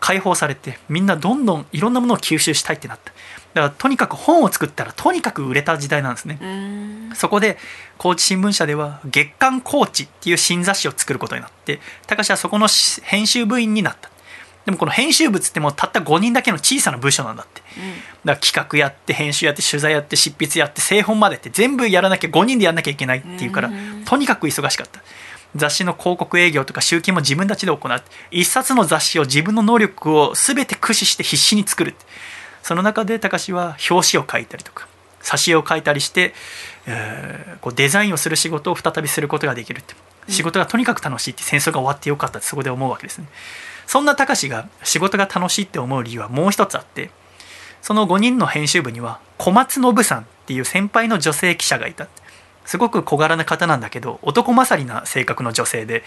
[0.00, 3.12] 解放されてみんなどんどんいろんなものを吸収したいってなった
[3.54, 6.38] だからとにかく本を作ったらとにかく売れた時代なんですね。
[6.40, 7.12] うん。
[7.14, 7.58] そこで
[7.96, 14.10] 高知新聞社では月刊高知っていう新雑誌を作ることになって高橋はそこのし編集部員になった。
[14.64, 17.62] でもこの編集部っつってもたった5人だけの小さな部署なんだって。
[18.24, 25.00] だから企画やって編集やって取材やって執筆やって製本までって全部やらなきゃ5人でやらなきゃいけないっていうからうんとにかく忙しかった。
[25.56, 32.04] 雑誌の広告営業とか集金も自分たちで行って一冊の雑誌を自分の能力を全て駆使して必死に作るって
[32.68, 34.88] その中で高志は表紙を書いたりとか
[35.22, 36.34] 挿絵を描いたりして、
[36.86, 39.94] えーこうデザインをする仕事を再びすることができるって。
[40.28, 43.26] 仕事がとにかく楽しいって戦争が終わってよかったってそこで思うわけですね。
[43.86, 47.10] そんな高志が仕事が楽しいって思う理由はもう一つあって
[47.80, 52.06] その5人の編集部には小松信さんっていう先輩の女性記者がいた
[52.66, 56.04] すごく小柄な方なんだけど男勝りな性格の女性で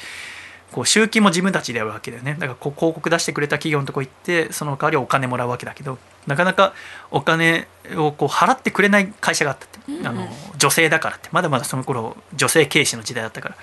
[0.71, 2.33] こう集金も自分たちでやるわけだよね。
[2.33, 6.73] だからこう広告出してくれた企業のとこ行ってその代わりお金もらうわけだけどなかなか
[7.11, 10.27] お金をこう払ってくれない会社があったって、あの
[10.57, 11.29] 女性だからって。
[11.31, 13.55] まだまだその頃女性軽視の時代だったから。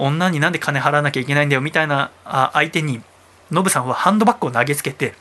[0.00, 3.02] 女になんで金払わなきゃいけないんだよみたいなあ相手に
[3.50, 5.14] ノブさんはハンドバッグを投げつけて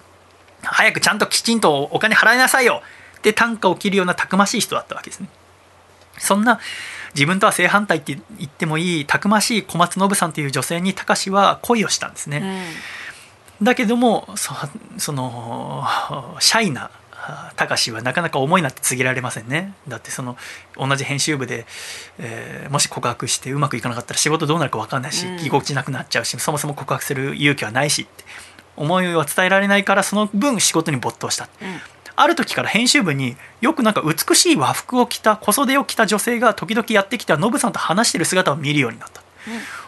[0.61, 2.83] 早くちゃんときちんとお金払いなさいよ
[3.17, 5.29] って単価を切るようなたくましい人だったわけですね。
[6.19, 6.59] そんな
[7.13, 12.63] 自分とは正反対って言ってもいいたくましい小松信さんという女性に高志は恋をしたんですね。
[13.61, 14.53] だけどもそ
[14.97, 15.85] その
[16.39, 16.91] シャイな
[17.55, 19.73] たかしはなかなか思いなんて告げられませんね。
[19.87, 20.37] だってその
[20.77, 21.65] 同じ編集部で、
[22.19, 25.35] えーもし告白してうまくいかなかったら仕事どうなるか分かんないし、うん。
[25.39, 28.23] 居心地なくなっちゃうしそもそも告白する勇気はないしって
[28.75, 31.49] 思いは伝えられないからその分仕事に没頭した。
[31.61, 31.79] うん
[32.17, 39.21] ある時から編集部によくなんか美しい和服を着た小袖を着た女性が時々やってきてノブさんと話してる姿を見るようになった。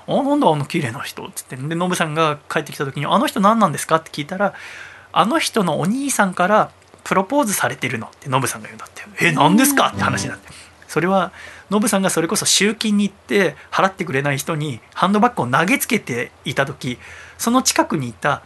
[0.08, 4.54] あなんだあの綺麗な人っつってでノブさんが帰ってきた時に「あの人何なんですか?」って聞いたら
[5.12, 6.70] 「あの人のお兄さんから
[7.04, 10.50] プロポーズされてるの」ってノブさんが言うんだって「え何ですか?」って話になって
[10.88, 11.32] それは
[11.70, 16.98] ノブさんがそれこそ集金に行って払ってくれない人にハンドバッグを投げつけていた時
[17.38, 18.42] その近くにいた、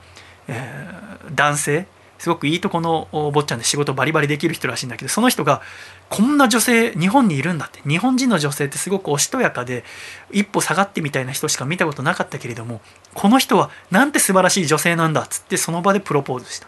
[0.48, 1.04] えー
[1.36, 1.88] 男性
[2.20, 5.62] すごくいいとこのお坊ちゃんで仕事バリバリできる人らしいんだけどその人が
[6.10, 9.84] こんな女性日本にいるんだって日本人の女性ってすごくおしとやかで
[10.32, 12.82] 一歩下がってみたいな人しか見たことなかったけれども
[13.14, 16.68] この人はなんて素晴らしい女性なんだっつってその場でプロポーズした。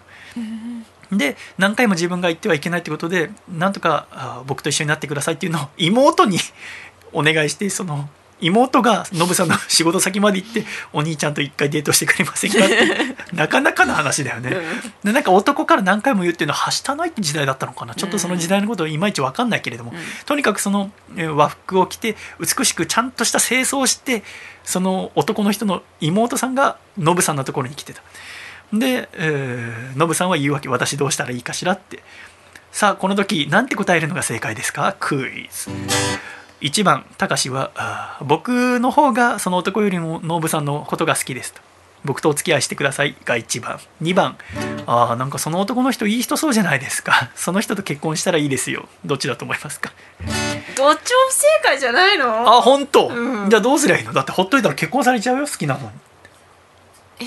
[1.12, 6.40] で何回も自分が言ってはいけないってことでなんとかあ僕と一緒になってくださいっていうのを妹に
[7.14, 8.10] お願いしてその
[8.42, 14.58] 妹がノブさんの仕事先まで行ってお兄ちゃんと一回デートしてくれませんかって なかなかの話だよね。
[15.04, 17.96] でなんか男から何回も言うっていうのははしたないって時代だったのかな。
[17.96, 19.94] ちょっとその時代のことをいまいち分かんないけれども、
[20.26, 24.24] とにかくそのえー和服を着て美しくちゃんとした清掃をして
[24.64, 28.02] その男の人の妹さんがノブさんのところに来てた。
[28.74, 32.04] で、えーノブさんは言うわけ私どうしたらいいかしらって。
[32.72, 34.94] さあこの時なんて答えるのが正解ですか？
[35.00, 35.70] クイズ
[36.66, 41.62] 1番たかしは僕の方がその男よりもノブさんのことが好きですと。
[42.04, 43.16] 僕とお付き合いしてください。
[43.26, 43.80] が1番。
[44.02, 44.38] 2番。
[44.86, 47.30] あーなんかその男の人いい人そうじゃないですか。
[47.38, 48.88] その人と結婚したらいいですよ。
[49.06, 49.92] どっちだと思いますか？
[50.76, 52.58] どっちも不正解じゃないの？
[52.58, 53.50] あ本当、うん。
[53.50, 54.14] じゃあどうすりゃいいの？
[54.14, 55.90] だってほっといたら結婚されちゃうよ好きなのに。
[57.18, 57.24] え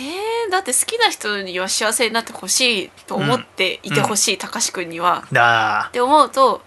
[0.48, 5.24] ー、だって好きな人には幸せになってほしいと思っていてほしい、たかしくんには。
[5.32, 6.62] だって思うと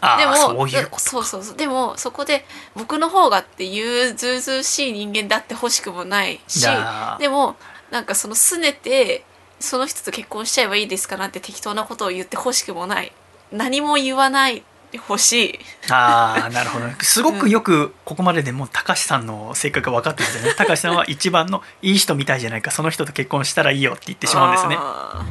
[0.00, 0.68] でもそう
[0.98, 1.56] そうそうそう。
[1.56, 2.44] でもそこで
[2.76, 7.56] 僕の方がっていうずうずうしい人間であってほしくもないしだでも
[7.90, 9.24] なんかその拗ねて
[9.58, 13.12] その人と結婚しちゃえばいいですかなって適当なことを言ってほしくもない。
[13.50, 14.62] 何も言わない
[14.92, 15.58] でほしい。
[15.90, 16.86] ああなるほど。
[16.86, 20.54] ね すごくよくここまででもう高橋さんの性格が分かってるんですよね。
[20.56, 22.70] 高橋さんは一番のいい人みたいじゃないか。
[22.70, 24.76] その人と結婚したらいいよって言ってしまうんですね。
[24.78, 25.24] あ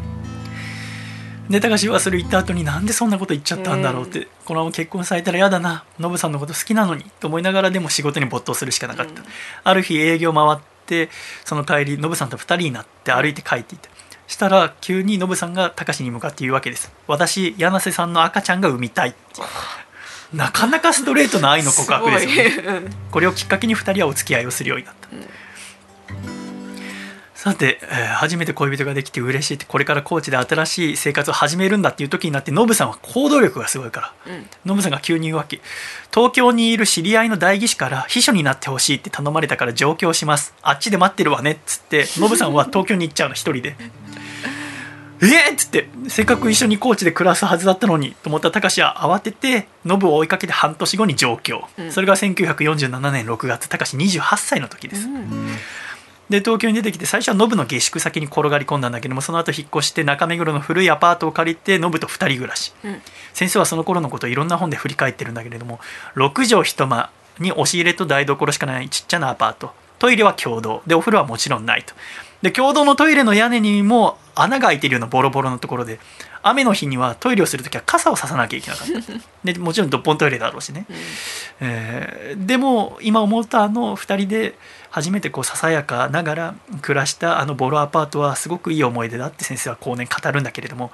[1.49, 9.28] で高橋はそれ言った後になんでそんなこと言っちゃったんだろうって、このまま結婚されたら嫌だなノブさんのこと好きなのにと思いながらでも仕事に没頭するしかなかった、うん。
[9.64, 11.10] ある日営業回って
[11.45, 13.90] その帰りノブさんと2人になって歩いて帰っていた。
[14.28, 16.91] したら急にノブさんが高橋に向かって言うわけです。
[17.07, 19.18] 私柳瀬さんの赤ちゃんが産みたいって。
[20.34, 22.26] なかなかストレートな愛の告白です
[22.60, 22.90] よね。
[23.11, 25.07] これをきっかけに2人はお付き合いをするようになった、
[27.52, 34.34] さて、えー初めて恋人ができて嬉しいってこれから高知で新しい生活を始めるんだっていう時になってノブさんは行動力がすごいから。
[34.34, 34.45] うん。
[34.65, 35.61] ノブさんが急に言うわけ
[36.14, 40.56] 東京にいる知り合いの代議士から秘書になってほしいって頼まれたから上京します。
[40.61, 43.76] あっちで待ってるわねっつってノブさんは 東京に行っちゃうの一人で。
[45.19, 51.91] えーっつってせっかく一緒に高知で暮らすはずだったのにと思った高志は慌ててノブを追いかけて半年後に上京、うん。
[51.91, 55.07] それが1947年6月高志28歳の時です、
[56.30, 62.74] で東京に出てきて最初はノブの下宿先に転がり込んだんだけどもその後引っ越して中目黒の古いアパートを借りてノブと2人暮らし。
[62.84, 63.02] うん。
[63.34, 65.80] 先生はその頃のことをいろんな本で振り返ってるんだけれども
[66.16, 67.10] 6畳一間
[67.40, 69.72] に押し入れと台所しかないちっちゃなアパート。
[69.99, 70.82] トイレは共同。
[70.86, 71.94] でお風呂はもちろんないと。
[72.41, 75.99] で共同のトイレの屋根にも穴が開いてるようなボロボロのところで
[76.44, 78.94] 雨の日にはトイレをする時は傘をささなきゃいけなかった。
[79.44, 80.86] でもちろんドッポントイレだろうしね、
[81.60, 84.58] えーでも今思うとあの2人で
[84.90, 90.92] 初めてこうささやかながら暮らしたあのボロアパートはすごくいい思い出だって先生は後年語るんだけれども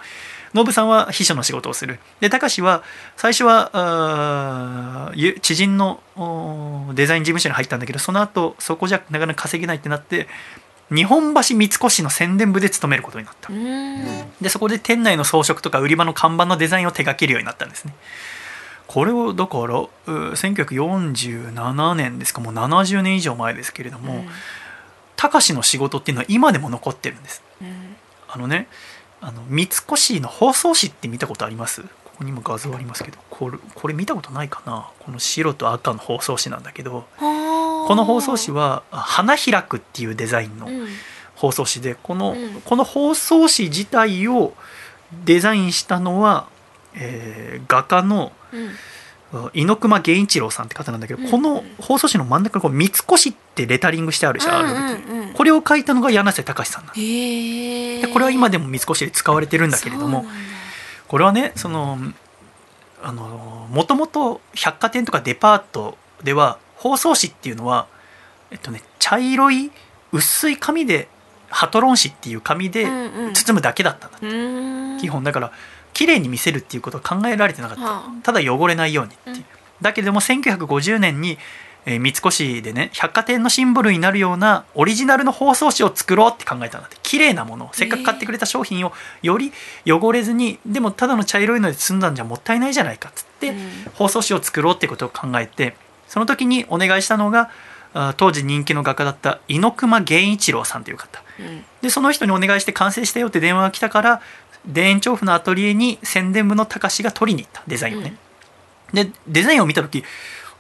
[0.54, 2.00] ノブさんは秘書の仕事をする。
[2.20, 2.84] で高志は
[3.18, 5.12] 最初は
[5.42, 10.28] 知人のおデザイン事務所に入ったんだけどその後そこじゃなかなか稼げないってなって
[10.94, 13.52] 日本橋三越の宣伝部で勤めることになった。
[13.52, 14.32] うん。
[14.42, 17.94] でそこで店内の装飾とか売り場の看板のデザインを手掛けるようになったんですね。
[18.88, 24.26] これをだからう1947年ですかもう70年以上前ですけれども
[25.16, 27.42] 高志の仕事っていうのは今でも残ってるんです。
[27.62, 27.96] うん。
[28.28, 28.68] あのね
[29.22, 31.82] あの三越の包装紙って見たことあります？
[31.82, 34.92] ここにも画像ありますけどこれこれ見たことないかな？
[35.00, 37.06] この白と赤の包装紙なんだけど
[37.84, 40.88] ここの包装紙はあ花開くっていうデザインのうん。
[41.36, 42.62] 包装紙でこの,、うん。
[42.62, 44.54] この包装紙自体を
[45.26, 46.48] デザインしたのは、
[46.96, 48.32] えー画家の
[49.54, 51.30] 猪熊源一郎さんって方なんだけど、うん。
[51.30, 60.26] この包装紙の真ん中にこう三越ってレタリングしてあるでしょ、あるうんうんこれを書いたのが柳瀬隆さんなんでこれは今でも三越で使われてるんだけれども
[61.08, 61.98] これはねその
[63.02, 67.88] あのもともと百貨店とかデパートでは包装紙っていうのは
[68.52, 69.72] えっとね茶色い
[70.12, 71.08] 薄い紙で
[71.50, 73.34] ハトロン紙っていう紙でうんうん。
[73.34, 75.00] 包むだけだったんだ、うーん。
[75.00, 75.52] 基本だから
[75.94, 79.46] 綺麗に見せるっていうことは考えられてなかった、はただ汚れないようにっていう、うん。
[79.82, 81.38] だけれども1950年に、
[81.86, 86.98] えー三越でね百貨店のシンボルになるようなオリジナルの包装紙を作ろうって考えたんだって。
[87.04, 89.52] 綺麗なものをせっかく買ってくれた商品をより
[89.86, 93.58] 汚れずにでもただの茶色いので包んだんじゃもったいないじゃないかっつって、うん。
[93.94, 95.76] 包装紙を作ろうってことを考えて
[96.14, 97.50] その時にお願いしたのが
[97.96, 101.24] あ当時人気の画家だった猪熊源一郎さんという方。
[101.40, 101.66] うん。
[101.82, 104.22] でその人にお願いして完成したよって電話が来たから
[104.72, 107.64] 田園調布のアトリエに宣伝部の高志が取りに行った。
[107.66, 108.16] デザインをね、
[108.94, 110.04] でデザインを見た時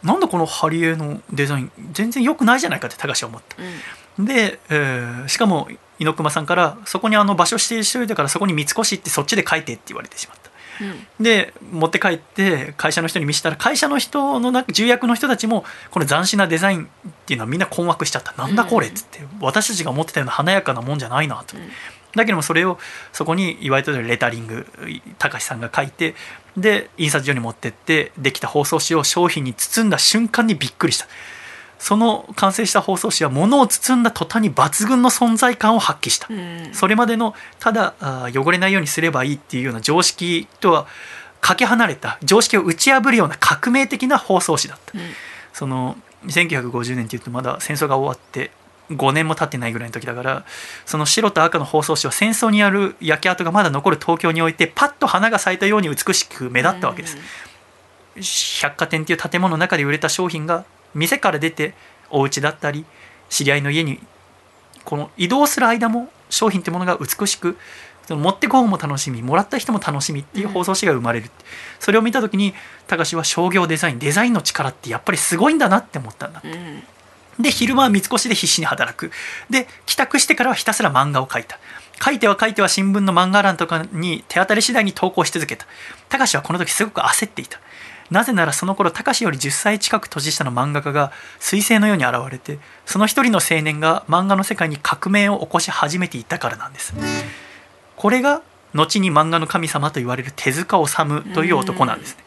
[0.02, 3.58] なんだこのハリエのデザイン全然良くないじゃないかって高志は思った。
[4.18, 4.26] うん。
[4.26, 5.68] で、えーしかも
[6.00, 10.42] 猪熊さんからそこにあの場所指定しておいたからそこに三越行ってそっちで書いてって言われてしまった。
[10.42, 10.43] うん
[11.20, 16.88] で持って帰って会社の人に見せたら会社の人の中重役の人たちもこの斬新なデザインっ
[17.26, 18.34] ていうのはみんな困惑しちゃった。
[18.34, 21.64] なんだこれっつって私たちが思ってたような華やかなもんじゃないなと、うん。
[22.16, 22.78] だけどもそれを
[23.12, 24.68] そこにいわゆるレタリング
[25.18, 26.16] 高橋さんが書いて
[26.56, 31.08] で印刷所に持ってってできた包装紙を商品に包んだ瞬間にびっくりした
[31.84, 36.28] その完成した包装紙は物を包んだ途端に抜群の存在感を発揮した。
[36.30, 36.70] うん。
[36.72, 37.94] それまでのただ
[38.34, 40.88] 汚れないようにすればいいっていうような常識とは
[41.42, 44.98] かけ離れた常識を打ち破るような革命的な包装紙だった。
[44.98, 45.06] うん。
[45.52, 45.98] その
[46.28, 48.52] 1950年っていうとまだ戦争が終わって
[48.90, 50.46] 5年も経ってないぐらいの時だから
[50.86, 57.18] その白と赤の包装紙は戦争による焼け跡がまだ残る東京においてパッと花が咲いたように美しく目立ったわけです、
[58.62, 61.74] 百貨店っていう建物の中で売れた商品が店から出て
[62.10, 62.86] お家だったり
[63.30, 63.99] 知り合いの家に
[64.86, 67.57] この移動する間も商品ってものが美しく
[68.06, 71.30] その持ってこうも楽しみもらった人も楽しみっていう包装紙が生まれる、
[71.80, 72.53] それを見た時に
[72.88, 76.84] 高志は商業デザインデザインの力ってやっぱりすごいんだなって思ったんだうん。
[77.40, 79.11] で昼間は三越で必死に働く。
[79.49, 81.60] で帰宅してからはひたすら漫画を描いた。
[82.03, 85.65] 書いては書いては新聞の漫画欄とかに手当たり次第に投稿し続けた。
[86.10, 87.60] 高志はこの時すごく焦っていた
[88.14, 96.94] なぜならその頃高志より10歳近く年下の漫画家が彗星のように現れてその一人の青年が漫画の世界に革命を起こし始めていたからなんです。
[97.95, 98.44] これが
[98.76, 102.23] 後に漫画の神様と言われる手塚治虫という男なんですね。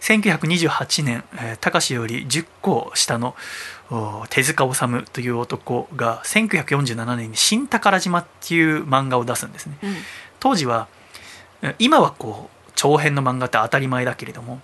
[0.00, 3.36] 1928年、えー高志より10個下の
[3.90, 9.76] お手塚治虫という男が1947年に「新宝島」っていう漫画を出すんですね。
[9.82, 9.96] うん。
[10.40, 10.88] 当時は
[11.60, 14.60] え今はこう長編の漫画って当たり前だけれども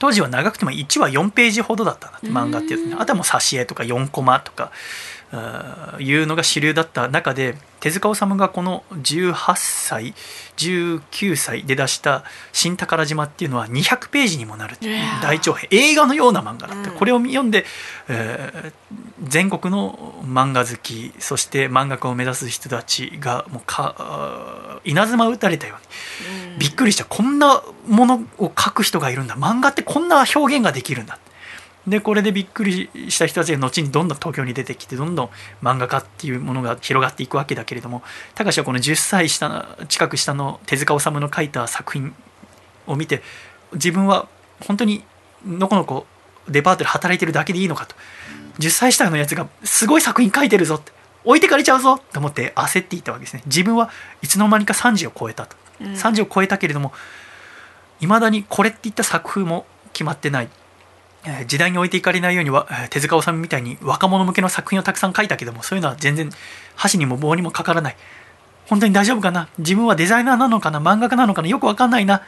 [0.00, 2.96] 当時は長くても1話4ページほどだったんだって漫画っていうとね。
[2.98, 4.72] あとはもう挿絵とか4コマとか
[6.00, 10.14] いうのが主流だった中で手塚治虫がこの18歳
[10.56, 14.76] 19歳で出した「新宝島」っていうのは200ページにもなる
[15.22, 15.68] 大長編。
[15.70, 16.96] 映画のような漫画だった、うん。
[16.96, 17.64] これを読んで、
[18.08, 18.72] えー
[19.22, 26.58] 全国の漫画好きそして漫画家を目指す人たちがもうか稲妻打たれたようにうん。
[26.58, 27.04] びっくりした。
[27.04, 29.36] こんなものを描く人がいるんだ。
[29.36, 31.18] 漫画ってこんな表現ができるんだ
[31.86, 35.30] でこれでびっくりした人たちが後にどんどん東京に出てきてどんどん
[35.62, 38.02] 漫画家っていうものが広がっていくわけだけれども
[38.34, 42.14] 高志はこの10歳下近く下の手塚治虫の描いた作品
[42.86, 43.22] を見て
[43.72, 44.28] 自分は
[44.66, 45.04] 本当に
[45.46, 46.06] のこのこ
[46.48, 47.94] デパートで働いてるだけでいいのかと。
[48.58, 50.92] 10歳下のやつがすごい作品描いてるぞって
[51.24, 53.42] 置いてかれちゃうぞと思って焦っていたわけですね。
[53.46, 53.90] 自分は
[54.20, 55.56] いつの間にか30を超えたと。
[55.80, 55.92] うん。
[55.92, 56.92] 30を超えたけれども
[58.00, 60.44] いまだにこれっていった作風も決まってない。
[60.44, 60.59] えー
[61.46, 66.30] 時代に置いていかれないようにはえー手塚治虫みたいに若者向けの作品をたくさん書いたけどもそういうのは全然
[66.76, 67.96] 箸にも棒にもかからない。
[68.68, 69.48] 本当に大丈夫かな？
[69.58, 70.80] 自分はデザイナーなのかな？
[70.80, 71.48] 漫画家なのかな？
[71.48, 72.16] よくわかんないな。
[72.16, 72.22] っ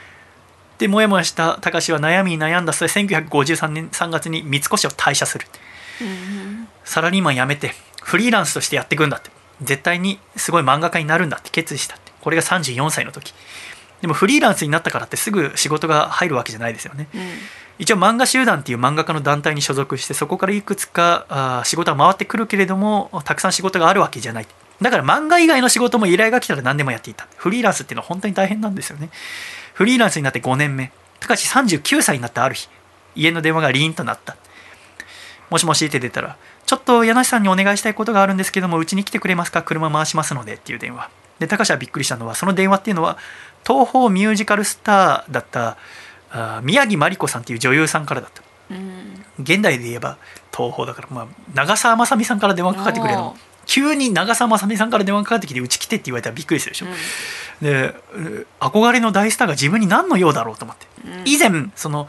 [0.78, 5.46] てもやもやした高志は悩みに悩んだそれ1953年3月に三越を退社する。
[6.00, 9.30] うんサラリーマン辞めてフリーランスとしてやっていくんだって。
[9.62, 12.12] 絶対にすごい漫画家になるんだって決意したって。
[12.20, 13.32] これが34歳の時。
[14.00, 17.06] でもフリーランスになったからってすぐ仕事が入るわけじゃないですよね。
[17.14, 17.20] うん
[17.78, 24.46] 一応漫画集団っていう漫画家の団体に所属してそこからいくつかあ仕事は回ってくるけれどもたくさん仕事があるわけじゃない。
[24.80, 27.28] だから漫画以外の仕事も依頼が来たら何でもやっていた。
[27.36, 29.10] フリーランスっていうのは本当に大変なんですよね。
[29.74, 30.92] フリーランスになって5年目。
[31.20, 32.68] 高橋39歳になったある日。
[33.14, 34.36] 家の電話がリーンとなった。
[35.50, 39.62] もしもしって出たらちょっと柳さんにお願いしたいことがあるんですけどもうちに来てくれますか？
[39.62, 40.54] 車回しますので。
[40.54, 41.10] っていう電話。
[41.38, 43.18] で高橋はびっくりしたのはその電話っていうのは
[43.66, 45.76] 東宝ミュージカルスターだった
[46.32, 48.42] あー宮城真理子さんっていう女優さんからだった。
[48.70, 49.24] うん。
[49.38, 50.18] 現代で言えば
[50.50, 53.24] 東宝だから、まあ、長澤まさみさんから電話かかってくれるの。
[53.24, 56.86] も急に長澤まさみさんから電話かかってきてうち来てって言われたらびっくりするでしょ、
[57.62, 61.22] でう憧れの大スターが自分に何の用だろうと思って、うん。
[61.24, 62.08] 以前その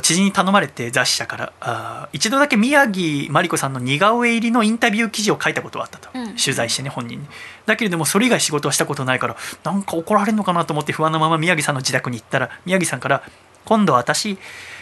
[0.00, 6.36] 知人に頼まれて雑誌社からあ一度だけ宮城真理子さんの似顔絵入りのインタビュー記事を書いたことがあったと、うん。
[6.36, 7.26] 取材してね本人に。
[7.66, 13.22] だけれどもそれ以外仕事はしたことないからなんか怒られるのかなと思って不安なまま宮城さんの自宅に行ったら宮城さんから
[13.66, 14.38] 「今度私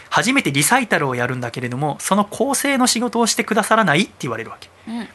[0.09, 4.69] 初めてリサイタルをやるんだけれどもその構成の仕事をしてくださらない?」って言われるわけ。
[4.87, 5.07] うん。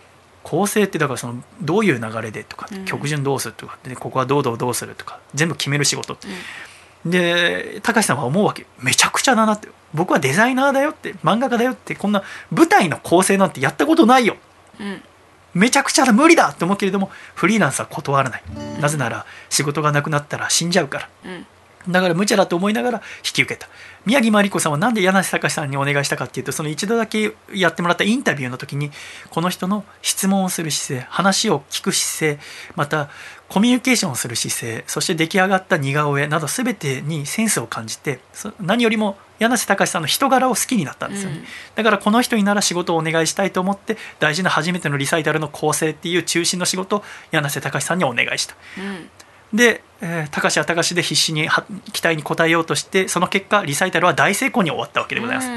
[0.43, 2.85] 構成ってだからそのどういう流れでとか、うん。
[2.85, 6.17] 曲順どうするとかでここはどうどうどうするとか全部決める仕事
[7.05, 8.67] で高橋さんは思うわけ。
[8.81, 14.37] めちゃくちゃだなって僕はデザイナーだよって漫画家だよってこんな舞台の構成なんてやったことないよ。
[14.81, 15.03] うん。
[15.55, 18.43] めちゃくちゃだ無理だって思うけれどもフリーランスは断らない。
[18.81, 21.09] なぜなら仕事がなくなったら死んじゃうから。
[21.25, 21.47] うん。
[21.89, 23.69] だから無茶だと思いながら引き受けた。
[24.05, 28.91] 宮城真理子さんはなんで柳瀬隆さんにお願いしたかっていうとその一度だけやってもらったインタビューの時に
[29.31, 32.43] この人の質問をする姿勢話を聞く姿勢
[32.75, 33.09] また
[33.49, 41.45] コミュニケーションをする姿勢そして出来上がった似顔絵など全てにセンスを感じてそ何よりも柳瀬隆さんの人柄を好きになったんですよね、うん。
[41.77, 48.55] だからこの人になら仕事をお願いしたいと思って大事な初めてのリサイタルの構成っていう中心の仕事を柳瀬隆さんにお願いした。
[48.79, 49.11] うん。
[49.57, 55.49] で、えー、高橋は高橋で必死には期待に応えようとしてその結果リサイタルは大成功に終わったわけでございます、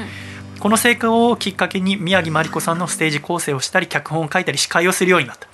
[0.60, 5.46] この成功をきっかけに宮城真理子さんのステージ構成をしたり脚本を書いたり司会をするようになった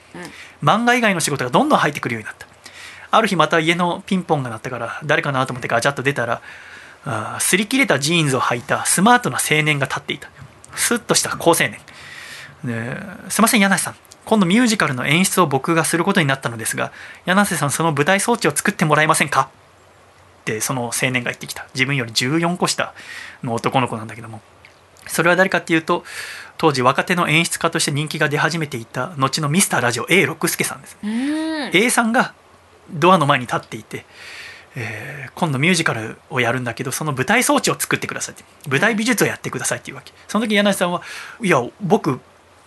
[0.63, 2.47] 漫画以外の仕事がどんどん入ってくるようになった。
[3.11, 6.43] ある日また家のピンポンが鳴ったから誰かなと思ってガチャッと出たら
[7.05, 10.31] あー擦り切れたジーンズを履いたスマートな青年が立っていた。
[10.75, 11.79] スッとした好青年。
[13.31, 13.97] すいません柳瀬さん。
[14.25, 16.93] 今度ミュージカルの演出を僕がすることになったのですが
[17.25, 19.49] 柳瀬さんその舞台装置を作ってもらえませんか？
[20.43, 21.67] ってその青年が言ってきた。
[21.75, 22.93] 自分より14個下
[23.43, 24.43] の男の子なんだけども。
[25.07, 26.05] それは誰かっていうと
[26.59, 31.71] 当時若手の演出家として人気が出始めていた後のミスターラジオ A 六輔さんです、うん。
[31.73, 32.35] A さんが
[32.91, 34.05] ドアの前に立っていて、
[34.75, 38.45] えー今度ミュージカルをやるんだけどその舞台装置を作ってくださいって。
[38.69, 40.13] 舞台美術をやってくださいっていうわけ。
[40.27, 41.03] その時柳瀬さんは
[41.41, 42.19] いや僕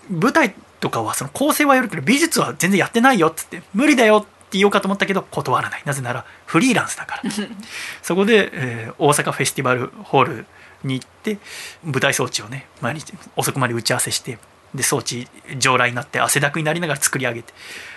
[0.09, 5.81] 舞台とかはその構成はやるけど美術は全然やってないよっつって無理だよって言おうかと思ったけど断らない。
[5.85, 7.29] なぜならフリーランスだから。
[8.01, 10.45] そこで、えー大阪フェスティバルホール
[10.83, 11.37] に行って
[11.83, 14.37] 舞台装置をね毎日遅くまで打ち合わせして
[14.73, 15.27] で装置
[15.57, 17.53] 上来になって汗だくになりながら作り上げて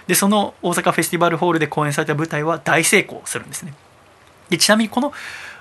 [0.06, 3.74] でその大阪フェスティバルホールで公演された舞台は大成功するんですね。
[4.51, 5.12] でちなみにこの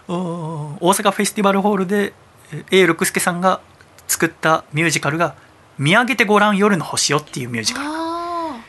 [0.08, 2.14] 大阪フェスティバルホールで
[2.52, 3.62] えー A 六輔さんが
[4.08, 5.36] 作ったミュージカルが
[5.78, 7.88] 「見上げてごらん夜の星よ」っていうミュージカル。
[7.90, 8.60] あ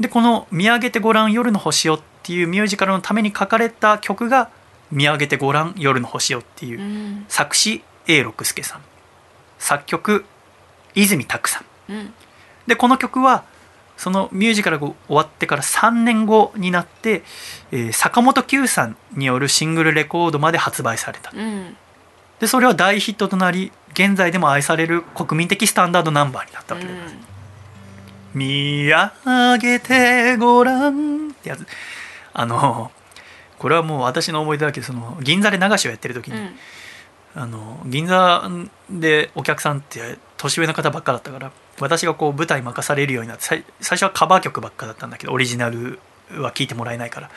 [0.00, 4.48] でこの「見上げてごらん夜の星よ」っていうミュージカルのために書かれた曲が
[4.90, 7.24] 「見上げてごらん夜の星よ」っていうーうん。
[7.28, 8.80] 作詞 A 六輔さん。
[9.58, 10.24] 作曲
[10.94, 11.92] 泉拓さん。
[11.92, 12.14] うん。
[12.66, 13.44] でこの曲は
[13.96, 17.24] そのミュージカルが終わってから3年後になって、
[17.72, 21.32] えー坂本九さんによるシングルレコードまで発売された。
[21.34, 21.76] うん。
[22.38, 27.14] でそれは大ヒットとなり現在でも愛される国民的スタンダードナンバーになったわけです、
[28.32, 31.66] 見上げてごらんってやつ。
[32.32, 32.92] あの
[33.58, 36.56] これはもう私の思い出だけどその銀座で流しをやってる時に、うん。
[37.34, 38.50] あの銀座
[38.90, 46.00] でお客さんって年上の方ばっかだったから私がこう舞台任されるようになって最最初はカバー曲ばっかだったんだけどオリジナル
[46.32, 47.30] は聴いてもらえないから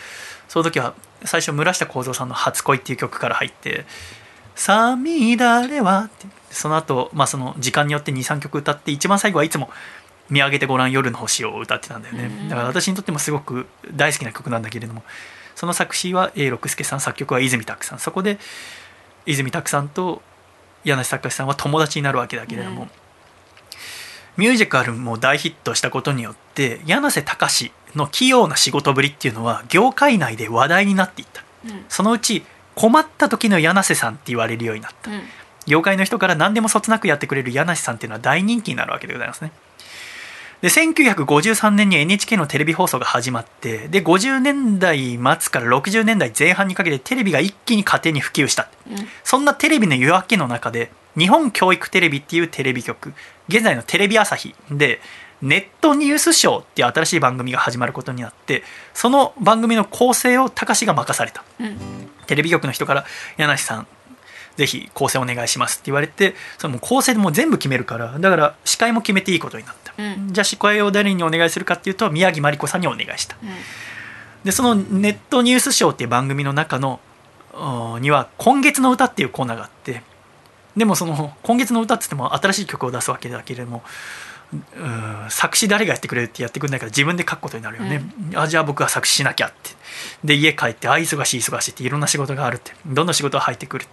[0.47, 3.85] その時は最初村下幸三さんの「初恋」っていう曲から入って
[4.55, 9.69] 「さみだれは」ってその後、まあその時間によって23曲歌って一番最後はいつも
[10.29, 12.25] 「見上げてごらん夜の星」を歌ってたんだよね。
[12.25, 12.49] うん。
[12.49, 15.03] だから私にとってもすごく大好きな曲なんだけれども
[15.61, 17.99] その作詞は A 六輔さん作曲は泉拓さん。
[17.99, 18.39] そこで
[19.27, 20.23] 泉拓さんと
[20.83, 22.89] 柳瀬隆さんは友達になるわけだけれども、うん
[24.37, 31.43] ミュージカルも大ヒットしたことによって柳瀬隆の器用な仕事ぶりっていうのは業界内で話題になっていった。
[31.65, 31.85] うん。
[31.89, 32.43] そのうち
[32.73, 35.11] 困った時の柳瀬さんって言われるようになった。
[35.11, 35.21] うん。
[35.67, 39.51] 業界の人から何でもそつなくやってくれる柳瀬さんっていうのは大人気になるわけでございますね
[40.61, 48.69] で1953年に NHK のテレビ放送が始まってで50年代末から60年代前半にかけてテレビが一気に家庭に普及した。
[48.89, 48.97] うん。
[49.23, 53.13] そんなテレビの夜明けの中で日本教育テレビっていうテレビ局
[53.47, 55.01] 現在のテレビ朝日で
[55.41, 58.61] ネットニュースショーっていう新しい番組が始まることになって
[58.93, 61.43] その番組の構成を高志が任された。
[61.59, 61.77] うん。
[62.27, 63.05] テレビ局の人から
[63.37, 63.87] 「柳瀬さん
[64.57, 70.33] ぜひ構成お願いします」って言われてその構成でもう全部決めるからだから司会も決めていいことになった、うん。
[70.33, 73.37] じゃあ司会を誰にお願いするかっていうと宮城真理子さんにお願いした。
[73.41, 73.49] うん。
[74.43, 76.99] でそのネットニュースショーっていう番組の中の
[77.53, 80.01] おには「今月の歌」っていうコーナーがあって
[80.75, 83.83] でもその「今月の歌」っつっても新しい曲を出すわけだけれども
[84.53, 88.03] うん作詞誰がやってくれるってやってくれないから自分で書くことになるよね、
[88.35, 89.71] あじゃあ僕は作詞しなきゃって。
[90.25, 92.73] で家帰ってあ忙しい忙しいっていろんな仕事があるって。
[92.85, 93.85] どんな仕事が入ってくる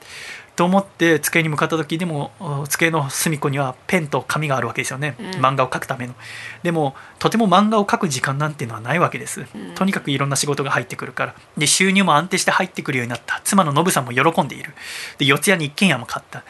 [0.58, 5.26] と思って机に向かった時でもお机の隅っこにはペンと紙があるわけですよね、うん。
[5.40, 6.16] 漫画を描くための。
[6.64, 9.46] でもとても漫画を描く時間なんていうのはないわけです、ん。
[9.76, 11.34] とにかくいろんな仕事が入ってくるから。
[11.56, 13.40] で収入も安定して入ってくるようになった。
[13.44, 14.74] 妻のノブさんも喜んでいる。
[15.18, 16.42] で四谷に一軒家も買った、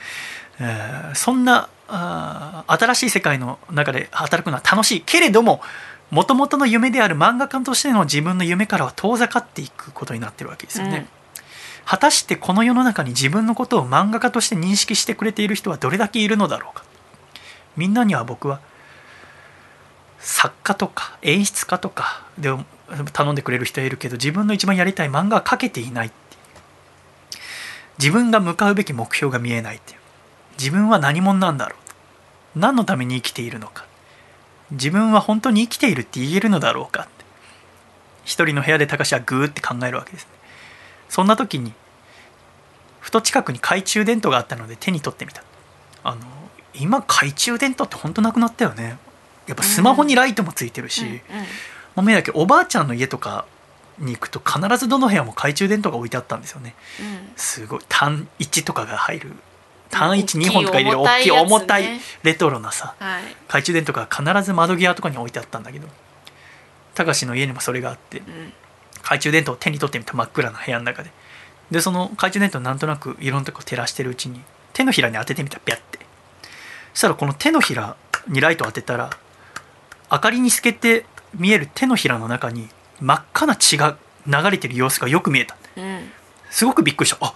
[0.58, 1.68] えーそんな
[2.66, 5.60] 新しい世界の中で働くのは楽しいけれども
[6.10, 11.17] もともとの夢である漫画家としての自分の夢からは遠ざかっていくことになってるわけですよね、うん
[11.88, 16.84] 果たしてこの世の中に自分のことを漫画家として認識してくれている人はどれだけいるのだろうか。
[17.76, 18.60] みんなには僕は
[20.18, 22.52] 作家とか演出家とかで
[23.12, 26.12] 頼んでくれる人はいるけど自分の一番やりたい漫画は描けていない
[27.98, 29.80] 自分が向かうべき目標が見えない
[30.58, 31.76] 自分は何者なんだろ
[32.54, 32.58] う。
[32.58, 33.86] 何のために生きているのか。
[34.72, 37.24] 自分は本当に生きているって言えるのだろうかって。
[38.24, 40.37] 一人の部屋で高志はグーって考えるわけですね。
[41.08, 41.72] そんな時に
[43.00, 45.42] ふと近くに懐中電灯があったので手に取ってみた。
[46.04, 46.20] あの
[46.74, 48.98] 今懐中電灯って本当なくなったよね。
[49.46, 51.18] やっぱスマホにライトもついてるし、うんうん。
[51.18, 51.22] も
[51.98, 53.46] う見えだけおばあちゃんの家とか
[53.98, 56.74] に行くと必ずどの部屋も懐中電灯が置いてあったんですよね。
[57.36, 57.80] すごい。
[57.88, 59.32] 単1とかが入る。
[59.90, 61.88] 単大12きい本とか入れる大きい重たいね。
[61.88, 63.22] 重たいレトロなさはい。
[63.46, 65.88] 懐中電灯が必ず窓際とかに置いてあったんだけど
[66.94, 68.52] 高志の家にもそれがあってうん
[68.98, 71.10] 懐中電灯を手に取ってみた真っ暗な部屋の中で。
[71.70, 74.40] でその懐中電灯なんとなくいろんなとこ照らしてるうちに
[74.72, 75.98] 手のひらに当ててみたビャって。
[76.92, 77.96] そしたらこの手のひら
[78.26, 79.10] にライトを当てたら
[80.10, 81.04] 明かりに透けて
[81.34, 82.68] 見える手のひらの中に
[83.00, 83.96] 真っ赤な血が
[84.26, 85.56] 流れてる様子がよく見えた。
[85.76, 86.10] うん。
[86.50, 87.18] すごくびっくりした。
[87.20, 87.34] あ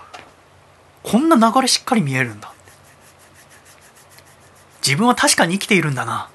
[1.03, 2.53] こんな流れしっかり見えるんだ
[4.87, 6.29] 自分は確かに生きているんだな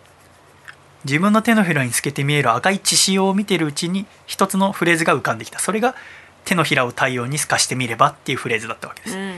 [1.06, 5.60] 自分の手のひらに透けて見える赤い血潮を見てるうちに一つのフレーズが浮かんできた。
[5.60, 5.96] それが
[6.46, 9.18] 手のひらを太陽に透かしてみればっていうフレーズだったわけです。
[9.18, 9.36] うん。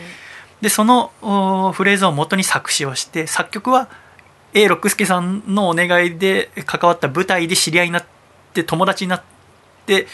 [0.61, 3.90] でそのおフレーズを元に作詞をして作曲は
[4.53, 8.06] A 六輔さんのお願いで関わった舞台で知り合いになっ
[8.53, 9.23] て友達になっ
[9.86, 10.07] て、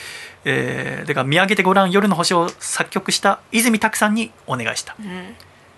[0.44, 4.96] えー、だから見上げてごらん夜の星を作曲した泉拓さんにお願いした。
[5.00, 5.36] うん。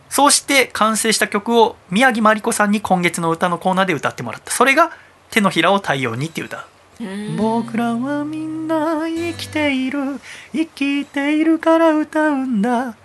[0.09, 4.51] そうして完成した曲を宮城真理子さんに今月の歌のコーナーで歌ってもらった。
[4.51, 4.91] それが
[5.31, 6.65] 「手のひらを太陽に」っていう歌。
[6.99, 7.37] うん。
[7.37, 10.19] 僕らはみんな生きている。
[10.53, 12.95] 生きているから歌うんだ。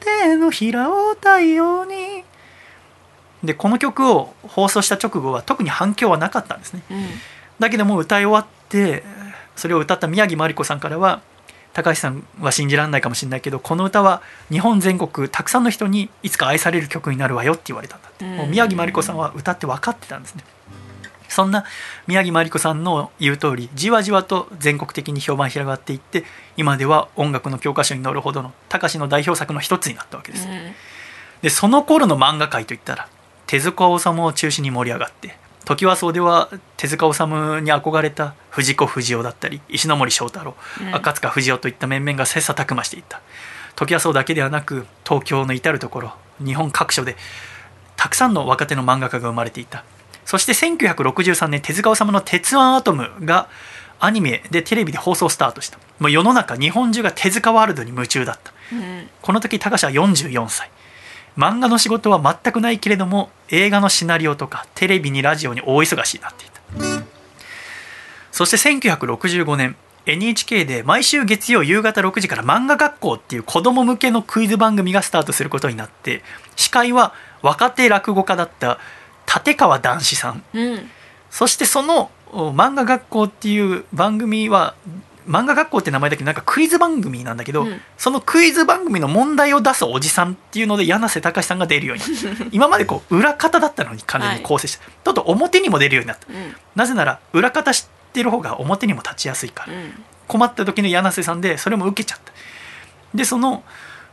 [0.00, 2.24] 手のひらを太陽に。
[3.42, 6.82] でこの曲を放送した直後は特に反響はなかったんですね。
[6.90, 7.06] うん。
[7.58, 9.04] だけどもう歌い終わって
[9.54, 11.20] それを歌った宮城真理子さんからは
[11.72, 18.36] 高橋さんは信じられないかもしれないけどこの歌は日本全国たくさんの人にいつか愛される曲になるわよって言われたんだって、うん。
[18.36, 20.44] もう宮城真理子さんは歌って分かってたんですね
[21.28, 21.64] そんな
[22.06, 26.24] 宮城真理子さんの言う通りじわじわと全国的に評判広がっていって
[26.56, 30.48] 今では音楽の教科書に載るほどの高志の代表作の一つになったわけです、
[31.42, 33.08] でその頃の漫画界といったら
[33.46, 40.94] 手塚治虫を中心に盛り上がって時はそうでは手塚治虫に憧れた藤子不二雄だったり石ノ森章太郎、うん。
[40.94, 43.22] 赤塚不二夫といった面々が切磋琢磨していった。
[43.76, 47.16] 時はそうだけではなく東京の至る所日本各所で
[47.96, 49.84] たくさんの若手の漫画家が生まれていた
[50.24, 53.48] そして1963年手塚治虫の「鉄腕アトム」が
[54.00, 55.78] アニメでテレビで放送スタートした。
[55.98, 58.52] もう世の中日本中が手塚ワールドに夢中だった。
[58.72, 60.70] うんこの時高志は44歳。
[61.36, 67.04] 漫画の仕事は全くないけれども映画のシナリオとかテレビにラジオに大忙しになっていた。
[68.30, 69.76] そして1965年
[70.06, 76.22] NHK で毎週月曜夕方6時から漫画学校っていう子供向けのクイズ番組がスタートすることになって
[76.56, 78.78] 司会は若手落語家だった
[79.34, 80.44] 立川談志さん。
[80.52, 80.90] うん。
[81.30, 84.74] そしてそのお漫画学校っていう番組は
[85.28, 87.80] 漫画学校って名前だけどなんかクイズ番組なんだけど、うん。
[87.96, 92.02] そのクイズ番組の問題を出すおじさんっていうので柳瀬隆さんが出るように。
[92.02, 96.26] なった今までこう裏方だったのに完全に構成して、ちょっと表にも出るようになった。
[96.28, 96.54] うん。
[96.74, 99.72] なぜなら裏方知ってる方が表にも立ちやすいから。
[99.72, 100.04] うん。
[100.28, 102.32] 困った時の柳瀬さんでそれも受けちゃった。
[103.14, 103.62] でその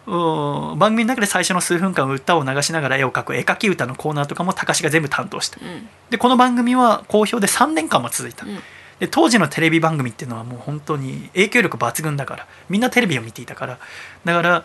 [0.06, 5.60] 番組の中で最初の数分間歌を流しながら絵を描く絵描き歌のコーナーとかも高志が全部担当した。
[5.62, 5.88] うん。
[6.10, 8.46] でこの番組は好評で3年間も続いた。
[8.46, 8.60] うん。
[9.00, 13.80] で当時のテレビ番組っていうのはもう本当に影響力抜群だからみんなテレビを見ていたから。
[14.26, 14.64] だから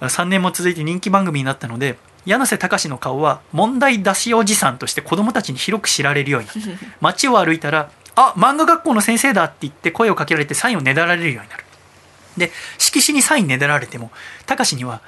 [0.00, 1.96] 3年も続いて人気番組になったので
[2.26, 6.86] 柳瀬隆の顔は問題出しおじさんとして子供たちに広く知られるようになった。
[7.00, 11.64] 街を歩いたら「あ漫画学校の先生だ」って言って声をかけられてサインをねだられるようになる
[12.36, 14.10] で色紙にサインねだられても
[14.46, 15.00] 隆には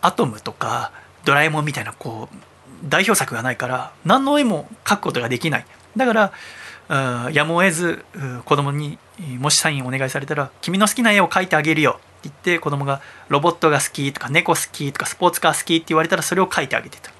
[0.00, 0.92] アトムとか
[1.24, 2.36] ドラえもんみたいなこう
[2.84, 5.66] 代表作がないから何の絵も描くことができない。
[5.96, 8.04] だからやむを得ず
[8.44, 8.98] 子供に
[9.38, 17.10] もしサインお願いされたら「君の好きな絵を描いてあげるよ」って言って子供がロボットが好きとか猫好きとかスポーツカー好きって言われたらそれを描いてあげてた。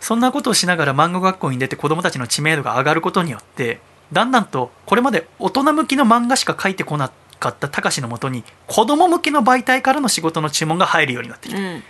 [0.00, 3.80] そんなことをしながら漫画学校に出て子供たちの知名度が上がることによって
[4.12, 7.10] だんだんとこれまで大人向きの漫画しか描いてこな
[7.42, 11.60] かったたかしのもとに子供向けの媒体からの仕事の注文が入るようになってきた。
[11.60, 11.82] うん。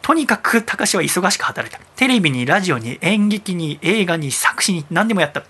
[0.00, 1.84] とにかく高橋は忙しく働いた。
[1.96, 5.42] テレビにラジオに演劇に映画に作詞に何でもやった。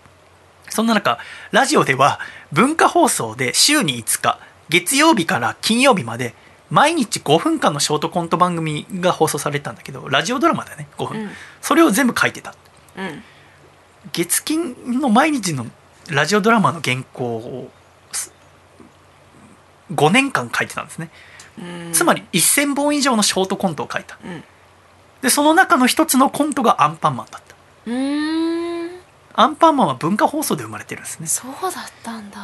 [0.68, 1.18] そんな中
[1.50, 2.18] ラジオでは
[2.50, 4.38] 文化放送で週に5日
[4.70, 6.34] 月曜日から金曜日まで
[6.70, 11.30] 毎日5分間のショートコント番組が放送されてたんだけどラジオドラマだね5分、うん。
[11.60, 12.54] それを全部書いてた。
[12.96, 13.22] うん。
[14.12, 15.66] 月金の毎日の
[16.08, 17.70] ラジオドラマの原稿を
[19.94, 21.10] 5年間書いてたんですね。
[21.58, 21.92] うん。
[21.92, 24.18] つまり1000本以上のショートコントを書いた。
[24.24, 24.44] うん。
[25.20, 27.54] でその中の一つのコントがアンパンマンだった。
[29.34, 31.26] アンパンマンは文化放送で生まれてるんですね。
[31.26, 32.38] そうだったんだ。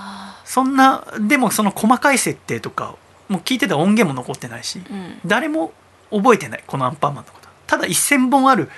[0.44, 2.94] そんなでもその細かい設定とか
[3.28, 5.20] もう聞いてた音源も残ってないしうん。
[5.26, 5.72] 誰も
[6.10, 7.48] 覚えてないこのアンパンマンのこと。
[7.66, 8.70] ただ1000本ある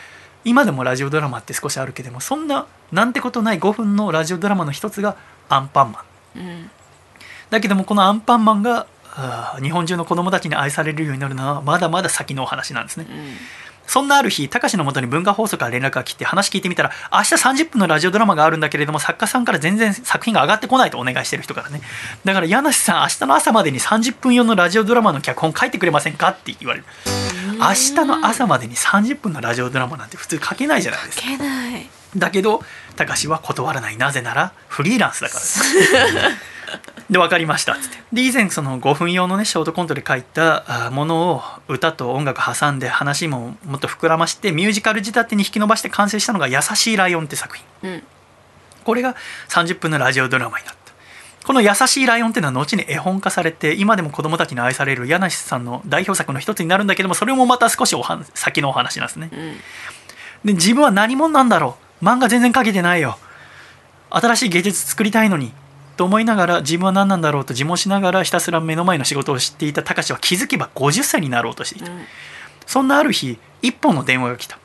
[0.44, 5.16] 今でもラジオドラマって少しあるけどもそんななんてことない5分のラジオドラマの一つが
[5.48, 6.04] アンパンマ
[6.36, 6.38] ン。
[6.38, 6.70] うん
[7.50, 8.86] だけどもこのアンパンマンが
[9.60, 13.16] 日本中の子供たちに愛されるようになるのはまだまだ先のお話なんですねうん
[13.90, 21.80] そんなある日、たかしのもとに文化放送から連絡が来て話聞いてみたら、明日30分のラジオドラマがあるんだけれども、作家さんから全然作品が上がってこないとお願いしてる人からね。
[22.24, 26.86] だから、柳瀬さん、明日の朝までに30分用のラジオドラマの脚本書いてくれませんかって言われる。
[27.58, 31.22] 明日の朝までに30分のラジオドラマなんて普通書けないじゃないですか。
[31.24, 32.62] けないだけど、
[32.94, 33.96] たかしは断らない。
[33.96, 35.64] なぜなら、フリーランスだからです。
[37.08, 37.72] で分かりました。
[37.72, 37.96] っつって。
[38.12, 47.90] で以前その5分用のねショートコントで書いたあものを歌と音楽挟んで話ももっと膨らましてミュージカル仕立てに引き伸ばして完成したのが「優しいライオン」って作品。
[47.90, 48.02] うん。
[48.84, 49.16] これが
[49.48, 50.80] 30分のラジオドラマになった。
[51.46, 59.30] この「優しいライオン」っていうのは後に絵本化されて今でも子供たちに愛される柳瀬さんの代表作の一つになるんだけどもそれもまた少しおは先のお話なんですね。
[59.32, 59.56] うん。
[60.44, 62.04] で自分は何者なんだろう。
[62.04, 63.18] 漫画全然描けてないよ。
[64.10, 65.52] 新しい芸術作りたいのに
[66.00, 72.00] と思いながら自分は何なんだろうと自問しながらひたすら目の前の仕事を知っていた高志は気づけば50歳になろうとしていた、うん。
[72.64, 74.58] そんなある日一本の電話が来た。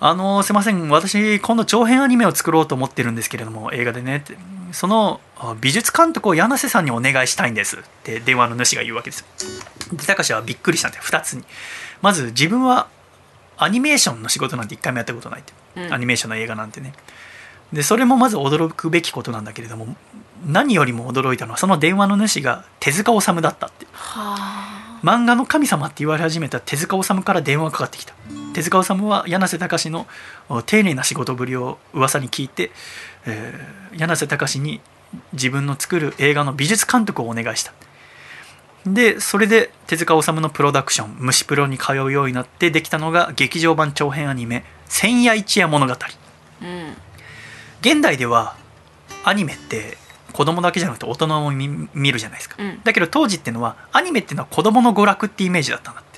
[0.00, 4.38] あのすいません私今度長編アニメを作ろうと思ってるんですけれども映画でねって
[4.72, 7.76] そのあ美術監督を柳瀬さんにお願いしたいんです。
[7.76, 9.26] って電話の主が言うわけです。
[9.92, 11.44] で高志はびっくりしたんで2つに。
[12.00, 12.88] まず自分は
[13.58, 15.92] アニメーションの仕事なんて一回もやったことないって、うん。
[15.92, 16.94] アニメーションの映画なんてね
[17.72, 19.96] でそれもまず驚くべきことなんだけれども
[20.46, 25.00] 何よりも驚いたのはその電話の主が手塚治虫だったってはあ。
[25.02, 28.14] 漫画の神様って言われ始めた手塚治虫から電話がかかってきた。
[28.52, 30.06] 手塚治虫は柳瀬隆の
[30.48, 32.70] お丁寧な仕事ぶりを噂に聞いて、
[33.26, 34.80] えー柳瀬隆に
[35.32, 37.72] 自分の作る映画の美術監督をお願いした。
[38.86, 45.92] でそれで手塚治虫のプロダクション虫プロに通うようになってできたのが劇場版長編アニメ「千夜一夜物語」
[46.62, 46.96] うん
[47.80, 48.56] 現代では
[49.24, 49.96] アニメって
[50.32, 52.80] 子供だけじゃなくて大人も見見るじゃないですか、うん。
[52.84, 56.10] だけど当時ってのはアニメっていうのは子供の娯楽ってイメージだったんだって。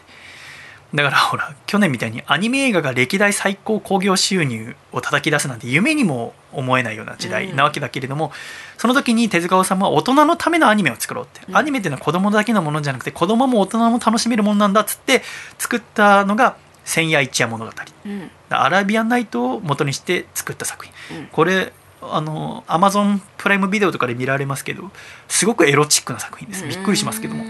[0.94, 8.30] だからほら去年みたいにアニメ映画が歴代最高興行収入を叩き出すなんて夢にも思えないような時代なわけだけれども、
[8.76, 11.56] その時に手塚治虫は大人のためのアニメを作ろうって、うん。
[11.56, 15.22] アニメっていうのは子供だけのものじゃなくて子供も大人も楽しめるものなんだっつって
[15.58, 17.70] 作ったのが「千夜一夜物語」
[18.04, 21.18] うんアラビアンナイトを元にして作った作品。
[21.18, 21.26] うん。
[21.26, 21.72] これ
[22.02, 24.90] あのアマゾンプライムビデオとかで見られますけど
[25.28, 26.66] すごくエロチックな作品です。
[26.66, 27.44] びっくりしますけども。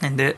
[0.00, 0.36] なんで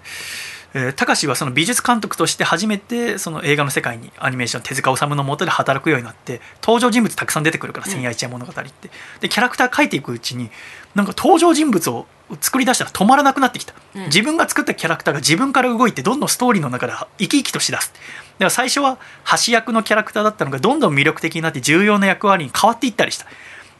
[0.74, 7.92] えー高志はその美術監督として初めてその映画の世界にアニメーション手塚治虫の下で働くようになって登場人物たくさん出てくるから「うん。
[7.92, 8.90] 千夜一夜物語」って。
[9.20, 10.50] でキャラクター描いていくうちに
[10.94, 12.06] なんか登場人物を
[12.40, 14.04] 作り出したら止まらなくなってきた、うん。
[14.04, 17.92] 自分が作ったキャラクターが自分から動いてどんどんストーリーの中で生き生きとしだす。
[17.92, 18.00] だ
[18.42, 18.98] から最初は
[19.46, 23.26] 橋役のキャラクターだったのがどんどん魅力的になって重要な役割に変わっていったりした。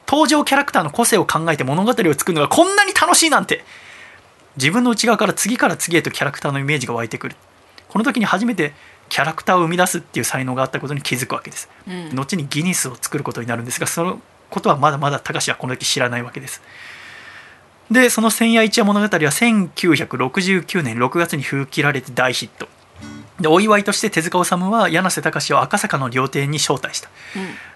[0.09, 3.65] 登場キャラクターの個性を考えて物語を作るのがこんなに楽しいなんて。
[4.57, 7.37] 自分の内側から次から次へとキャラクターのイメージが湧いてくる。
[7.89, 8.73] この時に初めて
[9.09, 11.69] キャラクターを生み出すっていう才能があったことに気づくわけです。
[11.87, 12.15] うん。
[12.15, 14.21] 後にギネスを作ることになるんですがその
[14.51, 16.63] ことはまだまだ高志はこの時知らないわけです。
[17.91, 22.69] でその「千夜一夜物語」は1969年6月に封切られて大ヒット
[23.43, 27.11] でお祝いとして手塚治虫は柳瀬隆を赤坂の料亭に招待した。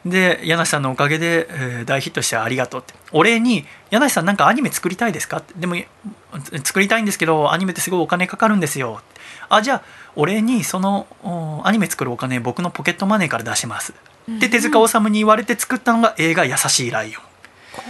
[0.06, 2.94] で柳瀬さんのおかげで、えー大ヒットしてありがとうって。
[3.12, 5.76] お礼に「柳瀬さんなんかアニメ作りたいですか?」って「でも
[6.64, 9.00] 作りたいんですけどアニメってすごいお金かかるんですよ」
[9.48, 9.82] あじゃあ
[10.16, 13.92] お礼にそのおアニメ作るお金僕のポケットマネーから出します」
[14.40, 17.22] で手塚治虫に言われて作ったのが映画「優しいライオン」
[17.72, 17.82] こ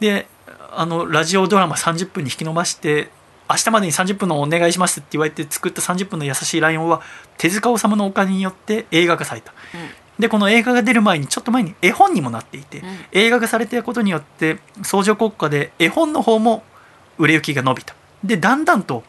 [0.00, 0.26] で
[0.74, 3.10] あのラジオドラマ30分に引き延ばして
[3.52, 7.02] 明日までに30分のお願いしますって言われて作った30分の優しいライオンは
[7.36, 9.52] 手塚治虫のお金によって映画化された。
[9.74, 9.88] ううん。
[10.18, 16.62] でこの映画が出る前にちょっと前に絵本にもなっていて、うん映画化されていることによって相乗効果で絵本の方も
[17.18, 17.94] 売れ行きが伸びた。
[18.24, 19.04] でだんだんと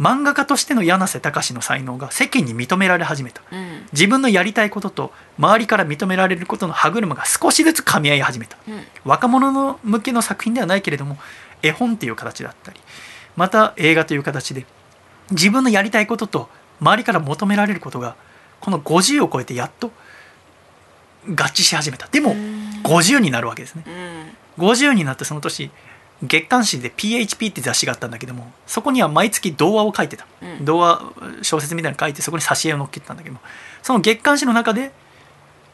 [0.00, 3.42] 漫画家としての柳瀬隆の才能が世間に認められ始めた。
[3.52, 3.86] うん。
[3.92, 8.56] 自分のやりたいことと周りから認められることの歯車が少しずつ噛み合い始めた。
[8.66, 8.84] うん。
[9.04, 11.18] 若者の向けの作品ではないけれども
[11.62, 12.80] 絵本っていう形だったり
[13.38, 14.66] また映画という形で
[15.30, 16.48] 自分のやりたいことと
[16.80, 18.16] 周りから求められることが
[18.58, 19.92] この50を超えてやっと
[21.24, 22.08] 合致し始めた。
[22.08, 22.58] でもうん。
[22.82, 23.84] 50になるわけですね。
[24.58, 24.66] うん。
[24.66, 25.70] 50になってその年
[26.22, 30.26] 月刊誌で PHP って雑誌があったんだけどもそこには毎月童話を書いてた。
[30.42, 30.64] うん。
[30.64, 31.02] 童話
[31.42, 33.40] 小説みたいなの書いてそこに挿絵を載っけてたんだけども
[33.84, 34.90] その月刊誌の中で「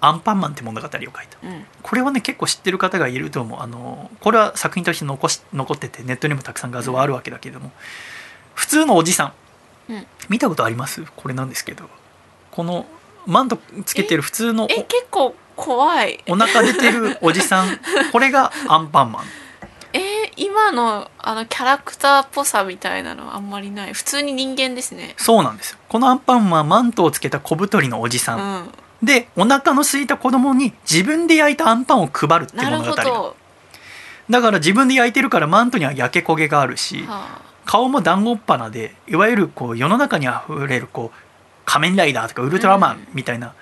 [0.07, 1.19] アンパンマン」って物語を書いた。
[1.43, 1.67] うん。
[1.83, 3.61] これはね結構知ってる方がいると思う。
[3.61, 7.73] あのこれは作品として残し残っててネットにもたくさん画像はあるわけだけれども、
[8.55, 9.33] 普通のおじさ
[9.89, 10.07] ん、うん。
[10.29, 11.05] 見たことあります？
[11.17, 11.89] これなんですけど。
[12.51, 12.87] この
[13.27, 16.23] マントつけてる普通のえ結構怖い。
[16.29, 17.81] おお腹出てるおじさん。
[18.13, 19.25] これがアンパンマン。
[19.93, 23.93] えー今のあのキャラクターっぽさみたいなのはあんまりない。
[23.93, 25.15] 普通に人間ですね。
[25.17, 25.79] そうなんですよ。
[25.89, 28.71] このアンパンマンはマントをつけた小太りのおじさ、うんん
[29.03, 33.35] でお腹の空いた子供に自分で焼いたアンパンを配るっていう物語
[34.31, 41.19] だから自分で焼いてるからマントには焼け焦げがあるし、は顔も団子っ鼻でいわゆるこう世の中にあふれるこう
[41.65, 43.55] 仮面ライダーとかウルトラマンみたいな、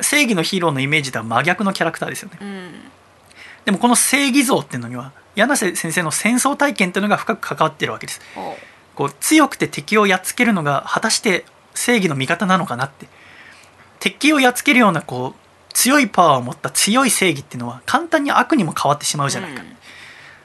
[0.00, 2.38] 正義のヒーローのイメージとは真逆のキャラクターですよね。
[2.40, 2.72] あうん。
[3.64, 8.20] でもこの正義像っていうのには柳瀬先生の戦争体験っていうのが深く関わってるわけです。
[8.36, 8.56] お
[8.94, 13.06] こう強くて敵をやっつけるのが果たして正義の味方なのかなって
[14.00, 19.62] 敵をやっつけるようなこう強いパワーを持った強い正義っていうのは簡単に悪にも変わってしまうじゃないか、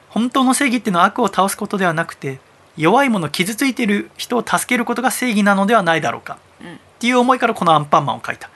[0.08, 2.38] 本当の正義っていうのは悪を倒すことではなくて
[2.76, 6.38] 弱い者傷ついている人を助けることが正義なのではないだろうか。
[6.60, 6.66] うん。
[6.68, 8.48] うんっていう思いからこのアンパンマンを描いた。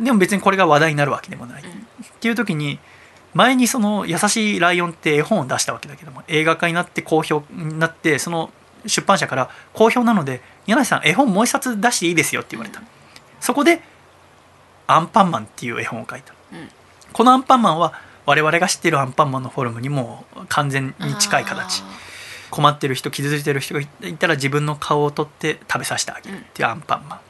[0.00, 1.70] でも別にこれが話題になるわけでもない、うん。
[1.70, 1.74] っ
[2.20, 2.78] ていう時に
[3.32, 8.50] 前にその「優しいライオン」って絵本を出したわけだけども映画化になって好評になってその
[8.86, 12.82] 出版社から好評なので柳瀬さん絵本もう一冊出していいですよって言われた、
[13.40, 13.80] そこで
[14.88, 16.68] 「アンパンマン」っていう絵本を描いた、うん。
[17.12, 17.94] このアンパンマンは
[18.26, 21.84] 我々が知っているアンパンマンのフォルムにも完全に近い形。
[22.50, 23.86] 困ってる人傷ついてる人がい
[24.18, 27.20] たら自分あー顔を取って食べさせてあげるっていうアンパンマ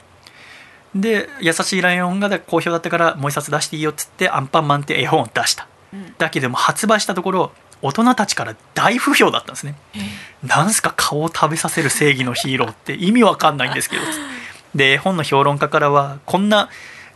[0.95, 5.67] ン、で優しいライオンが好評だったからもう一冊出していいよっつってアンパンマンって絵本を出した。
[5.93, 6.15] うん。
[6.19, 7.53] だけども発売したところ
[7.83, 9.75] 大人たちから大不評だったんですね。
[9.95, 10.47] え。
[10.47, 14.03] なんすか顔を食べさせる正義のヒーローって意味わかんないんですけど。
[14.75, 16.69] で絵本の評論家からはこんな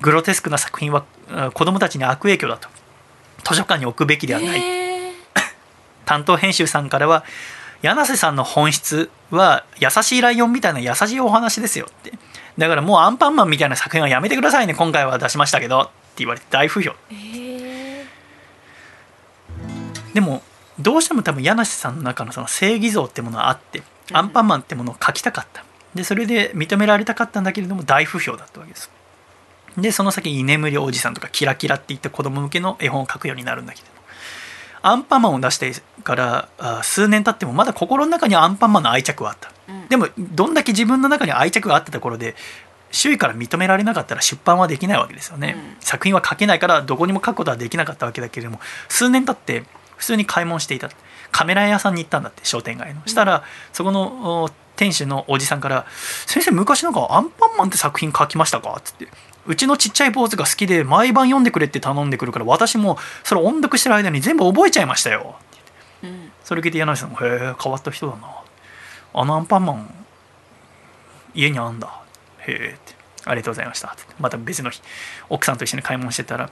[0.03, 2.69] グロテスクな作品はあ子供たちに悪影響だと。
[3.45, 5.13] 図書館に置くべきではない、えー。
[6.05, 7.25] 担当編集さんからは
[7.83, 12.13] 柳瀬さんの本質は優しいライオンみたいな優しいお話ですよって
[12.57, 16.93] だからもうアンパンマンみたいな作品はやめてくださいね今回は出しましたけどって言われて大不評。
[17.11, 18.05] えー。
[20.15, 20.43] でも
[20.79, 25.65] どうしても多分柳瀬さんの中のその正義像ってものがあってアンパンマンってものを描きたかった。
[25.95, 28.91] でそれで認められたかったんだけれども大不評だったわけです
[29.77, 33.87] でその先に居眠りおじさんとかキラキラっていった子供向けの絵本を描くようになるんだけど。
[33.87, 33.93] も
[34.83, 35.73] アンパンマンを出して
[36.03, 39.53] からあ数年経ってもまだ心の中にはアンパンマンの愛着はあった。
[39.69, 39.89] うん。
[39.89, 42.35] でもどんだけ自分の中に愛着があったところで
[42.91, 45.77] 周囲から認められなかったら出版はできないわけですよね、うん。
[45.81, 49.65] 作品は書けないからどこにも書くことはできなかったわけだけれども数年経って
[49.97, 50.91] 普通に買い物していた。
[51.31, 53.01] カメラ屋さんに行ったんだって商店街の。
[53.07, 55.87] したらそこのお店主のおじさんから
[56.27, 59.09] 「先生昔なんかアンパンマンって作品書きましたか?」っつって
[59.47, 65.37] 「うちのちっちゃい坊主が好きで毎晩読んでくれって頼んでくるから私もそれ音読してる間に全部覚えちゃいましたよ」
[66.03, 66.33] うん。
[66.45, 68.29] それ聞いて柳瀬さんも「へえ変わった人だな。
[69.15, 69.95] あのアンパンマン
[71.35, 71.89] 家にあんだ。
[72.41, 72.95] へえ」って
[73.25, 74.83] 「ありがとうございました」ってまた別の日
[75.29, 76.51] 奥さんと一緒に買い物してたら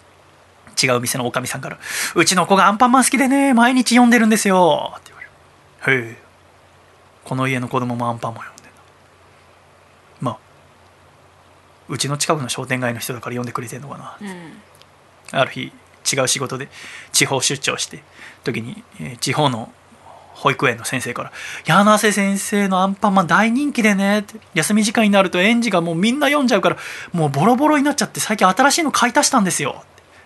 [0.83, 1.79] 違う店のおかみさんから
[2.15, 5.23] 「うちの子がアンパンマン好きでね毎日読んでるんですよ」って言わ
[5.87, 6.23] れる「へえ
[7.25, 8.81] この家の子供もアンパンマン読んでんだ
[10.21, 10.39] まあ
[11.91, 14.17] うちの近くの商店街の人だから読んでくれてんのかな。
[14.21, 14.53] うん
[15.33, 15.73] ある日
[16.13, 16.69] 違う仕事で
[17.13, 18.03] 地方出張して
[18.43, 19.73] 時に、えー地方の
[20.35, 21.33] 保育園の先生から
[21.67, 26.77] 「柳瀬先生のアンパンマン大人気でね」って休み時間になると園児がもうみんな読んじゃうから
[27.13, 29.85] もうボロボロになっちゃって最近新しいの買い足したんですよ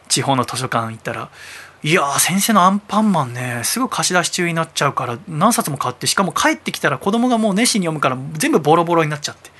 [0.09, 1.31] 地方の図書館行ったら
[1.82, 9.51] 「いや先生のアンパンマンねすぐ貸し出し中になっちゃうから何冊も買ってしかも帰ってきたら子供がもう熱心に読むから全部ボロボロになっちゃって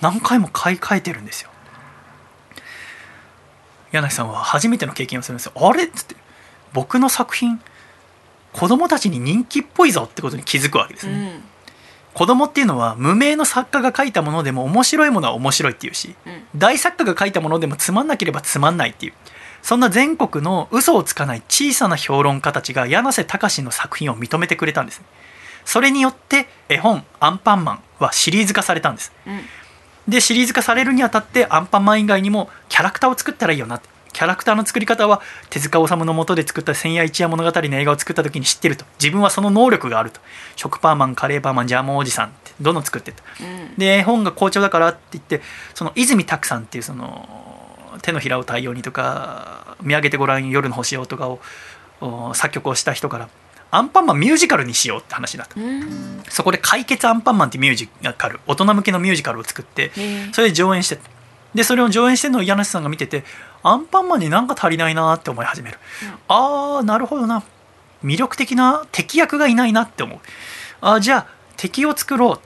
[0.00, 1.50] 何回も買い替えてるんですよ。
[3.92, 5.52] 柳さんは初めての経験をするんですよ。
[5.56, 5.84] あれ？
[5.84, 6.16] っつって。
[6.72, 7.60] 僕の作品
[8.52, 11.42] 子供たちに人気っぽいぞってことに気づくわけですね、うん。
[12.14, 16.42] 子供っていうのは無名の作家が書いたものでも面白いものは面白いっていうしうん。
[16.56, 19.12] 大作家が書いたものでもつまんなければつまんないっていう。
[19.62, 25.04] そんな全国の嘘をつかない小さな評論家たちが柳瀬隆の作品を認めてくれたんですね。
[25.64, 29.12] それによって絵本「アンパンマン」はシリーズ化されたんです。
[29.26, 29.40] うん
[30.08, 33.76] でシリーズ化されるにあたってアンパンマン以外にもキャラクターを作ったらいいよな。
[33.76, 35.20] ってキャラクターの作り方は
[35.50, 38.84] 手塚治虫の下で作った「千夜一夜物語」の映画を作った時に知ってると。
[38.98, 40.20] 自分はその能力があると。
[40.56, 45.42] 食パーマンカレーパーマンジャムおじさんってどんどん作ってったうんで絵本が好調だからって言って
[45.74, 47.28] その泉拓さんっていうその
[48.02, 51.28] 手のひらを太陽にとか見上げてごらん夜の星をとか
[52.00, 53.28] を作曲をした人から
[53.70, 55.60] アンパンマンミュージカルにしようって話だと。
[55.60, 56.22] うん。
[56.28, 59.90] そこで解決アンパンマンってミュージカル大人向けのミュージカルを作って
[60.32, 60.98] それで上演して
[61.54, 63.24] でそれを上演してるのを柳瀬さんが見てて
[63.62, 65.78] アンパンマンになんか足りないなって思い始める、
[66.28, 67.42] ああなるほどな。
[68.04, 70.18] 魅力的な敵役がいないなって思う。
[70.80, 71.26] あーじゃあ
[71.56, 72.40] 敵を作ろう。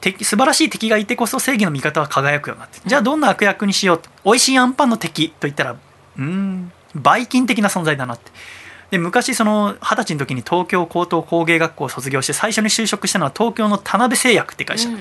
[0.00, 2.80] 敵素晴らしい敵がいてこそ正義の味方は輝くようになって。
[2.84, 4.00] じゃあどんな悪役にしよう。
[4.24, 8.30] 美味しいアンパンの敵と言ったらうーんバイキン的な存在だなって
[8.90, 14.98] で昔その二十歳の時に東京高等工芸学校を卒業して最初に就職したのは東京の田辺製薬って会社、うん。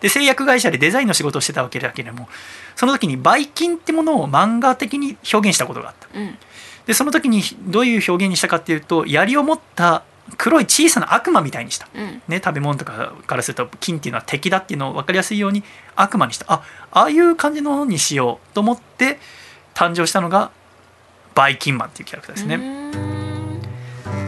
[0.00, 2.28] で製薬会社でデザインの仕事をしてたわけだけれども
[2.76, 6.08] その時にバイキンってものを漫画的に表現したことがあった。
[6.18, 6.38] うん。
[6.86, 10.02] でその時にどういう表現にしたかっていうと槍を持った
[10.36, 12.22] 黒い小さな悪魔みたいにした、うん。
[12.28, 15.64] ね、食べ物とかからすると金っていうのは敵だっていうのを分かりやすいように
[15.96, 16.44] 悪魔にした。
[16.48, 16.62] あ
[16.92, 19.18] ああいう感じのものにしようと思って
[19.74, 20.50] 誕生したのが
[21.34, 23.19] バイキンマンっていうキャラクターですね、うん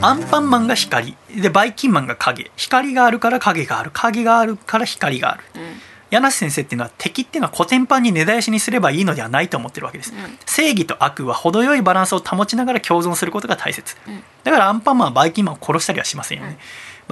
[0.02, 1.16] アンパンマンが光。
[1.34, 2.50] でバイキンマンが影。
[2.56, 3.90] 光があるから影がある。
[3.92, 5.44] 影があるから光がある。
[5.54, 5.62] うん。
[6.10, 10.38] 柳瀬先生っていうのは敵っていうのはコテンパンに根絶やしにすればいいのではないと思ってるわけです、うん。
[10.44, 14.22] 正義と悪は程よいバランスを保ちながら共存することが大切、うん。
[14.44, 16.52] だからアンパンマンはバイキンマンを殺したりはしませんよね、う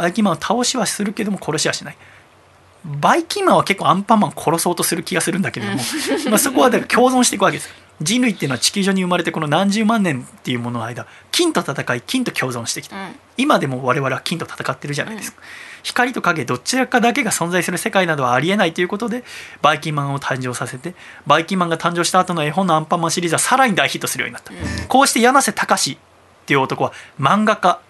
[0.01, 0.03] ん。
[0.03, 1.97] バイキンマンを倒しはするけども殺しはしない。
[2.85, 5.79] バイキンマンは結構アンパンマンを殺そうとする気がするんだけれども、
[6.29, 7.71] まあそこはだから共存していくわけです
[8.01, 12.97] 人類っていうのは地球上に生まれてこの何十万年っていうものの間金と戦い金と共存してきた。
[12.97, 13.15] うん。
[13.37, 15.41] 今でも我々は金と戦ってるじゃないですか、
[15.83, 19.25] 光と影どちらかだけが存在する世界などはありえないということで
[19.63, 20.95] バイキンマンを誕生させて
[21.27, 24.53] バイキンマンが誕生した後の絵本のアンパンマンシリーズはさらに大ヒットするようになった、
[24.89, 25.97] こうして柳瀬隆っ
[26.47, 27.81] ていう男は漫画家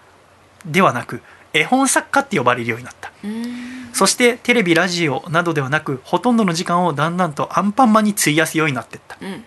[0.65, 1.21] ではなく
[1.53, 3.11] 絵本作家って呼ばれるようになった。
[3.23, 3.89] うん。
[3.93, 9.17] そしてテレビラジオなどではなくほとんどの時間をだんだんとアンパンマンに費やすようになっていった。
[9.21, 9.43] うん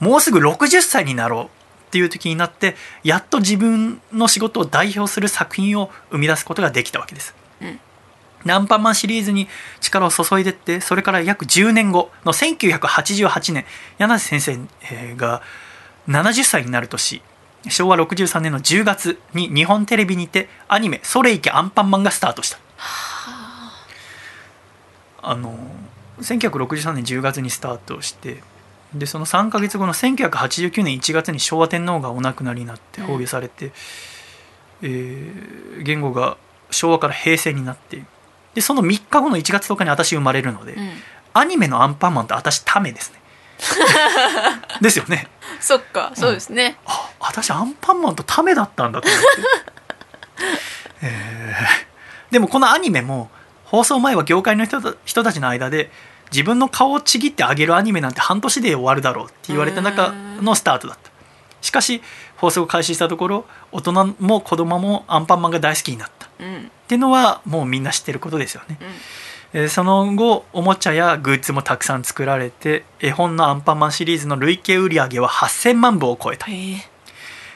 [0.00, 1.48] もうすぐ60歳になろうっ
[1.90, 7.34] ていう時になってやっと自分の仕事を代表する作品を生み出すことができたわけです。
[7.60, 7.80] うん
[8.44, 9.48] でアンパンマンシリーズに
[9.80, 13.64] 力を注いでってそれから約10年後の1988年
[13.96, 14.52] 柳瀬先生
[14.92, 15.40] えーが
[16.08, 17.22] 70歳になる年
[17.68, 22.58] 昭和63年の10月に日本テレビにてアニメ「それいけアンパンマン」がスタートした。
[25.22, 25.56] あの
[26.20, 28.42] 1963年10月にスタートして
[28.94, 33.06] でその3か月後の1989年1月に昭和天皇がお亡くなりになってうん。
[33.06, 33.72] 崩御されて、
[34.82, 36.36] えー言語が
[36.70, 38.02] 昭和から平成になって
[38.54, 40.90] でその3日後の1月10日に私生まれるので、うん。
[41.32, 43.18] アニメのアンパンマンって私タメですね。
[44.80, 45.28] ですよね。
[45.60, 46.78] そっかそうですね。
[46.86, 49.26] あ私アンパンマンとタメだったんだと思って、
[51.02, 51.94] えー
[52.32, 53.30] でもこのアニメも
[53.64, 55.90] 放送前は業界の人た人たちの間で
[56.34, 60.12] 自分の顔をちぎってあげるアニメなんて半年で終わるだろうって言われた中
[60.42, 61.12] のスタートだった。
[61.60, 62.02] しかし
[62.36, 66.26] 放送を開始したところ大人も子供もアンパンマンが大好きになった。
[66.26, 66.70] っうん。
[66.88, 68.78] ていうのはもうみんな知ってることですよね。
[68.80, 69.60] うん。
[69.60, 76.50] えーその後おもちゃやグッズもたくさん作られて絵本のアンパンマンシリーズの累計売上は8000万部を超えた。
[76.50, 76.94] へえ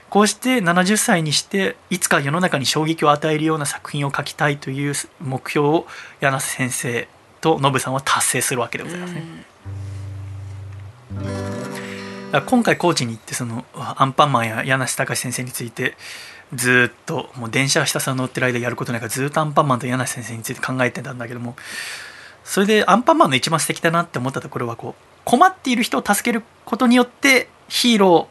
[0.09, 5.87] こうして70歳にしていつか世の中に衝撃を与えるような作品を描きたいという目標を
[6.21, 7.09] 柳瀬先生
[7.41, 9.23] とノブさんは達成するわけでございますね。
[12.31, 15.97] だから今回高知に行ってそのアンパンマンや柳瀬隆先生について
[16.55, 21.57] ずーっともう電車ひたすら乗ってる間やることないからずーっとアンパンマンと柳瀬先生について考えてたんだけども
[22.45, 28.29] それでアンパンマンの一番素敵だなって思ったところはこう困っている人を助けることによってヒーロ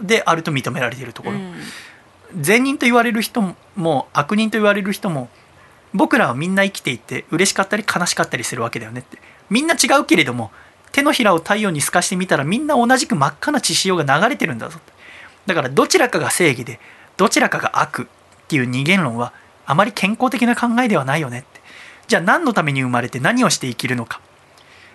[0.00, 1.54] ーであると認められているところ、うん
[2.40, 5.28] 善人と言われる人も悪人と言われる人も
[5.94, 9.18] 僕らはみんな生きていて嬉しかったり悲しかったりするわけだよねって。
[9.50, 10.50] みんな違うけれども
[10.92, 14.78] 手のひらを太陽に透かしてみたらみんな同じく真っ赤な血潮が流れてるんだぞ
[15.46, 16.80] だからどちらかが正義で
[17.16, 18.08] どちらかが悪
[18.44, 19.32] っていう二元論は
[19.66, 21.60] あまり健康的な考えではないよねって。
[22.08, 24.20] じゃあ何のために生まれて何をして生きるのか。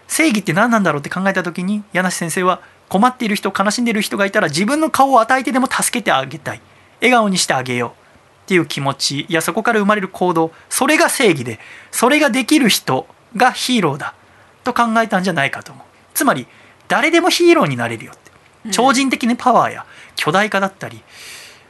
[0.07, 6.61] 正義って何なんだろうって考えた時に柳瀬先生は困っている人悲しんでいる人がいたら自分の顔を与えてでも助けてあげたい。
[7.01, 8.06] 笑顔にしてあげよう。
[8.47, 11.59] っていう気持ちいやそこから生まれる行動それが正義で
[11.91, 13.05] それができる人
[13.35, 14.15] がヒーローだ
[14.63, 15.85] と考えたんじゃないかと思う。
[16.13, 16.47] つまり
[16.87, 18.17] 誰でもヒーローになれるよっ
[18.63, 18.71] て。
[18.71, 21.01] 超人的なパワーや巨大化だったり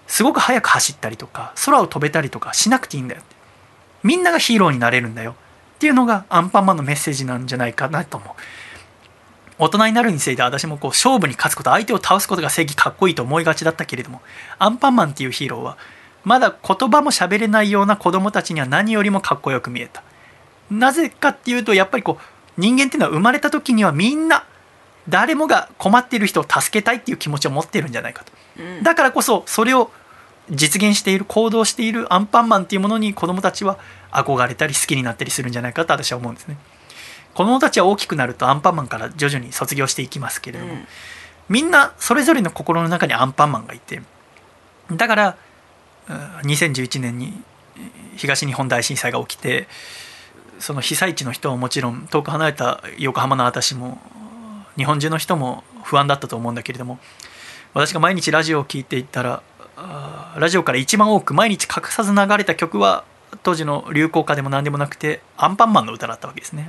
[0.06, 3.36] すごく速く走ったりとか空を飛べたりとかしなくていいんだよって。
[4.04, 5.32] みんながヒーローになれるんだよ。
[5.32, 8.30] っていうのがアンパンマンのメッセージなんじゃないかなと思う。
[9.60, 14.22] 大人になるについて私もこう勝負に勝つこと相手を倒すことが正義かっこいいと思いがちだったけれども
[14.60, 15.78] アンパンマンっていうヒーローは
[16.28, 20.04] まだ言葉も喋れないような子供たちには何よりもかっこよく見えた。
[20.70, 24.44] なぜかっていうとやっぱりこう人間っていうのは生まれた時にはみんな
[25.08, 28.84] 誰もが困っている人を助けたいっていう気持ちを持っているんじゃないかと、うん。
[28.84, 29.90] だからこそそれを
[30.52, 33.80] 実現している行動しているアンパンマンっていうものに子供たちは
[34.12, 36.58] 憧れたり好きになったりするんじゃないかと私は思うんですね。
[37.34, 40.88] 子供たちは大きくなるとアンパンマンから徐々に卒業していきますけれども、うん
[41.50, 44.02] みんなそれぞれの心の中にアンパンマンがいて
[44.92, 45.34] だからうん
[46.08, 47.34] 2011年に
[48.16, 49.68] 東日本大震災が起きて
[50.60, 54.00] その被災地の人はもちろん遠く離れた横浜の私も
[54.76, 57.00] 日本中の人も不安だったと思うんだけれども
[57.74, 59.44] 私が毎日ラジオを聴いていったら
[60.38, 63.04] ラジオから一番多く毎日欠かさず流れた曲は
[63.44, 66.68] 当時の流行歌でも何でもなくてアンパンマンの歌だったわけですね。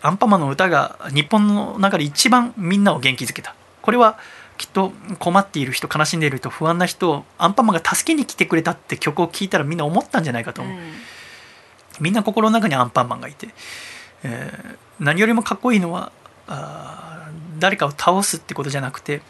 [0.00, 4.18] アンパンマンの歌が日本の中で一番みんなを元気づけたこれは
[4.56, 10.78] きっと困っている人悲しんでいる人不安な人をアンパンマンが助けに来てくれたって曲を聴いたらみんな思ったんじゃないかと思う、
[12.00, 13.48] みんな心の中にアンパンマンがいて、
[14.22, 16.12] えー何よりもかっこいいのは
[16.46, 19.22] あー誰かを倒すってことじゃなくて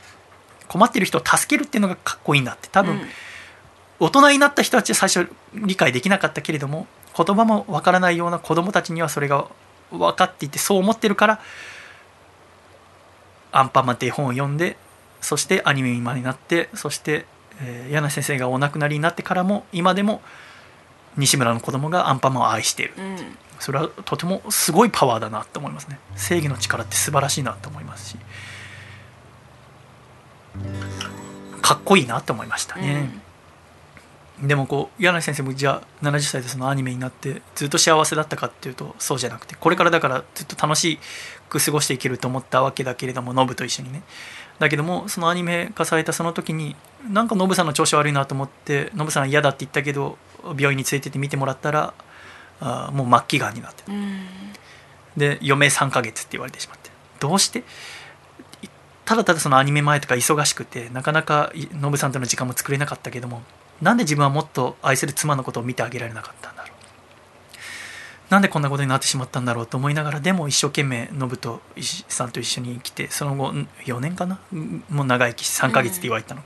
[0.68, 2.68] 困っている人を助けるっていうのがかっこいいんだって。
[2.68, 3.08] 多分、うん。
[4.00, 6.86] 大人になった人たちは最初理解できなかったけれども
[7.16, 9.46] 言葉もわからないような子供たちにはそれが
[9.90, 11.40] 分かっていてそう思ってるから
[13.52, 14.76] 「アンパンマン」っていう本を読んで
[15.24, 17.26] そしてアニメ今になってそして、
[17.60, 20.20] えー柳先生がお亡くなりになってからも今でも
[21.16, 22.94] 西村の子供がアンパンマンを愛している。
[22.98, 23.16] うん。
[23.60, 25.98] それはとてもすごいパワーだなと思いますね。
[26.16, 28.16] 正義の力って素晴らしいなと思いますし。
[31.62, 33.08] かっこいいなと思いましたね、
[34.40, 40.98] でもこう柳先生もじゃあ70歳でそのアニメになってずっと幸せだったかっていうとそうじゃなくてこれからだからずっと楽し
[41.48, 44.02] く過ごしていけると思ったわけだけれどもノブと一緒にね
[44.58, 46.76] だけどもそのアニメ化されたその時に
[47.10, 51.92] なんかノブさんの調子悪いなと思ってノブさんは嫌だって言ったけど病院に連れてって見てもらったら
[52.60, 54.20] あーもう末期がんになってうん。
[55.16, 56.90] で余命3ヶ月って言われてしまって。
[57.20, 57.64] どうして？
[58.62, 58.68] い
[59.04, 63.42] ただただそのアニメ前とか忙しくてなかなかいノブさんとの時間も作れなかったけども
[63.82, 66.63] なんで自分はもっと愛する妻のことを見てあげられなかったんだ
[68.30, 71.38] なんでこんなことになってしまったんだろうと思いながらでも一生懸命ノブ
[72.08, 74.38] さんと一緒に生きてその後ん4年かな？
[74.52, 76.42] うんもう長生き3ヶ月って言われたの、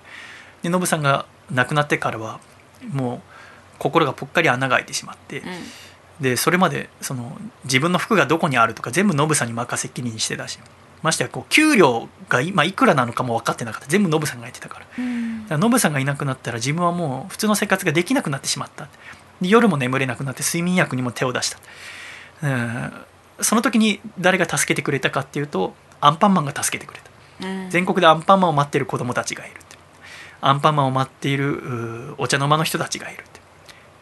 [0.62, 2.40] でノブさんが亡くなってからは
[2.92, 3.20] もう
[3.78, 5.44] 心がぽっかり穴が開いてしまって、うん。
[6.20, 10.58] でそれまでその自分の服がどこにあるとか全部ノブさんに任せっきりにしてたし
[11.00, 13.86] ましてやこう給料が今いくらなのかも分かってなかった。
[13.86, 14.80] 全部ノブさんがやってたか
[15.48, 15.58] ら。
[15.58, 18.84] ノブさんがいなくなったら自分はもう普通の生活ができなくなってしまった。
[18.84, 18.90] で
[19.40, 21.58] 夜も眠れなくなって睡眠薬にも手を出した。
[22.42, 22.92] うん。
[23.40, 27.46] その時に誰が助けてくれたかっていうとアンパンマンが助けてくれた。
[27.46, 27.70] うん。
[27.70, 29.76] 全国でアンパンマンを待っている子供たちがいるって。
[30.40, 33.40] アンパンマンを待っているお茶の間の人たちがいるって。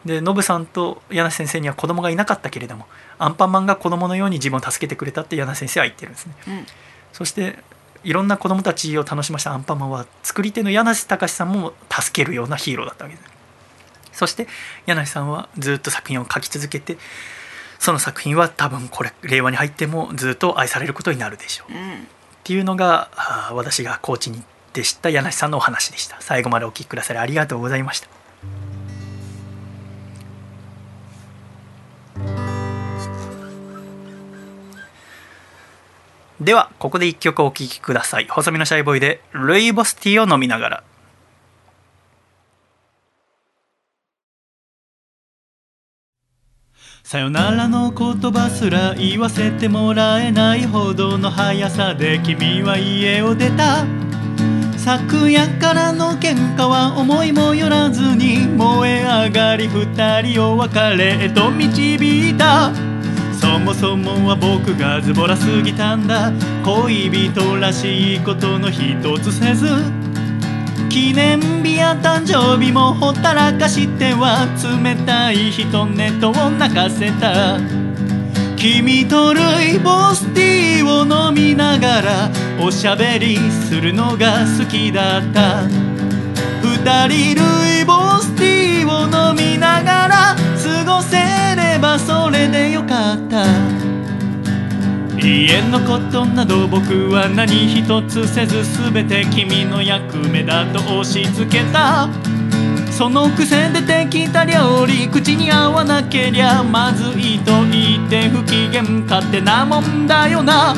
[0.05, 2.85] でノブさんと柳瀬先生には子供がいなかったけれども
[3.19, 6.33] アンパンマンが子供のように自分を助けてくれたって柳瀬先生は言ってるんですね。
[6.47, 6.65] うん。
[7.11, 7.59] そして
[8.03, 13.36] いろんな子供たちを楽しましたアンパンマンは作り手の柳瀬隆さんも助けるようなヒーローだったわけです
[14.17, 14.47] そして
[14.87, 16.97] 柳瀬さんはずっと作品を書き続けて
[17.77, 21.73] その作品は多分これ令和に入ってもずっと愛されることになるでしょう。
[21.73, 21.93] うん。
[21.99, 22.05] っ
[22.43, 23.11] ていうのが
[23.53, 26.17] 私が高知に行って知った柳さんのお話でした。
[26.19, 28.07] 最後までお聞きくださりありがとうございました。
[36.41, 38.27] ではここで一曲お聴きください。
[38.27, 40.83] 細身のシャイボーイでルイボスティーを飲みながら
[47.09, 53.85] さよならの言葉すら言わせてもらえないほどの速さで君は家を出た。
[54.77, 62.73] 昨夜からの喧嘩は思いもよらずに燃え上がり二人を別れへと導いた。
[63.31, 66.33] そもそもは僕がズボラすぎたんだ。
[66.65, 70.06] 恋人らしいことの一つせず。
[70.89, 74.47] 記念日や誕生日もほったらかしては
[74.83, 77.59] 冷たい人ネットを泣かせた。
[78.55, 83.37] 君とルイボスティーを飲みながらおしゃべり
[83.67, 85.67] するのが好きだった。
[86.63, 91.17] 二人ルイボスティーを飲みながら過ごせ
[91.55, 93.96] ればそれでよかった。
[95.19, 102.07] 家のことなど僕は何一つせず全て君の役目だと押し付けた。
[102.91, 110.75] そのくせ出てきた料理口に合わなけりゃまずいと言って不機嫌勝手なもんだよな。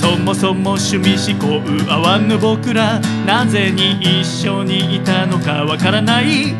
[0.00, 1.60] そもそも趣味思考
[1.90, 6.54] 合わぬ僕らなぜに一緒にいたのかわからない。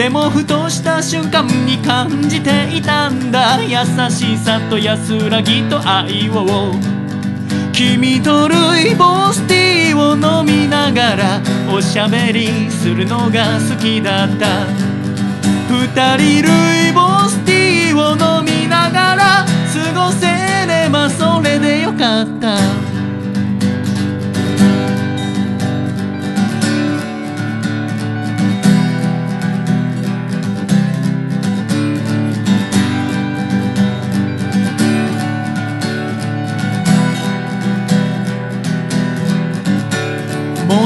[0.00, 3.62] でもふとした瞬間に感じていたんだ。
[3.62, 3.76] 優
[4.08, 6.72] しさと安らぎと愛を。
[7.70, 14.64] 君とルイボスティーを飲みながらおしゃべりするのが好きだった。
[15.68, 16.48] 二人ル
[16.88, 20.26] イボスティーを飲みながら過ごせ
[20.66, 22.89] ればそれでよかった。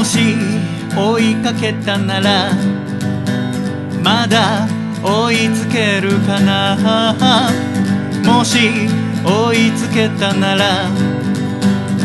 [0.05, 0.37] し
[0.95, 2.51] 追いかけたなら
[4.03, 4.67] まだ
[5.03, 7.51] 追いつけるかな。
[8.23, 8.87] もし
[9.23, 10.89] 追いつけたなら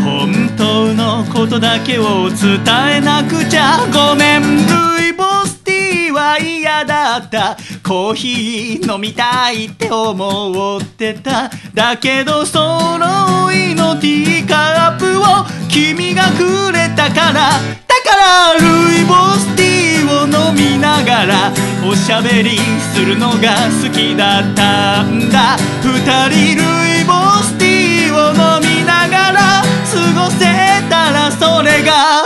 [0.03, 2.61] 本当のことだけを伝
[2.97, 3.87] えなくちゃ。
[3.93, 7.57] ごめんルイボスティーは嫌だった。
[7.87, 11.51] コーヒー飲みたいって思ってた。
[11.75, 15.25] だけどそのいのティーカップを
[15.69, 17.90] 君がくれたから。
[18.11, 18.61] からル
[19.01, 21.53] イボスティーを飲みながら
[21.87, 22.59] おしゃべり
[22.93, 25.57] するのが好きだったんだ。
[25.83, 25.91] 二
[26.31, 26.63] 人ル
[27.03, 27.13] イボ
[27.43, 30.45] スティーを飲みながら過ごせ
[30.89, 32.23] たらそれが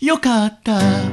[0.00, 1.11] よかった。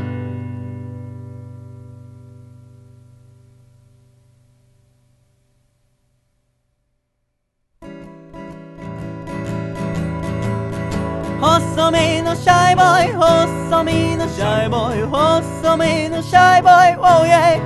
[12.30, 17.60] のシャイボーイ細身のシャイボーイ細身のシャイボーイ Oh yeah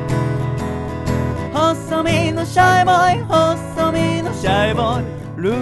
[1.52, 5.58] 細身のシャイボーイ細身のシャイボーイルー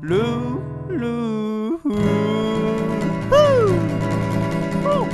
[0.00, 1.78] ルールー。
[1.78, 1.94] フー
[3.28, 5.06] フー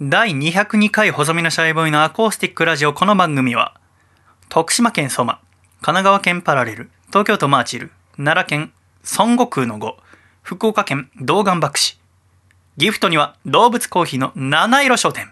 [0.08, 3.74] 第202回細身のシャイボーイのアコースティックラジオこの番組は
[4.48, 5.38] 徳島県ソマ。
[5.80, 8.72] 神奈川県パラレル東京都マーチル奈良県
[9.16, 9.96] 孫悟空の語
[10.42, 11.98] 福岡県道願博士。
[12.76, 15.30] ギフトには動物コーヒーの七色商店。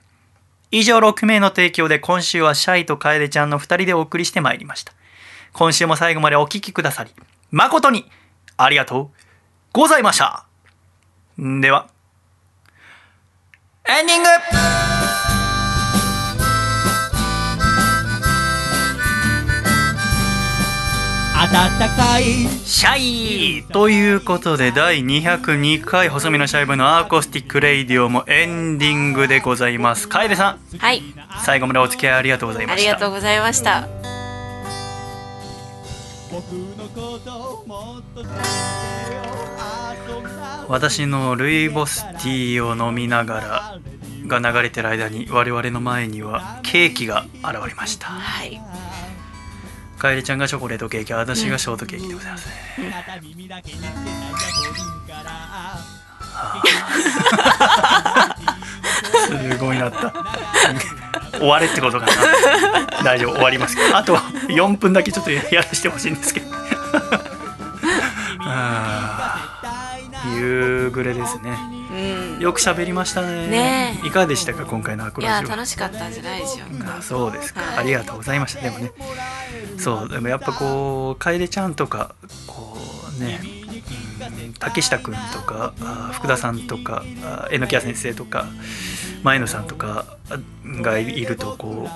[0.70, 4.92] 以上6名の提供で今週はシャイと楓ちゃんの2人でお送りしてまいりました。
[5.52, 7.10] 今週も最後までお聴きくださり
[7.50, 8.04] 誠に
[8.58, 9.22] ありがとう
[9.72, 10.46] ございました。
[11.38, 11.88] では。
[13.88, 15.15] エンディング。
[21.52, 22.24] 暖かい
[22.64, 22.98] シャ
[23.60, 23.64] イ。
[23.72, 30.08] ということで第202回細身のシャイボーイの acoustic radio もエンディングでございます。
[30.08, 30.78] 楓さん。
[30.78, 31.02] はい。
[31.44, 32.86] 最後までお付き合いありがとうございあました。
[32.86, 33.88] りがとうございました。
[40.68, 43.78] 私のルイボスティーを飲みなが
[44.26, 48.08] らが流れてる間に我々の前にはケーキが現れました。
[48.08, 48.60] はい
[49.98, 52.54] 楓ちゃんがチョコレートケーキ私がショートケーキでございますね、
[59.26, 60.12] すごいなった。
[61.38, 62.12] 終われってことかな。
[63.02, 66.46] 大丈夫終わりますあと4分だけちょっとやらせてほしいんですけど。
[70.34, 71.56] 夕暮れですね
[71.96, 72.40] うん。
[72.40, 73.48] よく喋りましたね。
[73.48, 74.00] ね。
[74.04, 77.78] えいかがでしたか今回のアクいやロジオ楽しかったんじゃないでしょうかあそうですか、はい。
[77.78, 78.60] ありがとうございました。
[78.60, 78.92] でもね。
[79.78, 82.14] そうでもやっぱこう楓ちゃんとか
[82.46, 82.76] こ
[83.18, 83.40] うね。
[83.42, 83.56] うん
[84.58, 88.46] 竹下くんとかあ福田さんとかあ榎谷先生とか
[89.22, 90.16] 前野さんとか
[90.64, 91.88] がいるとこ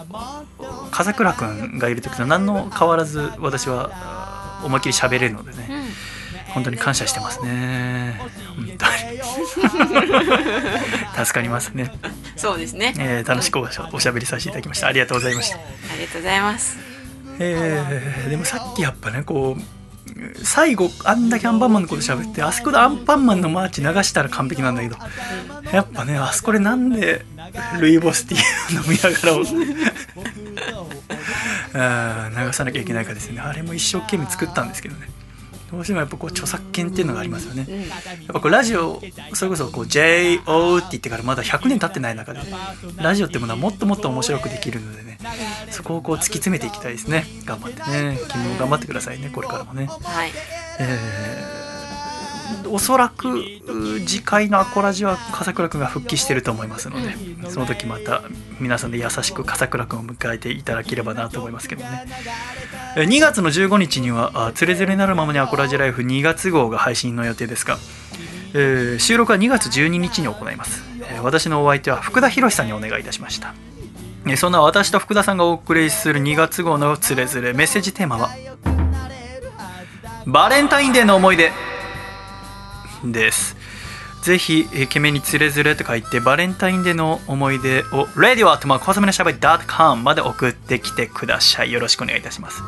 [0.58, 5.68] う風倉君がいる時と何の変わらず私はあ思いっきり喋れるのでね。
[5.70, 6.19] うん
[6.52, 8.16] 本当に感謝してますね。
[8.18, 8.80] 本当に。
[11.24, 11.92] 助かりますね、
[12.36, 12.94] そうですね。
[12.98, 14.86] えー楽しくおしゃべりさせていただきました。
[14.88, 15.56] ありがとうございました。
[15.56, 15.60] あ
[15.98, 16.78] りがとうございます。
[17.38, 19.62] えーでもさっきやっぱねこう
[20.44, 24.96] 最後あんだけアンパンマンのこと喋ってあそこでアンパンマンのマーチ流したら完璧なんだけど
[25.72, 27.24] やっぱねあそこでなんで
[27.78, 29.44] ルイボスティー飲みながらを
[32.46, 33.40] 流さなきゃいけないかですね。
[33.40, 35.08] あれも一生懸命作ったんですけどね
[35.70, 37.66] どうしてもやっぱこう著作権っていうのがありますよね。
[37.68, 37.80] うん。
[37.80, 37.88] やっ
[38.32, 39.00] ぱこうラジオ
[39.34, 42.40] それこそこう JO って言ってからまだ100年経ってない中で
[42.96, 45.18] ラジオってものはもっともっと面白くできるのでね
[45.70, 47.24] そこをこう突き詰めていきたいですね。
[47.44, 48.18] 頑張ってね。
[48.30, 49.86] 君も頑張ってくださいねこれからもね。
[49.86, 50.30] はい。
[50.80, 51.69] えー
[52.68, 57.14] おそらくう次回のアコラジは笠倉くんが復帰してると思いますので
[57.50, 58.22] その時また
[58.60, 62.06] 皆さんで優しく笠倉くんを迎えていただければなと思いますけどね。
[62.96, 67.78] えー2月の15日にはあ「つれづれなるままにアコラジライフ」2月号が配信の予定ですが、
[68.54, 73.54] えー収録は2月12日に行います、えー私のお相手は福田博さんにお願いいたしました。
[74.26, 78.30] えーそんな私と福田さんがお送りする2月号の「つれづれ」メッセージテーマは
[80.26, 81.52] 「バレンタインデーの思い出」
[83.04, 83.56] です。
[84.22, 91.72] ぜひ、イケメンにつれづれと書いてバレンタインデーの思い出を radio アットマーク細めのしゃべり .com まで送ってきてください。
[91.72, 92.62] よろしくお願いいたします。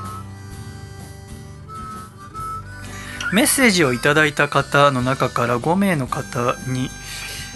[3.33, 6.91] メッセージをいただいた方の中から5名の方に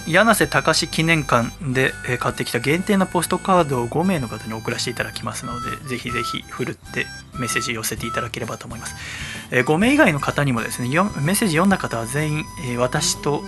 [0.07, 7.07] 柳瀬隆記念館で買ってきた限定のポストカードを5名の方に送らせていただきますのでぜひぜひふるって
[7.39, 8.95] メッセージ寄せていただければと思います。
[9.51, 12.45] 5名以外の方にもですねメッセージ読んだ方は全員、
[12.79, 13.43] 私と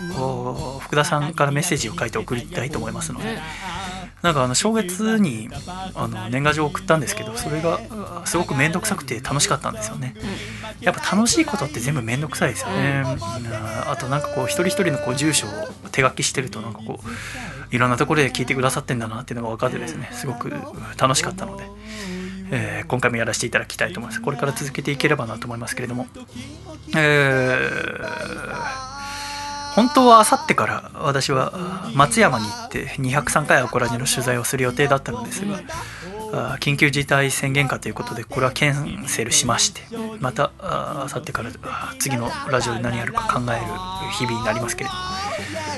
[0.81, 3.39] 福田さんからメッセージを書いて送りたいと思いますので、
[4.23, 5.49] なんかあの正月に
[5.95, 7.79] あの年賀状を送ったんですけどそれが
[8.23, 10.15] あすごく面倒くさくて楽しかったんですよね。
[10.81, 13.91] やっぱ楽しいことって全部面倒くさいですよね、うん。
[13.91, 15.51] あとなんかこう一人一人のこう住所を
[15.93, 20.53] 手書きしてるとなんかこういろんなところで聞いてくださってんだなっていうのが分かってですねすごく
[20.97, 21.65] 楽しかったので、
[22.51, 24.23] えー今回もやらせていただきたいと思います。
[24.23, 26.07] これから続けていければなと思いますけれども。
[26.97, 28.98] えー
[29.79, 31.53] 本当はあさってから私は
[31.95, 39.83] 松山に行って203回アコラジの取材をする予定だったのですが緊急事態宣言下ということでこれはキャンセルしまして
[40.19, 41.53] またあさってから
[42.01, 43.63] 次のラジオで何やるか考える
[44.19, 45.28] 日々になりますけれども。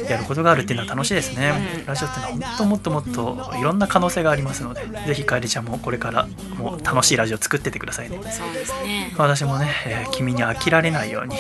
[0.09, 1.53] やることがあるっていうのは楽しいですね。
[1.87, 8.19] ラジオっていうのは本当もっともっといろんな可能性がありますのでぜひ楓ちゃんもこれからもう楽しいラジオ作ってってくださいね。
[8.31, 9.13] そうですね。
[9.17, 11.37] 私もね、えー君に飽きられないように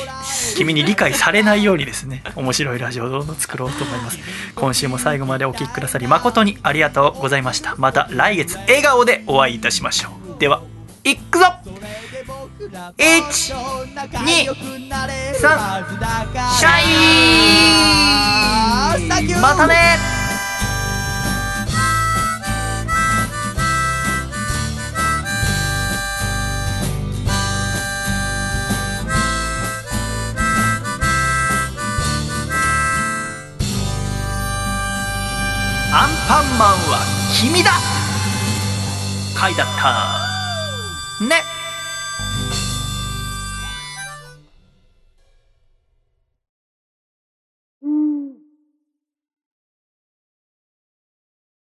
[0.56, 4.18] 君に理解されないようにですね面白いラジオをどんどん作ろうと思います。
[4.54, 7.74] 今週も最後までお聴きくださり誠にありがとうございました。
[7.76, 10.38] また来月笑顔でお会いいたしましょう。
[10.38, 10.62] では
[11.02, 11.44] いくぞ。
[12.98, 16.82] 123シャ
[19.26, 19.98] イまたね。
[35.92, 37.00] アンパンマンは
[37.34, 37.72] 君だ。
[39.40, 40.29] 書いてあった
[41.20, 41.59] ね